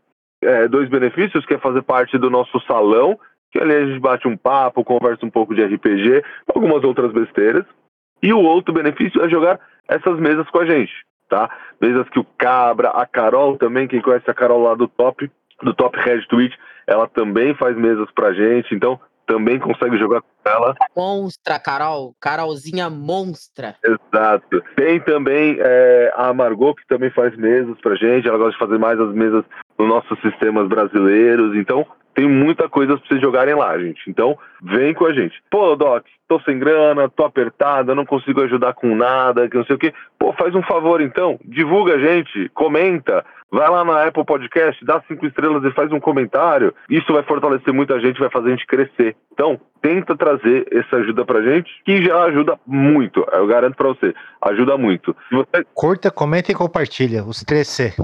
é, 0.43 0.69
dois 0.69 0.89
benefícios, 0.89 1.45
que 1.47 1.55
é 1.55 1.59
fazer 1.59 1.83
parte 1.83 2.19
do 2.19 2.31
nosso 2.31 2.59
salão, 2.67 3.19
que 3.53 3.59
ali 3.59 3.75
a 3.75 3.87
gente 3.87 4.01
bate 4.01 4.27
um 4.27 4.37
papo, 4.37 4.85
conversa 4.85 5.25
um 5.25 5.31
pouco 5.31 5.55
de 5.55 5.65
RPG, 5.65 6.23
algumas 6.55 6.83
outras 6.83 7.13
besteiras. 7.13 7.65
E 8.23 8.33
o 8.33 8.41
outro 8.41 8.73
benefício 8.73 9.23
é 9.23 9.29
jogar 9.29 9.61
essas 9.87 10.19
mesas 10.19 10.49
com 10.49 10.59
a 10.59 10.67
gente, 10.67 10.93
tá? 11.35 11.51
Mesas 11.81 12.09
que 12.11 12.21
o 12.21 12.27
Cabra, 12.39 12.91
a 12.91 13.05
Carol 13.05 13.59
também, 13.59 13.89
quem 13.89 14.01
conhece 14.01 14.31
a 14.31 14.35
Carol 14.35 14.63
lá 14.63 14.75
do 14.75 14.87
Top, 14.87 15.29
do 15.63 15.75
Top 15.75 15.99
Red 15.99 16.23
Twitch, 16.29 16.55
ela 16.87 17.09
também 17.09 17.55
faz 17.55 17.77
mesas 17.77 18.09
pra 18.15 18.33
gente, 18.33 18.73
então 18.73 19.01
também 19.27 19.59
consegue 19.59 19.97
jogar 19.99 20.21
com 20.21 20.29
ela. 20.49 20.75
Monstra, 20.95 21.59
Carol. 21.59 22.15
Carolzinha 22.21 22.89
monstra. 22.89 23.75
Exato. 23.83 24.63
Tem 24.77 25.01
também 25.01 25.57
é, 25.59 26.13
a 26.15 26.33
Margot, 26.33 26.75
que 26.75 26.87
também 26.87 27.11
faz 27.11 27.35
mesas 27.37 27.77
pra 27.81 27.97
gente. 27.97 28.29
Ela 28.29 28.37
gosta 28.37 28.53
de 28.53 28.59
fazer 28.59 28.79
mais 28.79 29.01
as 29.01 29.15
mesas 29.15 29.43
nos 29.79 29.89
nossos 29.89 30.21
sistemas 30.21 30.69
brasileiros. 30.69 31.57
Então, 31.57 31.87
tem 32.15 32.29
muita 32.29 32.69
coisa 32.69 32.97
pra 32.97 33.07
vocês 33.07 33.21
jogarem 33.21 33.55
lá, 33.55 33.79
gente. 33.79 34.09
Então, 34.09 34.39
vem 34.63 34.95
com 34.95 35.07
a 35.07 35.13
gente. 35.13 35.43
Pô, 35.51 35.75
Doc, 35.75 36.05
tô 36.29 36.41
sem 36.41 36.59
grana, 36.59 37.09
tô 37.09 37.25
apertada, 37.25 37.95
não 37.95 38.07
consigo 38.07 38.41
ajudar 38.43 38.75
com 38.75 38.95
nada, 38.95 39.49
que 39.49 39.57
não 39.57 39.65
sei 39.65 39.77
o 39.77 39.79
quê. 39.79 39.93
Pô, 40.19 40.33
faz 40.33 40.55
um 40.55 40.63
favor 40.63 41.01
então, 41.01 41.39
divulga 41.45 41.95
a 41.95 41.99
gente, 41.99 42.49
comenta, 42.55 43.25
vai 43.55 43.71
lá 43.71 43.85
na 43.85 44.05
Apple 44.05 44.25
Podcast, 44.25 44.85
dá 44.85 45.01
cinco 45.07 45.25
estrelas 45.27 45.63
e 45.65 45.71
faz 45.71 45.91
um 45.93 46.01
comentário. 46.01 46.75
Isso 46.91 47.13
vai 47.13 47.23
fortalecer 47.23 47.73
muita 47.73 48.01
gente, 48.01 48.19
vai 48.19 48.29
fazer 48.29 48.49
a 48.49 48.51
gente 48.51 48.67
crescer. 48.67 49.15
Então, 49.33 49.61
tenta 49.81 50.17
trazer 50.17 50.67
essa 50.73 50.97
ajuda 50.97 51.25
pra 51.25 51.43
gente, 51.43 51.71
que 51.85 52.03
já 52.03 52.25
ajuda 52.25 52.59
muito. 52.67 53.25
Eu 53.33 53.47
garanto 53.47 53.77
pra 53.77 53.89
você, 53.89 54.13
ajuda 54.43 54.77
muito. 54.77 55.15
Você... 55.31 55.65
Curta, 55.73 56.11
comenta 56.11 56.51
e 56.51 56.55
compartilha, 56.55 57.23
os 57.25 57.45
3C. 57.45 57.95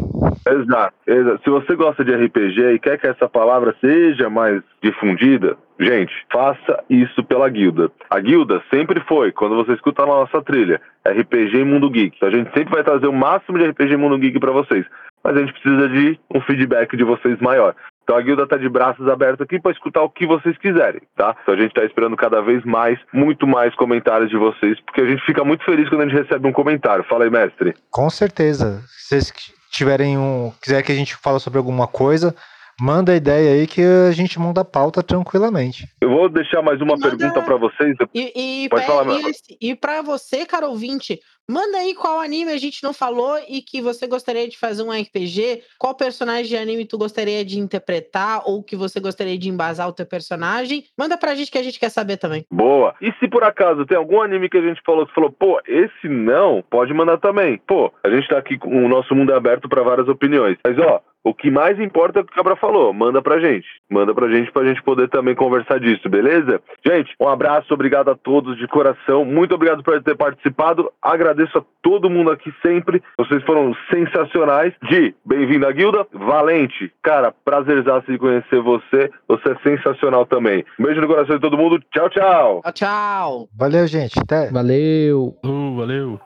Exato, 0.47 0.95
exato. 1.07 1.41
Se 1.43 1.51
você 1.51 1.75
gosta 1.75 2.05
de 2.05 2.15
RPG 2.15 2.75
e 2.75 2.79
quer 2.79 2.99
que 2.99 3.07
essa 3.07 3.29
palavra 3.29 3.75
seja 3.81 4.31
mais 4.31 4.63
difundida, 4.83 5.57
gente, 5.79 6.13
faça 6.33 6.83
isso 6.89 7.23
pela 7.25 7.49
guilda. 7.49 7.91
A 8.09 8.21
guilda 8.21 8.63
sempre 8.73 9.01
foi, 9.01 9.33
quando 9.33 9.57
você 9.57 9.73
escuta 9.73 10.03
a 10.03 10.07
nossa 10.07 10.43
trilha, 10.43 10.81
RPG 11.07 11.65
Mundo 11.65 11.91
Geek. 11.91 12.25
A 12.25 12.31
gente 12.31 12.53
sempre 12.53 12.75
vai 12.75 12.85
trazer 12.85 13.07
o 13.07 13.13
máximo 13.13 13.59
de 13.59 13.67
RPG 13.67 13.97
Mundo 13.97 14.19
Geek 14.19 14.39
para 14.39 14.53
vocês. 14.53 14.87
Mas 15.23 15.37
a 15.37 15.41
gente 15.41 15.53
precisa 15.53 15.89
de 15.89 16.19
um 16.35 16.41
feedback 16.41 16.97
de 16.97 17.05
vocês 17.05 17.39
maior. 17.41 17.75
Então 18.03 18.19
a 18.19 18.23
guilda 18.23 18.43
está 18.43 18.57
de 18.57 18.69
braços 18.69 19.07
abertos 19.07 19.41
aqui 19.41 19.61
para 19.61 19.71
escutar 19.71 20.03
o 20.03 20.11
que 20.11 20.27
vocês 20.27 20.59
quiserem, 20.59 21.01
tá? 21.17 21.37
Então 21.43 21.55
a 21.55 21.57
gente 21.57 21.69
está 21.69 21.85
esperando 21.85 22.17
cada 22.17 22.41
vez 22.43 22.65
mais, 22.65 22.99
muito 23.13 23.47
mais 23.47 23.73
comentários 23.77 24.29
de 24.31 24.37
vocês, 24.37 24.81
porque 24.81 25.01
a 25.01 25.07
gente 25.07 25.25
fica 25.25 25.45
muito 25.45 25.65
feliz 25.65 25.89
quando 25.89 26.03
a 26.03 26.09
gente 26.09 26.21
recebe 26.21 26.49
um 26.49 26.53
comentário. 26.53 27.05
Fala 27.05 27.25
aí, 27.25 27.31
mestre. 27.31 27.75
Com 27.91 28.11
certeza. 28.11 28.83
Se 28.87 29.21
vocês 29.21 29.33
tiverem 29.71 30.19
um, 30.19 30.53
quiser 30.61 30.83
que 30.83 30.91
a 30.91 30.95
gente 30.95 31.15
fale 31.15 31.39
sobre 31.39 31.59
alguma 31.59 31.87
coisa, 31.87 32.35
Manda 32.81 33.13
a 33.13 33.17
ideia 33.17 33.53
aí 33.53 33.67
que 33.67 33.83
a 33.83 34.11
gente 34.11 34.39
manda 34.41 34.63
a 34.63 34.65
pauta 34.65 35.03
tranquilamente. 35.03 35.87
Eu 36.01 36.09
vou 36.09 36.31
deixar 36.31 36.63
mais 36.63 36.81
uma 36.81 36.97
manda... 36.97 37.11
pergunta 37.11 37.43
para 37.43 37.57
vocês. 37.57 37.95
E, 38.15 38.65
e, 38.65 38.69
Pode 38.71 38.87
falar, 38.87 39.05
para 39.79 40.01
você, 40.01 40.47
cara 40.47 40.67
ouvinte, 40.67 41.21
manda 41.49 41.77
aí 41.77 41.95
qual 41.95 42.21
anime 42.21 42.51
a 42.51 42.57
gente 42.57 42.83
não 42.83 42.95
falou 42.95 43.39
e 43.47 43.61
que 43.61 43.83
você 43.83 44.07
gostaria 44.07 44.49
de 44.49 44.59
fazer 44.59 44.83
um 44.83 44.91
RPG. 44.91 45.63
Qual 45.79 45.95
personagem 45.95 46.47
de 46.47 46.57
anime 46.57 46.87
tu 46.87 46.97
gostaria 46.97 47.45
de 47.45 47.59
interpretar 47.59 48.43
ou 48.47 48.63
que 48.63 48.77
você 48.77 48.99
gostaria 48.99 49.37
de 49.37 49.51
embasar 49.51 49.87
o 49.87 49.93
teu 49.93 50.07
personagem. 50.07 50.85
Manda 50.99 51.19
pra 51.19 51.35
gente 51.35 51.51
que 51.51 51.59
a 51.59 51.63
gente 51.63 51.79
quer 51.79 51.91
saber 51.91 52.17
também. 52.17 52.47
Boa. 52.51 52.95
E 53.03 53.13
se 53.21 53.29
por 53.29 53.45
acaso 53.45 53.85
tem 53.85 53.99
algum 53.99 54.23
anime 54.23 54.49
que 54.49 54.57
a 54.57 54.63
gente 54.63 54.81
falou 54.87 55.07
que 55.07 55.15
falou, 55.15 55.31
pô, 55.31 55.61
esse 55.67 56.09
não, 56.09 56.65
pode 56.71 56.95
mandar 56.95 57.19
também. 57.19 57.61
Pô, 57.67 57.93
a 58.03 58.09
gente 58.09 58.27
tá 58.27 58.39
aqui 58.39 58.57
com 58.57 58.87
o 58.87 58.89
nosso 58.89 59.15
mundo 59.15 59.35
aberto 59.35 59.69
para 59.69 59.83
várias 59.83 60.09
opiniões. 60.09 60.57
Mas 60.65 60.79
ó, 60.79 61.03
o 61.23 61.35
que 61.35 61.51
mais 61.51 61.79
importa 61.79 62.19
é 62.19 62.23
o 62.23 62.25
que 62.25 62.33
o 62.33 62.37
Cabra 62.37 62.57
falou. 62.57 62.93
Manda 62.93 63.21
pra 63.21 63.41
gente. 63.41 63.67
Manda 63.91 64.15
pra 64.15 64.29
gente 64.29 64.51
pra 64.51 64.65
gente 64.65 64.83
poder 64.83 65.09
também 65.09 65.35
conversar 65.35 65.79
disso, 65.79 66.09
beleza? 66.09 66.61
Gente, 66.85 67.15
um 67.21 67.29
abraço, 67.29 67.73
obrigado 67.75 68.11
a 68.11 68.17
todos 68.17 68.57
de 68.57 68.67
coração. 68.67 69.25
Muito 69.25 69.55
obrigado 69.55 69.83
por 69.83 70.03
ter 70.03 70.17
participado. 70.17 70.91
Agradeço 71.03 71.59
a 71.59 71.65
todo 71.83 72.11
mundo 72.11 72.31
aqui 72.31 72.53
sempre. 72.63 73.03
Vocês 73.19 73.43
foram 73.45 73.75
sensacionais. 73.91 74.73
Di, 74.89 75.15
bem-vindo 75.25 75.67
à 75.67 75.73
guilda. 75.73 76.07
Valente, 76.13 76.93
cara, 77.03 77.33
prazerzaço 77.45 78.11
de 78.11 78.19
conhecer 78.19 78.61
você. 78.61 79.11
Você 79.29 79.51
é 79.51 79.57
sensacional 79.63 80.25
também. 80.25 80.65
Um 80.79 80.85
beijo 80.85 81.01
no 81.01 81.07
coração 81.07 81.37
de 81.37 81.43
todo 81.43 81.59
mundo. 81.59 81.79
Tchau, 81.93 82.09
tchau. 82.09 82.63
Tchau, 82.63 82.73
tchau. 82.73 83.49
Valeu, 83.57 83.87
gente. 83.87 84.19
Até. 84.19 84.51
Valeu. 84.51 85.35
Uh, 85.45 85.77
valeu. 85.77 86.21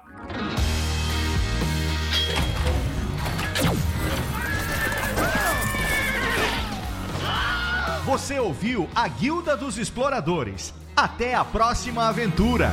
Você 8.14 8.38
ouviu 8.38 8.88
a 8.94 9.08
Guilda 9.08 9.56
dos 9.56 9.76
Exploradores. 9.76 10.72
Até 10.96 11.34
a 11.34 11.44
próxima 11.44 12.06
aventura! 12.06 12.70